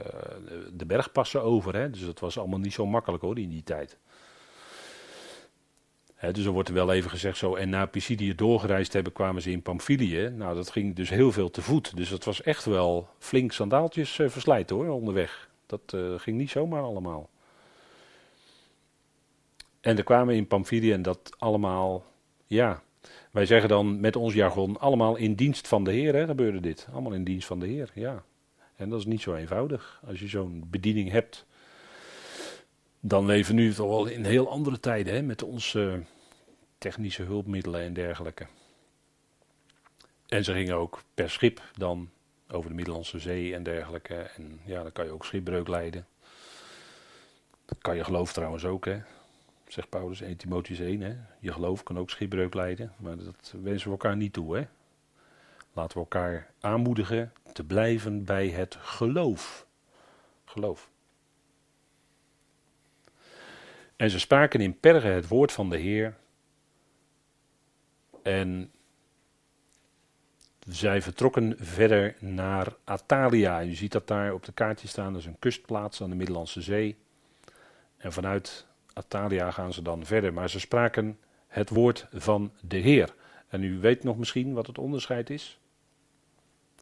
de 0.72 0.87
bergpassen 0.87 1.42
over. 1.42 1.76
Hè? 1.76 1.90
Dus 1.90 2.04
dat 2.04 2.20
was 2.20 2.38
allemaal 2.38 2.58
niet 2.58 2.72
zo 2.72 2.87
makkelijk 2.87 3.22
hoor 3.22 3.38
in 3.38 3.48
die 3.48 3.62
tijd. 3.62 3.98
Hè, 6.14 6.32
dus 6.32 6.44
er 6.44 6.50
wordt 6.50 6.68
er 6.68 6.74
wel 6.74 6.92
even 6.92 7.10
gezegd 7.10 7.37
zo. 7.38 7.54
En 7.54 7.68
na 7.68 7.87
Pisidië 7.87 8.34
doorgereisd 8.34 8.92
hebben 8.92 9.12
kwamen 9.12 9.42
ze 9.42 9.50
in 9.50 9.62
Pamphylië. 9.62 10.28
Nou 10.28 10.54
dat 10.54 10.70
ging 10.70 10.94
dus 10.94 11.10
heel 11.10 11.32
veel 11.32 11.50
te 11.50 11.62
voet. 11.62 11.96
Dus 11.96 12.08
dat 12.08 12.24
was 12.24 12.42
echt 12.42 12.64
wel 12.64 13.08
flink 13.18 13.52
sandaaltjes 13.52 14.18
uh, 14.18 14.28
verslijt 14.28 14.70
hoor 14.70 14.88
onderweg. 14.88 15.50
Dat 15.66 15.92
uh, 15.94 16.18
ging 16.18 16.37
niet 16.37 16.50
zomaar 16.50 16.82
allemaal. 16.82 17.28
En 19.80 19.96
er 19.96 20.04
kwamen 20.04 20.34
in 20.34 20.46
Pamphylië 20.46 20.92
en 20.92 21.02
dat 21.02 21.30
allemaal, 21.38 22.04
ja, 22.46 22.82
wij 23.34 23.46
zeggen 23.46 23.68
dan 23.68 24.00
met 24.00 24.16
ons 24.16 24.34
jargon 24.34 24.80
allemaal 24.80 25.16
in 25.16 25.34
dienst 25.34 25.68
van 25.68 25.84
de 25.84 25.92
Heer, 25.92 26.26
gebeurde 26.26 26.60
dit. 26.60 26.88
Allemaal 26.92 27.12
in 27.12 27.24
dienst 27.24 27.46
van 27.46 27.60
de 27.60 27.66
Heer, 27.66 27.90
ja. 27.94 28.24
En 28.76 28.88
dat 28.88 28.98
is 28.98 29.04
niet 29.04 29.20
zo 29.20 29.34
eenvoudig. 29.34 30.02
Als 30.06 30.20
je 30.20 30.28
zo'n 30.28 30.64
bediening 30.66 31.10
hebt, 31.10 31.46
dan 33.00 33.26
leven 33.26 33.54
we 33.54 33.60
nu 33.60 33.72
toch 33.72 33.88
wel 33.88 34.06
in 34.06 34.24
heel 34.24 34.50
andere 34.50 34.80
tijden, 34.80 35.14
hè, 35.14 35.22
met 35.22 35.42
onze 35.42 36.02
technische 36.78 37.22
hulpmiddelen 37.22 37.80
en 37.80 37.92
dergelijke. 37.92 38.46
En 40.26 40.44
ze 40.44 40.52
gingen 40.52 40.76
ook 40.76 41.02
per 41.14 41.30
schip 41.30 41.62
dan 41.76 42.10
over 42.50 42.68
de 42.68 42.76
Middellandse 42.76 43.18
Zee 43.18 43.54
en 43.54 43.62
dergelijke. 43.62 44.14
En 44.14 44.60
ja, 44.64 44.82
dan 44.82 44.92
kan 44.92 45.04
je 45.04 45.10
ook 45.10 45.24
schipbreuk 45.24 45.68
leiden. 45.68 46.06
Dat 47.64 47.78
kan 47.78 47.96
je 47.96 48.04
geloof 48.04 48.32
trouwens 48.32 48.64
ook, 48.64 48.84
hè 48.84 48.98
zegt 49.66 49.88
Paulus 49.88 50.20
1 50.20 50.37
Timotheus 50.37 50.79
1. 50.79 51.00
Hè? 51.00 51.16
Je 51.40 51.53
geloof 51.53 51.83
kan 51.83 51.98
ook 51.98 52.11
schipbreuk 52.11 52.55
leiden, 52.55 52.92
maar 52.96 53.16
dat 53.16 53.55
wensen 53.62 53.87
we 53.87 53.92
elkaar 53.92 54.16
niet 54.16 54.33
toe. 54.33 54.57
Hè? 54.57 54.66
Laten 55.72 55.96
we 55.96 56.03
elkaar 56.03 56.50
aanmoedigen 56.61 57.33
te 57.53 57.64
blijven 57.64 58.24
bij 58.24 58.48
het 58.48 58.77
geloof. 58.81 59.66
Geloof. 60.44 60.90
En 63.96 64.11
ze 64.11 64.18
spraken 64.18 64.61
in 64.61 64.81
Perge 64.81 65.07
het 65.07 65.29
woord 65.29 65.53
van 65.53 65.70
de 65.70 65.77
Heer. 65.77 66.16
En 68.22 68.72
zij 70.68 71.03
vertrokken 71.03 71.55
verder 71.59 72.16
naar 72.20 72.77
Atalia. 72.85 73.61
En 73.61 73.68
u 73.68 73.74
ziet 73.74 73.92
dat 73.92 74.07
daar 74.07 74.33
op 74.33 74.44
de 74.44 74.53
kaartje 74.53 74.88
staan. 74.88 75.12
Dat 75.12 75.20
is 75.20 75.27
een 75.27 75.38
kustplaats 75.38 76.03
aan 76.03 76.11
de 76.11 76.16
Middellandse 76.16 76.62
Zee. 76.62 76.96
En 77.96 78.12
vanuit 78.12 78.66
Atalia 78.94 79.50
gaan 79.50 79.72
ze 79.72 79.83
dan 79.83 80.07
verder, 80.07 80.33
maar 80.33 80.50
ze 80.50 80.61
spraken 80.61 81.18
het 81.46 81.70
woord 81.70 82.07
van 82.12 82.52
de 82.61 82.76
Heer. 82.76 83.14
En 83.48 83.62
u 83.62 83.80
weet 83.80 84.04
nog 84.04 84.16
misschien 84.16 84.52
wat 84.52 84.66
het 84.66 84.78
onderscheid 84.78 85.30
is? 85.30 85.59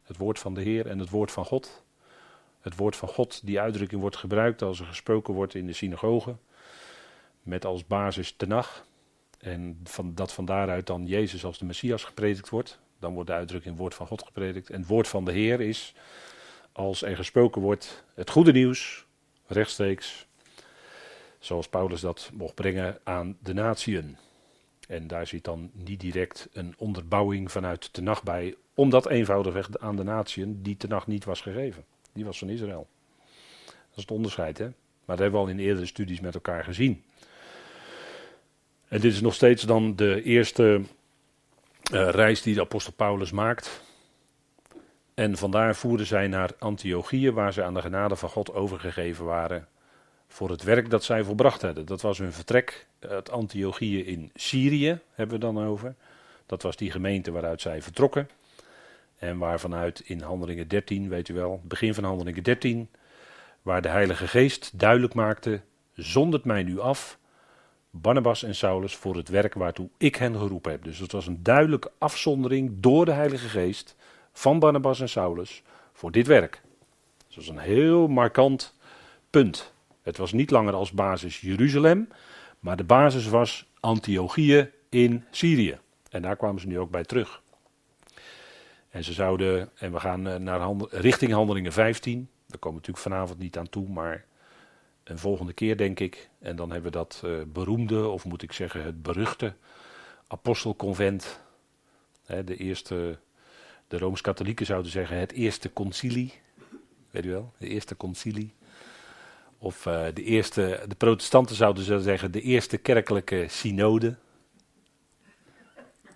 Het 0.03 0.17
woord 0.17 0.39
van 0.39 0.53
de 0.53 0.61
Heer 0.61 0.87
en 0.87 0.99
het 0.99 1.09
woord 1.09 1.31
van 1.31 1.45
God. 1.45 1.83
Het 2.61 2.75
woord 2.75 2.95
van 2.95 3.09
God, 3.09 3.45
die 3.45 3.59
uitdrukking 3.59 4.01
wordt 4.01 4.15
gebruikt 4.15 4.61
als 4.61 4.79
er 4.79 4.85
gesproken 4.85 5.33
wordt 5.33 5.55
in 5.55 5.67
de 5.67 5.73
synagoge, 5.73 6.35
met 7.41 7.65
als 7.65 7.87
basis 7.87 8.31
Tenach. 8.31 8.85
En 9.39 9.79
van, 9.83 10.15
dat 10.15 10.33
van 10.33 10.45
daaruit 10.45 10.87
dan 10.87 11.05
Jezus 11.05 11.45
als 11.45 11.57
de 11.57 11.65
Messias 11.65 12.03
gepredikt 12.03 12.49
wordt. 12.49 12.79
Dan 12.99 13.13
wordt 13.13 13.29
de 13.29 13.35
uitdrukking 13.35 13.77
woord 13.77 13.95
van 13.95 14.07
God 14.07 14.23
gepredikt. 14.23 14.69
En 14.69 14.79
het 14.79 14.89
woord 14.89 15.07
van 15.07 15.25
de 15.25 15.31
Heer 15.31 15.61
is, 15.61 15.93
als 16.71 17.01
er 17.01 17.15
gesproken 17.15 17.61
wordt, 17.61 18.03
het 18.13 18.29
goede 18.29 18.51
nieuws, 18.51 19.05
rechtstreeks 19.47 20.27
zoals 21.43 21.67
Paulus 21.67 22.01
dat 22.01 22.29
mocht 22.33 22.55
brengen 22.55 22.97
aan 23.03 23.37
de 23.39 23.53
natieën. 23.53 24.17
En 24.87 25.07
daar 25.07 25.27
zit 25.27 25.43
dan 25.43 25.71
niet 25.73 25.99
direct 25.99 26.49
een 26.53 26.73
onderbouwing 26.77 27.51
vanuit 27.51 27.89
nacht 28.01 28.23
bij, 28.23 28.55
omdat 28.73 29.09
eenvoudigweg 29.09 29.77
aan 29.79 29.95
de 29.95 30.03
natieën 30.03 30.61
die 30.61 30.77
nacht 30.87 31.07
niet 31.07 31.25
was 31.25 31.41
gegeven. 31.41 31.85
Die 32.13 32.25
was 32.25 32.37
van 32.37 32.49
Israël. 32.49 32.87
Dat 33.65 33.95
is 33.95 34.01
het 34.01 34.11
onderscheid, 34.11 34.57
hè? 34.57 34.63
Maar 34.65 35.15
dat 35.15 35.19
hebben 35.19 35.39
we 35.39 35.45
al 35.45 35.51
in 35.51 35.59
eerdere 35.59 35.85
studies 35.85 36.19
met 36.19 36.33
elkaar 36.33 36.63
gezien. 36.63 37.03
En 38.87 39.01
dit 39.01 39.13
is 39.13 39.21
nog 39.21 39.33
steeds 39.33 39.63
dan 39.63 39.95
de 39.95 40.23
eerste 40.23 40.81
uh, 41.93 42.09
reis 42.09 42.41
die 42.41 42.55
de 42.55 42.61
apostel 42.61 42.93
Paulus 42.93 43.31
maakt. 43.31 43.81
En 45.13 45.37
vandaar 45.37 45.75
voerden 45.75 46.05
zij 46.05 46.27
naar 46.27 46.51
Antiochië, 46.59 47.31
waar 47.31 47.53
ze 47.53 47.63
aan 47.63 47.73
de 47.73 47.81
genade 47.81 48.15
van 48.15 48.29
God 48.29 48.53
overgegeven 48.53 49.25
waren 49.25 49.67
voor 50.33 50.49
het 50.49 50.63
werk 50.63 50.89
dat 50.89 51.03
zij 51.03 51.23
volbracht 51.23 51.61
hadden. 51.61 51.85
Dat 51.85 52.01
was 52.01 52.17
hun 52.17 52.31
vertrek 52.31 52.87
uit 52.99 53.31
Antiochië 53.31 54.05
in 54.05 54.31
Syrië, 54.35 54.99
hebben 55.11 55.39
we 55.39 55.45
dan 55.45 55.65
over. 55.65 55.95
Dat 56.45 56.61
was 56.61 56.75
die 56.75 56.91
gemeente 56.91 57.31
waaruit 57.31 57.61
zij 57.61 57.81
vertrokken. 57.81 58.29
En 59.17 59.37
waar 59.37 59.59
vanuit 59.59 59.99
in 59.99 60.21
Handelingen 60.21 60.67
13, 60.67 61.09
weet 61.09 61.29
u 61.29 61.33
wel, 61.33 61.61
begin 61.63 61.93
van 61.93 62.03
Handelingen 62.03 62.43
13, 62.43 62.89
waar 63.61 63.81
de 63.81 63.87
Heilige 63.87 64.27
Geest 64.27 64.79
duidelijk 64.79 65.13
maakte: 65.13 65.61
zondert 65.95 66.45
mij 66.45 66.63
nu 66.63 66.79
af, 66.79 67.17
Barnabas 67.89 68.43
en 68.43 68.55
Saulus, 68.55 68.95
voor 68.95 69.15
het 69.15 69.29
werk 69.29 69.53
waartoe 69.53 69.89
ik 69.97 70.15
hen 70.15 70.37
geroepen 70.37 70.71
heb. 70.71 70.83
Dus 70.83 70.99
het 70.99 71.11
was 71.11 71.27
een 71.27 71.43
duidelijke 71.43 71.91
afzondering 71.97 72.71
door 72.75 73.05
de 73.05 73.11
Heilige 73.11 73.49
Geest 73.49 73.95
van 74.31 74.59
Barnabas 74.59 74.99
en 74.99 75.09
Saulus 75.09 75.63
voor 75.93 76.11
dit 76.11 76.27
werk. 76.27 76.61
Dat 77.27 77.35
was 77.35 77.47
een 77.47 77.57
heel 77.57 78.07
markant 78.07 78.75
punt. 79.29 79.72
Het 80.03 80.17
was 80.17 80.31
niet 80.31 80.51
langer 80.51 80.73
als 80.73 80.91
basis 80.91 81.41
Jeruzalem, 81.41 82.07
maar 82.59 82.77
de 82.77 82.83
basis 82.83 83.27
was 83.27 83.67
Antiochië 83.79 84.71
in 84.89 85.23
Syrië. 85.31 85.79
En 86.09 86.21
daar 86.21 86.35
kwamen 86.35 86.61
ze 86.61 86.67
nu 86.67 86.79
ook 86.79 86.91
bij 86.91 87.03
terug. 87.03 87.41
En 88.89 89.03
ze 89.03 89.13
zouden, 89.13 89.69
en 89.75 89.91
we 89.91 89.99
gaan 89.99 90.27
eh, 90.27 90.35
naar 90.35 90.75
richting 90.89 91.31
handelingen 91.31 91.73
15. 91.73 92.29
Daar 92.47 92.59
komen 92.59 92.81
we 92.81 92.87
natuurlijk 92.87 93.15
vanavond 93.15 93.39
niet 93.39 93.57
aan 93.57 93.69
toe, 93.69 93.89
maar 93.89 94.25
een 95.03 95.19
volgende 95.19 95.53
keer 95.53 95.77
denk 95.77 95.99
ik. 95.99 96.29
En 96.39 96.55
dan 96.55 96.71
hebben 96.71 96.91
we 96.91 96.97
dat 96.97 97.21
uh, 97.25 97.41
beroemde, 97.47 98.07
of 98.07 98.25
moet 98.25 98.41
ik 98.41 98.51
zeggen 98.51 98.83
het 98.83 99.01
beruchte 99.01 99.53
apostelconvent. 100.27 101.39
Hè, 102.25 102.43
de 102.43 102.57
eerste, 102.57 103.19
de 103.87 103.97
Rooms-Katholieken 103.97 104.65
zouden 104.65 104.91
zeggen 104.91 105.17
het 105.17 105.31
eerste 105.31 105.73
concilie. 105.73 106.33
Weet 107.11 107.25
u 107.25 107.29
wel, 107.31 107.53
de 107.57 107.67
eerste 107.67 107.97
concilie. 107.97 108.53
Of 109.63 109.85
uh, 109.85 110.05
de 110.13 110.23
eerste, 110.23 110.83
de 110.87 110.95
protestanten 110.95 111.55
zouden 111.55 112.01
zeggen 112.01 112.31
de 112.31 112.41
eerste 112.41 112.77
kerkelijke 112.77 113.45
synode. 113.49 114.15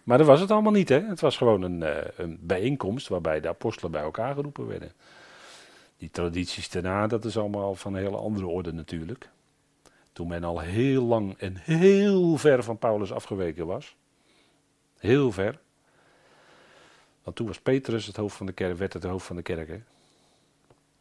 Maar 0.03 0.17
dat 0.17 0.27
was 0.27 0.39
het 0.39 0.51
allemaal 0.51 0.71
niet, 0.71 0.89
hè? 0.89 1.01
Het 1.01 1.19
was 1.19 1.37
gewoon 1.37 1.61
een, 1.61 1.81
uh, 1.81 1.97
een 2.17 2.37
bijeenkomst 2.41 3.07
waarbij 3.07 3.39
de 3.39 3.47
apostelen 3.47 3.91
bij 3.91 4.01
elkaar 4.01 4.33
geroepen 4.33 4.67
werden. 4.67 4.91
Die 5.97 6.09
tradities 6.09 6.69
daarna, 6.69 7.07
dat 7.07 7.25
is 7.25 7.37
allemaal 7.37 7.75
van 7.75 7.93
een 7.93 8.03
hele 8.03 8.17
andere 8.17 8.47
orde 8.47 8.73
natuurlijk. 8.73 9.29
Toen 10.13 10.27
men 10.27 10.43
al 10.43 10.59
heel 10.59 11.03
lang 11.03 11.37
en 11.37 11.55
heel 11.57 12.37
ver 12.37 12.63
van 12.63 12.77
Paulus 12.77 13.11
afgeweken 13.11 13.65
was. 13.65 13.95
Heel 14.97 15.31
ver. 15.31 15.59
Want 17.23 17.35
toen 17.35 17.47
was 17.47 17.59
Petrus 17.59 18.05
het 18.05 18.15
hoofd 18.15 18.35
van 18.35 18.45
de 18.45 18.53
kerk, 18.53 18.77
werd 18.77 18.93
het 18.93 19.03
hoofd 19.03 19.25
van 19.25 19.35
de 19.35 19.41
kerk. 19.41 19.67
Hè? 19.67 19.79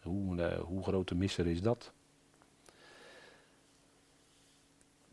Hoe, 0.02 0.36
uh, 0.36 0.58
hoe 0.58 0.82
grote 0.82 1.14
misser 1.14 1.46
is 1.46 1.62
dat? 1.62 1.92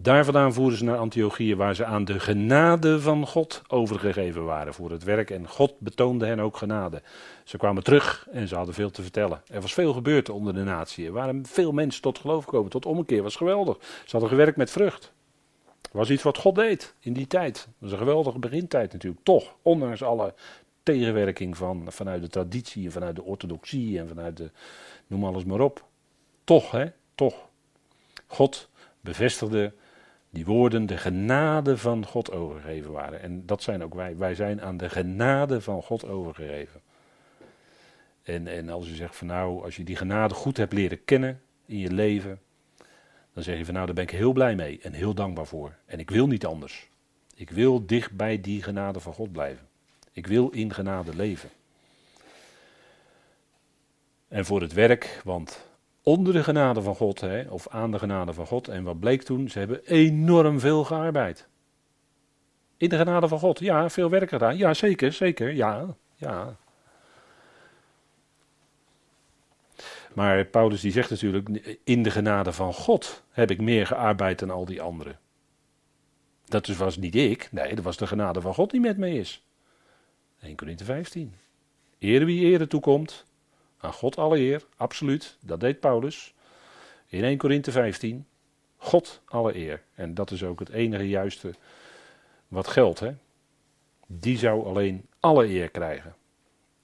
Daar 0.04 0.26
vandaan 0.26 0.54
voeren 0.54 0.78
ze 0.78 0.84
naar 0.84 0.97
Antiochië, 0.97 1.56
waar 1.56 1.76
ze 1.76 1.86
aan 1.86 2.06
de 2.06 2.20
genade 2.20 3.01
van 3.01 3.28
God 3.28 3.62
overgegeven 3.68 4.45
waren 4.45 4.74
voor 4.74 4.91
het 4.91 5.04
werk. 5.04 5.30
En 5.30 5.47
God 5.47 5.80
betoonde 5.80 6.26
hen 6.26 6.39
ook 6.39 6.58
genade. 6.58 7.01
Ze 7.43 7.58
kwamen 7.58 7.84
terug 7.84 8.28
en 8.32 8.47
ze 8.47 8.56
hadden 8.56 8.74
veel 8.74 8.91
te 8.91 9.01
vertellen. 9.01 9.41
Er 9.47 9.62
was 9.62 9.74
veel 9.74 9.93
gebeurd 9.93 10.30
onder 10.30 10.54
de 10.54 10.64
natie. 10.64 11.06
Er 11.06 11.12
waren 11.12 11.45
veel 11.45 11.72
mensen 11.72 12.01
tot 12.01 12.20
geloof 12.20 12.43
gekomen, 12.43 12.70
tot 12.70 12.86
ommekeer. 12.86 13.24
was 13.24 13.36
geweldig. 13.36 13.78
Ze 13.80 14.12
hadden 14.12 14.30
gewerkt 14.30 14.58
met 14.58 14.72
vrucht. 14.72 15.12
Was 15.91 16.10
iets 16.10 16.24
wat 16.24 16.38
God 16.38 16.56
deed 16.56 16.95
in 16.99 17.14
die 17.14 17.28
tijd. 17.28 17.56
Dat 17.56 17.74
was 17.78 17.91
een 17.91 17.97
geweldige 17.97 18.39
begintijd 18.39 18.93
natuurlijk. 18.93 19.24
Toch, 19.24 19.56
ondanks 19.62 20.04
alle 20.04 20.34
tegenwerking 20.84 21.58
van, 21.58 21.86
vanuit 21.88 22.22
de 22.22 22.30
traditie 22.30 22.86
en 22.86 22.91
vanuit 22.91 23.16
de 23.16 23.24
orthodoxie 23.24 23.99
en 23.99 24.08
vanuit 24.08 24.38
de, 24.38 24.51
noem 25.08 25.26
alles 25.26 25.43
maar 25.43 25.60
op. 25.60 25.84
Toch, 26.43 26.72
hè, 26.72 26.86
toch. 27.16 27.36
God 28.28 28.70
bevestigde 29.01 29.74
die 30.34 30.45
woorden 30.45 30.86
de 30.86 30.97
genade 30.97 31.77
van 31.77 32.05
God 32.05 32.31
overgegeven 32.31 32.91
waren. 32.91 33.21
En 33.21 33.45
dat 33.45 33.63
zijn 33.63 33.84
ook 33.84 33.93
wij. 33.93 34.17
Wij 34.17 34.36
zijn 34.36 34.61
aan 34.61 34.77
de 34.77 34.89
genade 34.89 35.61
van 35.61 35.84
God 35.84 36.05
overgegeven. 36.07 36.81
En, 38.23 38.47
en 38.47 38.69
als 38.69 38.88
u 38.88 38.95
zegt 38.95 39.15
van 39.15 39.27
nou, 39.27 39.63
als 39.63 39.75
je 39.75 39.84
die 39.84 39.95
genade 39.95 40.34
goed 40.34 40.57
hebt 40.57 40.73
leren 40.73 41.05
kennen 41.05 41.41
in 41.65 41.77
je 41.77 41.91
leven, 41.91 42.39
dan 43.34 43.43
zeg 43.43 43.57
je 43.57 43.65
van 43.65 43.73
nou, 43.73 43.86
daar 43.86 43.95
ben 43.95 44.03
ik 44.03 44.09
heel 44.09 44.34
blij 44.34 44.55
mee 44.55 44.79
en 44.81 44.93
heel 44.93 45.13
dankbaar 45.13 45.47
voor. 45.47 45.75
En 45.86 45.99
ik 45.99 46.09
wil 46.09 46.27
niet 46.27 46.45
anders. 46.45 46.89
Ik 47.36 47.49
wil 47.49 47.86
dicht 47.86 48.11
bij 48.11 48.41
die 48.41 48.63
genade 48.63 48.99
van 48.99 49.13
God 49.13 49.31
blijven. 49.31 49.67
Ik 50.11 50.27
wil 50.27 50.49
in 50.49 50.73
genade 50.73 51.15
leven. 51.15 51.49
En 54.27 54.45
voor 54.45 54.61
het 54.61 54.73
werk, 54.73 55.21
want 55.23 55.65
onder 56.04 56.34
de 56.34 56.43
genade 56.43 56.82
van 56.82 56.95
God, 56.95 57.22
hè, 57.22 57.49
of 57.49 57.68
aan 57.68 57.91
de 57.91 57.99
genade 57.99 58.34
van 58.34 58.45
God. 58.47 58.68
En 58.68 58.84
wat 58.84 58.99
bleek 58.99 59.24
toen? 59.24 59.49
Ze 59.49 59.60
hebben 59.60 59.86
enorm 59.86 60.60
veel 60.60 60.84
gearbeid. 60.84 61.47
In 62.78 62.89
de 62.89 62.97
genade 62.97 63.28
van 63.28 63.39
God, 63.39 63.60
ja, 63.60 63.89
veel 63.89 64.10
werk 64.10 64.30
gedaan. 64.30 64.58
Ja, 64.58 64.74
zeker, 64.74 65.14
zeker, 65.14 65.54
ja, 65.54 65.95
ja. 66.16 66.58
Maar 70.14 70.45
Paulus 70.45 70.82
die 70.82 70.91
zegt 70.91 71.10
natuurlijk, 71.10 71.78
in 71.84 72.04
de 72.04 72.12
genade 72.12 72.51
van 72.51 72.74
God 72.74 73.24
heb 73.30 73.51
ik 73.51 73.62
meer 73.62 73.88
gearbeid 73.88 74.39
dan 74.39 74.49
al 74.49 74.66
die 74.66 74.82
anderen. 74.82 75.20
Dat 76.45 76.66
dus 76.66 76.78
was 76.78 76.97
niet 76.97 77.16
ik, 77.16 77.49
nee, 77.51 77.76
dat 77.76 77.84
was 77.84 77.97
de 77.97 78.08
genade 78.08 78.41
van 78.41 78.54
God 78.54 78.72
die 78.72 78.80
met 78.80 78.97
mij 78.97 79.16
is. 79.16 79.43
1 80.41 80.56
Corinthië 80.56 80.86
15. 80.86 81.34
Ere 81.99 82.26
wie 82.26 82.45
ere 82.45 82.68
toekomt, 82.68 83.26
aan 83.84 83.93
God 83.93 84.17
alle 84.17 84.38
eer, 84.38 84.65
absoluut. 84.77 85.38
Dat 85.41 85.59
deed 85.59 85.79
Paulus. 85.79 86.34
In 87.07 87.23
1 87.23 87.38
Korinthe 87.38 87.71
15. 87.71 88.25
God 88.77 89.21
alle 89.25 89.55
eer. 89.55 89.84
En 89.95 90.13
dat 90.13 90.31
is 90.31 90.43
ook 90.43 90.59
het 90.59 90.69
enige 90.69 91.09
juiste 91.09 91.53
wat 92.47 92.67
geldt. 92.67 92.99
Hè? 92.99 93.11
Die 94.07 94.38
zou 94.38 94.65
alleen 94.65 95.05
alle 95.19 95.47
eer 95.47 95.69
krijgen. 95.69 96.15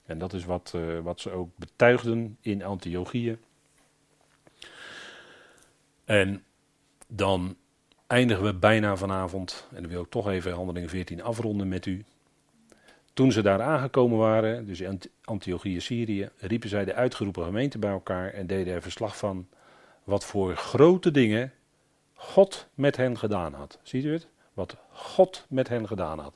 En 0.05 0.17
dat 0.17 0.33
is 0.33 0.45
wat, 0.45 0.73
uh, 0.75 0.99
wat 0.99 1.19
ze 1.19 1.31
ook 1.31 1.49
betuigden 1.55 2.37
in 2.41 2.63
Antiochië. 2.63 3.37
En 6.05 6.43
dan 7.07 7.55
eindigen 8.07 8.43
we 8.43 8.53
bijna 8.53 8.95
vanavond. 8.95 9.67
En 9.73 9.81
dan 9.81 9.91
wil 9.91 10.01
ik 10.01 10.09
toch 10.09 10.29
even 10.29 10.53
handeling 10.53 10.89
14 10.89 11.23
afronden 11.23 11.67
met 11.67 11.85
u. 11.85 12.05
Toen 13.13 13.31
ze 13.31 13.41
daar 13.41 13.61
aangekomen 13.61 14.17
waren, 14.17 14.65
dus 14.65 14.79
in 14.79 15.01
Antiochië, 15.23 15.79
Syrië, 15.79 16.29
riepen 16.37 16.69
zij 16.69 16.85
de 16.85 16.93
uitgeroepen 16.93 17.43
gemeente 17.43 17.77
bij 17.79 17.91
elkaar 17.91 18.33
en 18.33 18.47
deden 18.47 18.73
er 18.73 18.81
verslag 18.81 19.17
van 19.17 19.47
wat 20.03 20.25
voor 20.25 20.55
grote 20.55 21.11
dingen 21.11 21.53
God 22.13 22.67
met 22.73 22.97
hen 22.97 23.17
gedaan 23.17 23.53
had. 23.53 23.79
Ziet 23.83 24.05
u 24.05 24.11
het? 24.11 24.27
Wat 24.53 24.75
God 24.91 25.45
met 25.49 25.67
hen 25.67 25.87
gedaan 25.87 26.19
had. 26.19 26.33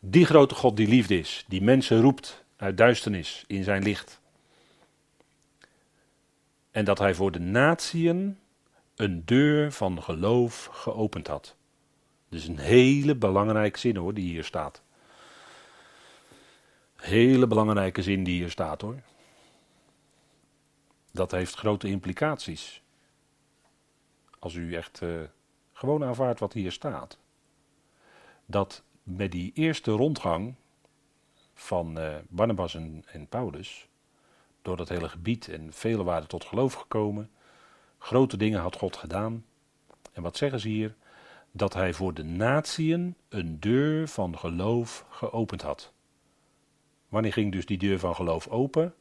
Die 0.00 0.26
grote 0.26 0.54
God 0.54 0.76
die 0.76 0.88
liefde 0.88 1.18
is, 1.18 1.44
die 1.48 1.62
mensen 1.62 2.00
roept 2.00 2.44
uit 2.56 2.76
duisternis 2.76 3.44
in 3.46 3.64
zijn 3.64 3.82
licht. 3.82 4.20
En 6.70 6.84
dat 6.84 6.98
hij 6.98 7.14
voor 7.14 7.32
de 7.32 7.38
natieën 7.38 8.38
een 8.94 9.22
deur 9.24 9.72
van 9.72 10.02
geloof 10.02 10.68
geopend 10.72 11.26
had. 11.26 11.56
Dus 12.28 12.46
een 12.46 12.58
hele 12.58 13.14
belangrijke 13.14 13.78
zin 13.78 13.96
hoor, 13.96 14.14
die 14.14 14.30
hier 14.30 14.44
staat. 14.44 14.82
Hele 17.04 17.46
belangrijke 17.46 18.02
zin 18.02 18.24
die 18.24 18.34
hier 18.34 18.50
staat 18.50 18.80
hoor. 18.80 19.00
Dat 21.10 21.30
heeft 21.30 21.54
grote 21.54 21.88
implicaties. 21.88 22.82
Als 24.38 24.54
u 24.54 24.74
echt 24.74 25.00
uh, 25.00 25.20
gewoon 25.72 26.04
aanvaardt 26.04 26.40
wat 26.40 26.52
hier 26.52 26.72
staat. 26.72 27.18
Dat 28.46 28.82
met 29.02 29.32
die 29.32 29.52
eerste 29.54 29.90
rondgang 29.90 30.54
van 31.54 31.98
uh, 31.98 32.14
Barnabas 32.28 32.74
en, 32.74 33.04
en 33.06 33.26
Paulus, 33.26 33.88
door 34.62 34.76
dat 34.76 34.88
hele 34.88 35.08
gebied 35.08 35.48
en 35.48 35.72
velen 35.72 36.04
waren 36.04 36.28
tot 36.28 36.44
geloof 36.44 36.74
gekomen, 36.74 37.30
grote 37.98 38.36
dingen 38.36 38.60
had 38.60 38.76
God 38.76 38.96
gedaan. 38.96 39.44
En 40.12 40.22
wat 40.22 40.36
zeggen 40.36 40.60
ze 40.60 40.68
hier? 40.68 40.94
Dat 41.50 41.74
hij 41.74 41.92
voor 41.92 42.14
de 42.14 42.24
natieën 42.24 43.16
een 43.28 43.60
deur 43.60 44.08
van 44.08 44.38
geloof 44.38 45.06
geopend 45.08 45.62
had. 45.62 45.93
Wanneer 47.14 47.32
ging 47.32 47.52
dus 47.52 47.66
die 47.66 47.78
deur 47.78 47.98
van 47.98 48.14
geloof 48.14 48.48
open? 48.48 48.94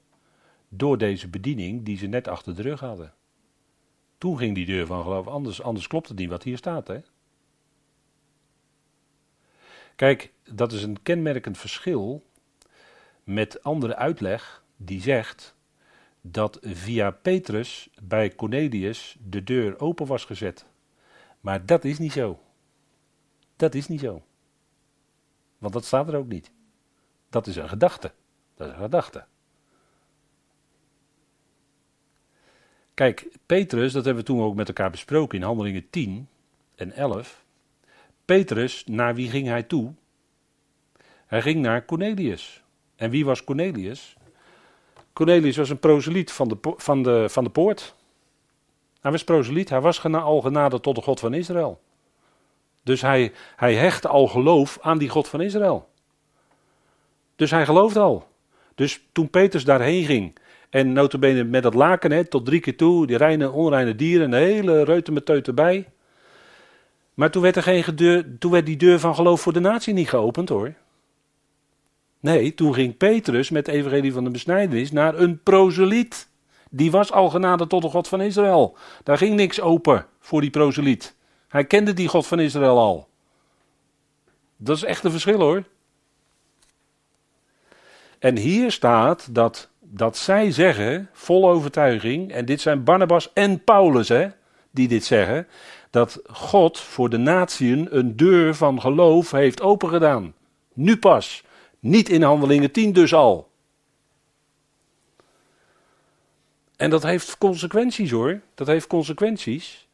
Door 0.70 0.98
deze 0.98 1.28
bediening 1.28 1.84
die 1.84 1.98
ze 1.98 2.08
net 2.08 2.28
achter 2.28 2.56
de 2.56 2.62
rug 2.62 2.80
hadden. 2.80 3.14
Toen 4.18 4.38
ging 4.38 4.56
die 4.56 4.66
deur 4.66 4.86
van 4.86 5.04
geloof, 5.04 5.28
anders, 5.28 5.62
anders 5.62 5.88
klopt 5.88 6.08
het 6.08 6.18
niet 6.18 6.30
wat 6.30 6.44
hier 6.44 6.58
staat. 6.58 6.88
Hè? 6.88 7.00
Kijk, 9.96 10.34
dat 10.52 10.72
is 10.72 10.84
een 10.84 11.02
kenmerkend 11.02 11.58
verschil 11.58 12.24
met 13.24 13.64
andere 13.64 13.96
uitleg 13.96 14.64
die 14.76 15.02
zegt 15.02 15.56
dat 16.22 16.60
via 16.62 17.12
Petrus 17.12 17.90
bij 18.02 18.36
Cornelius 18.36 19.18
de 19.24 19.44
deur 19.44 19.80
open 19.80 20.06
was 20.06 20.26
gezet. 20.26 20.66
Maar 21.42 21.66
dat 21.66 21.84
is 21.84 21.98
niet 21.98 22.12
zo. 22.12 22.40
Dat 23.56 23.76
is 23.76 23.88
niet 23.88 24.00
zo. 24.00 24.24
Want 25.58 25.74
dat 25.74 25.86
staat 25.86 26.08
er 26.08 26.16
ook 26.16 26.28
niet. 26.28 26.52
Dat 27.34 27.48
is 27.48 27.56
een 27.56 27.70
gedachte. 27.70 28.12
Dat 28.56 28.68
is 28.68 28.74
een 28.74 28.80
gedachte. 28.80 29.24
Kijk, 32.94 33.28
Petrus, 33.46 33.94
dat 33.94 34.06
hebben 34.06 34.24
we 34.24 34.30
toen 34.30 34.42
ook 34.42 34.56
met 34.56 34.68
elkaar 34.68 34.90
besproken 34.90 35.38
in 35.38 35.44
Handelingen 35.44 35.90
10 35.90 36.28
en 36.76 36.92
11. 36.92 37.44
Petrus, 38.26 38.84
naar 38.86 39.16
wie 39.16 39.30
ging 39.30 39.48
hij 39.48 39.64
toe? 39.64 39.94
Hij 41.26 41.42
ging 41.42 41.62
naar 41.62 41.86
Cornelius. 41.86 42.64
En 42.96 43.10
wie 43.10 43.26
was 43.26 43.44
Cornelius? 43.44 44.16
Cornelius 45.14 45.58
was 45.58 45.70
een 45.70 45.80
proseliet 45.80 46.32
van 46.32 46.48
de, 46.48 46.58
van 46.62 47.04
de, 47.04 47.30
van 47.30 47.44
de 47.44 47.50
poort. 47.50 47.96
Hij 49.02 49.12
was 49.12 49.24
proseliet, 49.24 49.70
hij 49.70 49.82
was 49.82 49.98
gena 49.98 50.20
al 50.20 50.42
genaderd 50.42 50.84
tot 50.84 50.96
de 50.96 51.02
God 51.02 51.20
van 51.20 51.34
Israël. 51.34 51.82
Dus 52.84 53.02
hij, 53.02 53.34
hij 53.56 53.76
hechtte 53.76 54.08
al 54.08 54.28
geloof 54.28 54.78
aan 54.82 54.98
die 54.98 55.10
God 55.10 55.28
van 55.28 55.42
Israël. 55.42 55.92
Dus 57.36 57.52
hij 57.52 57.66
geloofde 57.66 58.00
al. 58.00 58.28
Dus 58.76 59.06
toen 59.12 59.30
Petrus 59.30 59.66
daarheen 59.66 60.06
ging 60.06 60.38
en 60.70 60.94
notabene 60.94 61.44
met 61.44 61.64
dat 61.64 61.74
laken 61.74 62.12
hè, 62.12 62.26
tot 62.26 62.46
drie 62.46 62.60
keer 62.60 62.78
toe, 62.78 63.08
die 63.08 63.18
reine 63.18 63.52
onreine 63.52 63.96
dieren, 63.96 64.32
de 64.32 64.38
hele 64.38 64.84
reutemeteut 64.84 65.48
erbij. 65.48 65.90
Maar 67.14 67.32
toen 67.32 67.42
werd, 67.42 67.56
er 67.56 67.64
geen 67.64 67.84
deur, 67.96 68.38
toen 68.40 68.52
werd 68.52 68.66
die 68.66 68.78
deur 68.78 69.00
van 69.00 69.16
geloof 69.16 69.42
voor 69.42 69.54
de 69.54 69.60
natie 69.60 69.94
niet 69.94 70.10
geopend 70.10 70.50
hoor. 70.50 70.74
Nee, 72.20 72.54
toen 72.54 72.74
ging 72.74 72.98
Petrus 72.98 73.50
met 73.50 73.66
de 73.66 73.72
evangelie 73.72 74.14
van 74.14 74.24
de 74.24 74.30
besnijdenis 74.30 74.92
naar 74.92 75.20
een 75.20 75.44
proseliet. 75.44 76.30
Die 76.70 76.92
was 76.92 77.12
al 77.12 77.30
genade 77.30 77.68
tot 77.68 77.82
de 77.82 77.90
God 77.90 78.08
van 78.08 78.22
Israël. 78.22 78.78
Daar 79.04 79.18
ging 79.18 79.36
niks 79.36 79.62
open 79.62 80.06
voor 80.20 80.42
die 80.42 80.50
proseliet. 80.50 81.16
Hij 81.48 81.66
kende 81.66 81.94
die 81.94 82.08
God 82.08 82.28
van 82.28 82.40
Israël 82.40 82.78
al. 82.78 83.08
Dat 84.58 84.76
is 84.76 84.84
echt 84.84 85.04
een 85.04 85.12
verschil 85.12 85.40
hoor. 85.40 85.64
En 88.24 88.38
hier 88.38 88.72
staat 88.72 89.36
dat, 89.36 89.70
dat 89.80 90.18
zij 90.18 90.52
zeggen, 90.52 91.10
vol 91.14 91.50
overtuiging, 91.50 92.32
en 92.32 92.46
dit 92.46 92.62
zijn 92.62 92.84
Barnabas 92.84 93.34
en 93.34 93.64
Paulus 93.64 94.10
hè, 94.10 94.28
die 94.72 94.88
dit 94.88 95.06
zeggen, 95.06 95.48
dat 95.90 96.22
God 96.28 96.80
voor 96.80 97.10
de 97.10 97.18
natieën 97.18 97.88
een 97.90 98.16
deur 98.16 98.56
van 98.56 98.82
geloof 98.82 99.32
heeft 99.32 99.62
opengedaan. 99.62 100.34
Nu 100.74 100.98
pas. 100.98 101.44
Niet 101.80 102.10
in 102.10 102.22
handelingen 102.22 102.72
10 102.72 102.94
dus 102.94 103.14
al. 103.14 103.50
En 106.76 106.90
dat 106.90 107.04
heeft 107.04 107.38
consequenties 107.38 108.12
hoor. 108.12 108.40
Dat 108.56 108.68
heeft 108.68 108.88
consequenties. 108.88 109.88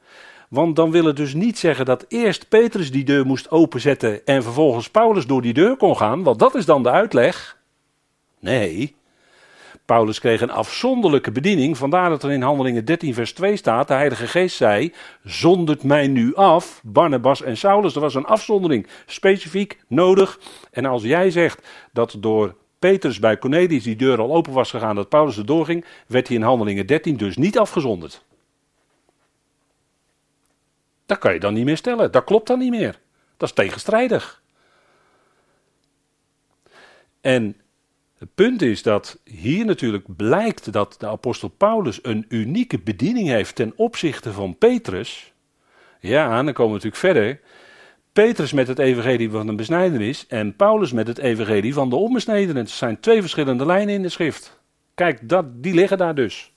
Want 0.49 0.75
dan 0.75 0.91
wil 0.91 1.05
het 1.05 1.15
dus 1.15 1.33
niet 1.33 1.57
zeggen 1.57 1.85
dat 1.85 2.05
eerst 2.07 2.49
Petrus 2.49 2.91
die 2.91 3.03
deur 3.03 3.25
moest 3.25 3.51
openzetten 3.51 4.25
en 4.25 4.43
vervolgens 4.43 4.89
Paulus 4.89 5.25
door 5.25 5.41
die 5.41 5.53
deur 5.53 5.77
kon 5.77 5.97
gaan, 5.97 6.23
want 6.23 6.39
dat 6.39 6.55
is 6.55 6.65
dan 6.65 6.83
de 6.83 6.89
uitleg. 6.89 7.57
Nee, 8.39 8.95
Paulus 9.89 10.19
kreeg 10.19 10.41
een 10.41 10.51
afzonderlijke 10.51 11.31
bediening, 11.31 11.77
vandaar 11.77 12.09
dat 12.09 12.23
er 12.23 12.31
in 12.31 12.41
Handelingen 12.41 12.85
13 12.85 13.13
vers 13.13 13.33
2 13.33 13.55
staat, 13.55 13.87
de 13.87 13.93
Heilige 13.93 14.27
Geest 14.27 14.55
zei, 14.55 14.93
zondert 15.23 15.83
mij 15.83 16.07
nu 16.07 16.35
af, 16.35 16.81
Barnabas 16.83 17.41
en 17.41 17.57
Saulus. 17.57 17.95
Er 17.95 18.01
was 18.01 18.15
een 18.15 18.25
afzondering, 18.25 18.87
specifiek, 19.05 19.79
nodig. 19.87 20.39
En 20.71 20.85
als 20.85 21.03
jij 21.03 21.31
zegt 21.31 21.67
dat 21.93 22.15
door 22.19 22.55
Petrus 22.79 23.19
bij 23.19 23.37
Cornelius 23.37 23.83
die 23.83 23.95
deur 23.95 24.19
al 24.19 24.33
open 24.33 24.53
was 24.53 24.69
gegaan, 24.69 24.95
dat 24.95 25.09
Paulus 25.09 25.37
er 25.37 25.45
doorging, 25.45 25.85
werd 26.07 26.27
hij 26.27 26.37
in 26.37 26.43
Handelingen 26.43 26.85
13 26.85 27.17
dus 27.17 27.37
niet 27.37 27.59
afgezonderd. 27.59 28.25
Dat 31.05 31.17
kan 31.17 31.33
je 31.33 31.39
dan 31.39 31.53
niet 31.53 31.65
meer 31.65 31.77
stellen. 31.77 32.11
Dat 32.11 32.23
klopt 32.23 32.47
dan 32.47 32.59
niet 32.59 32.71
meer. 32.71 32.99
Dat 33.37 33.49
is 33.49 33.55
tegenstrijdig. 33.55 34.41
En 37.21 37.61
het 38.19 38.35
punt 38.35 38.61
is 38.61 38.83
dat 38.83 39.19
hier 39.23 39.65
natuurlijk 39.65 40.15
blijkt 40.15 40.73
dat 40.73 40.95
de 40.99 41.07
apostel 41.07 41.47
Paulus 41.47 41.99
een 42.01 42.25
unieke 42.29 42.79
bediening 42.79 43.27
heeft 43.27 43.55
ten 43.55 43.73
opzichte 43.75 44.33
van 44.33 44.57
Petrus. 44.57 45.33
Ja, 45.99 46.43
dan 46.43 46.53
komen 46.53 46.79
we 46.79 46.85
natuurlijk 46.85 46.95
verder. 46.95 47.39
Petrus 48.13 48.53
met 48.53 48.67
het 48.67 48.79
evangelie 48.79 49.29
van 49.29 49.47
de 49.47 49.55
besnijdenis 49.55 50.27
en 50.27 50.55
Paulus 50.55 50.91
met 50.91 51.07
het 51.07 51.17
evangelie 51.17 51.73
van 51.73 51.89
de 51.89 51.95
onbesnijdenis. 51.95 52.61
Het 52.61 52.69
zijn 52.69 52.99
twee 52.99 53.21
verschillende 53.21 53.65
lijnen 53.65 53.93
in 53.93 54.01
de 54.01 54.09
schrift. 54.09 54.59
Kijk, 54.93 55.29
dat, 55.29 55.45
die 55.63 55.73
liggen 55.73 55.97
daar 55.97 56.15
dus. 56.15 56.53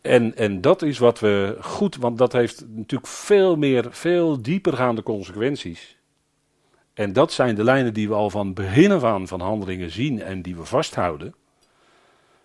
En, 0.00 0.36
en 0.36 0.60
dat 0.60 0.82
is 0.82 0.98
wat 0.98 1.20
we 1.20 1.56
goed, 1.60 1.96
want 1.96 2.18
dat 2.18 2.32
heeft 2.32 2.64
natuurlijk 2.68 3.10
veel 3.10 3.56
meer, 3.56 3.86
veel 3.90 4.42
diepergaande 4.42 5.02
consequenties. 5.02 5.97
En 6.98 7.12
dat 7.12 7.32
zijn 7.32 7.54
de 7.54 7.64
lijnen 7.64 7.94
die 7.94 8.08
we 8.08 8.14
al 8.14 8.30
van 8.30 8.54
begin 8.54 8.92
af 8.92 9.04
aan 9.04 9.28
van 9.28 9.40
handelingen 9.40 9.90
zien 9.90 10.22
en 10.22 10.42
die 10.42 10.56
we 10.56 10.64
vasthouden. 10.64 11.34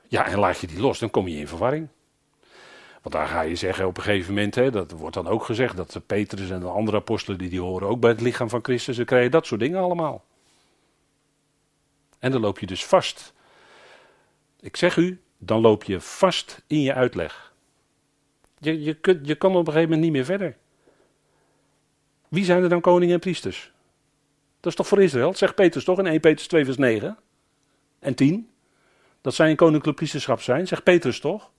Ja, 0.08 0.28
en 0.28 0.40
laat 0.40 0.60
je 0.60 0.68
die 0.68 0.80
los, 0.80 1.00
dan 1.00 1.10
kom 1.10 1.28
je 1.28 1.38
in 1.38 1.48
verwarring. 1.48 1.88
Want 3.02 3.16
daar 3.16 3.28
ga 3.28 3.42
je 3.42 3.56
zeggen 3.56 3.88
op 3.88 3.98
een 3.98 4.04
gegeven 4.04 4.34
moment, 4.34 4.56
hè, 4.56 4.72
dat 4.72 4.92
wordt 4.92 5.16
dan 5.16 5.28
ook 5.28 5.44
gezegd, 5.44 5.78
dat 5.78 5.92
de 5.92 6.00
Petrus 6.00 6.50
en 6.50 6.60
de 6.60 6.68
andere 6.68 6.98
apostelen 6.98 7.38
die, 7.38 7.50
die 7.50 7.62
horen 7.62 7.88
ook 7.88 8.00
bij 8.00 8.10
het 8.10 8.22
lichaam 8.22 8.50
van 8.50 8.64
Christus, 8.64 8.96
ze 8.96 9.04
krijgen 9.04 9.32
dat 9.32 9.46
soort 9.46 9.60
dingen 9.60 9.80
allemaal. 9.80 10.24
En 12.20 12.32
dan 12.32 12.42
loop 12.42 12.60
je 12.60 12.66
dus 12.66 12.86
vast. 12.86 13.34
Ik 14.60 14.78
zeg 14.78 14.96
u, 14.96 15.22
dan 15.38 15.62
loop 15.62 15.84
je 15.84 16.02
vast 16.02 16.62
in 16.68 16.82
je 16.82 16.94
uitleg. 16.94 17.54
Je, 18.58 18.84
je, 18.84 18.94
kunt, 18.94 19.28
je 19.28 19.36
kan 19.36 19.52
op 19.52 19.68
een 19.68 19.74
gegeven 19.74 19.84
moment 19.84 20.02
niet 20.02 20.12
meer 20.12 20.26
verder. 20.26 20.58
Wie 22.28 22.46
zijn 22.46 22.64
er 22.64 22.70
dan 22.70 22.82
koningen 22.82 23.14
en 23.14 23.20
priesters? 23.20 23.73
Dat 24.64 24.72
is 24.72 24.78
toch 24.78 24.88
voor 24.88 25.02
Israël? 25.02 25.34
zegt 25.34 25.56
Petrus 25.56 25.84
toch 25.84 26.00
in 26.00 26.06
1 26.06 26.20
Petrus 26.20 26.48
2 26.48 26.66
vers 26.66 26.78
9 26.78 27.18
en 28.00 28.16
10. 28.16 28.50
Dat 29.22 29.34
zij 29.34 29.50
een 29.50 29.56
koninklijk 29.56 29.98
priesterschap 29.98 30.42
zijn, 30.42 30.68
zegt 30.68 30.84
Petrus 30.84 31.20
toch? 31.20 31.52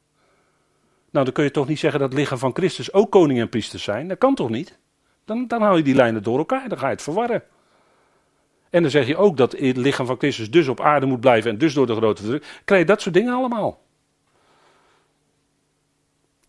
Nou, 1.11 1.25
dan 1.25 1.35
kun 1.35 1.45
je 1.45 1.51
toch 1.51 1.67
niet 1.67 1.79
zeggen 1.79 2.01
dat 2.01 2.09
het 2.09 2.19
lichaam 2.19 2.39
van 2.39 2.55
Christus 2.55 2.93
ook 2.93 3.11
koning 3.11 3.41
en 3.41 3.49
priesters 3.49 3.83
zijn? 3.83 4.09
Dat 4.09 4.19
kan 4.19 4.35
toch 4.35 4.49
niet? 4.49 4.79
Dan, 5.25 5.47
dan 5.47 5.63
haal 5.63 5.77
je 5.77 5.83
die 5.83 5.95
lijnen 5.95 6.23
door 6.23 6.39
elkaar, 6.39 6.69
dan 6.69 6.79
ga 6.79 6.87
je 6.87 6.93
het 6.93 7.03
verwarren. 7.03 7.43
En 8.71 8.83
dan 8.83 8.91
zeg 8.91 9.07
je 9.07 9.17
ook 9.17 9.37
dat 9.37 9.53
het 9.53 9.77
lichaam 9.77 10.07
van 10.07 10.19
Christus 10.19 10.51
dus 10.51 10.69
op 10.69 10.81
aarde 10.81 11.07
moet 11.07 11.21
blijven 11.21 11.51
en 11.51 11.59
dus 11.59 11.75
door 11.75 11.87
de 11.87 11.95
grote 11.95 12.23
druk. 12.23 12.61
Krijg 12.65 12.81
je 12.81 12.87
dat 12.87 13.01
soort 13.01 13.15
dingen 13.15 13.35
allemaal. 13.35 13.84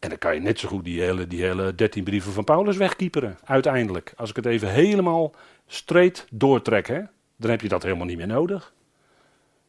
En 0.06 0.12
dan 0.12 0.20
kan 0.20 0.34
je 0.34 0.42
net 0.42 0.60
zo 0.60 0.68
goed 0.68 0.84
die 0.84 1.02
hele, 1.02 1.28
die 1.28 1.44
hele 1.44 1.76
dertien 1.76 2.04
brieven 2.04 2.32
van 2.32 2.44
Paulus 2.44 2.78
wegkieperen, 2.78 3.38
uiteindelijk. 3.44 4.14
Als 4.18 4.30
ik 4.30 4.36
het 4.36 4.46
even 4.46 4.70
helemaal 4.70 5.32
streed 5.68 6.28
doortrek, 6.32 6.88
hè, 6.88 7.02
dan 7.36 7.50
heb 7.50 7.62
je 7.62 7.68
dat 7.68 7.84
helemaal 7.84 8.06
niet 8.06 8.18
meer 8.18 8.28
nodig. 8.28 8.74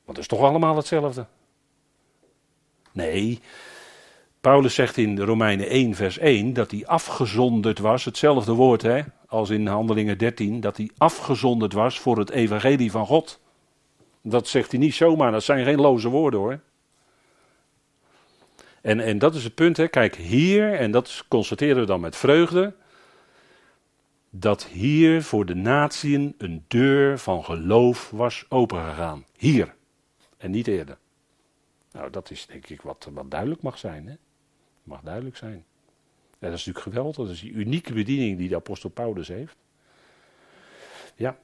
Want 0.05 0.18
het 0.18 0.18
is 0.18 0.26
toch 0.26 0.41
allemaal 0.41 0.76
hetzelfde. 0.76 1.26
Nee, 2.93 3.41
Paulus 4.41 4.74
zegt 4.74 4.97
in 4.97 5.20
Romeinen 5.20 5.68
1, 5.68 5.95
vers 5.95 6.18
1 6.18 6.53
dat 6.53 6.70
hij 6.70 6.87
afgezonderd 6.87 7.78
was, 7.78 8.05
hetzelfde 8.05 8.53
woord 8.53 8.82
hè, 8.82 9.03
als 9.26 9.51
in 9.51 9.66
Handelingen 9.66 10.18
13, 10.18 10.61
dat 10.61 10.76
hij 10.76 10.91
afgezonderd 10.99 11.72
was 11.72 12.01
voor 12.01 12.18
het 12.18 12.30
evangelie 12.30 12.91
van 12.91 13.07
God. 13.07 13.41
Dat 14.22 14.49
zegt 14.49 14.70
hij 14.70 14.80
niet 14.80 14.95
zomaar, 14.95 15.32
dat 15.32 15.45
zijn 15.45 15.64
geen 15.64 15.80
loze 15.80 16.09
woorden 16.09 16.41
hoor. 16.41 16.61
En, 18.87 19.01
en 19.01 19.18
dat 19.18 19.34
is 19.34 19.45
het 19.45 19.55
punt, 19.55 19.76
hè. 19.76 19.89
kijk 19.89 20.14
hier, 20.14 20.74
en 20.74 20.91
dat 20.91 21.24
constateren 21.28 21.80
we 21.80 21.87
dan 21.87 22.01
met 22.01 22.16
vreugde, 22.16 22.74
dat 24.30 24.66
hier 24.66 25.22
voor 25.22 25.47
de 25.47 25.55
natieën 25.55 26.34
een 26.39 26.64
deur 26.68 27.18
van 27.18 27.45
geloof 27.45 28.11
was 28.11 28.45
opengegaan. 28.49 29.24
Hier, 29.37 29.74
en 30.37 30.51
niet 30.51 30.66
eerder. 30.66 30.99
Nou, 31.93 32.11
dat 32.11 32.30
is 32.30 32.47
denk 32.47 32.68
ik 32.68 32.80
wat, 32.80 33.09
wat 33.12 33.30
duidelijk 33.30 33.62
mag 33.62 33.78
zijn. 33.78 34.07
Hè? 34.07 34.14
Mag 34.82 35.01
duidelijk 35.01 35.37
zijn. 35.37 35.64
En 36.39 36.51
dat 36.51 36.59
is 36.59 36.64
natuurlijk 36.66 36.84
geweldig, 36.84 37.16
dat 37.16 37.28
is 37.28 37.41
die 37.41 37.53
unieke 37.53 37.93
bediening 37.93 38.39
die 38.39 38.49
de 38.49 38.57
apostel 38.57 38.91
Paulus 38.91 39.28
heeft. 39.28 39.57
Ja, 41.14 41.39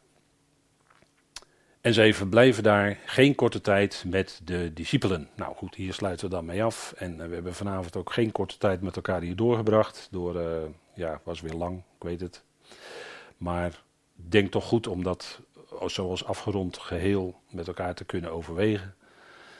en 1.83 1.95
zij 1.95 2.14
verblijven 2.14 2.62
daar 2.62 2.99
geen 3.07 3.35
korte 3.35 3.61
tijd 3.61 4.05
met 4.07 4.41
de 4.45 4.72
discipelen. 4.72 5.28
Nou 5.37 5.55
goed, 5.55 5.74
hier 5.74 5.93
sluiten 5.93 6.28
we 6.28 6.35
dan 6.35 6.45
mee 6.45 6.64
af. 6.64 6.93
En 6.97 7.20
eh, 7.20 7.28
we 7.28 7.35
hebben 7.35 7.55
vanavond 7.55 7.97
ook 7.97 8.12
geen 8.12 8.33
korte 8.33 8.59
tijd 8.59 8.80
met 8.80 8.97
elkaar 8.97 9.20
hier 9.20 9.37
doorgebracht. 9.37 10.09
Door, 10.11 10.37
uh, 10.37 10.57
ja, 10.95 11.20
was 11.24 11.41
weer 11.41 11.53
lang, 11.53 11.78
ik 11.78 12.03
weet 12.03 12.20
het. 12.20 12.43
Maar 13.37 13.83
denk 14.14 14.51
toch 14.51 14.64
goed 14.64 14.87
om 14.87 15.03
dat 15.03 15.41
zoals 15.87 16.24
afgerond 16.24 16.78
geheel 16.78 17.41
met 17.51 17.66
elkaar 17.66 17.95
te 17.95 18.05
kunnen 18.05 18.33
overwegen. 18.33 18.95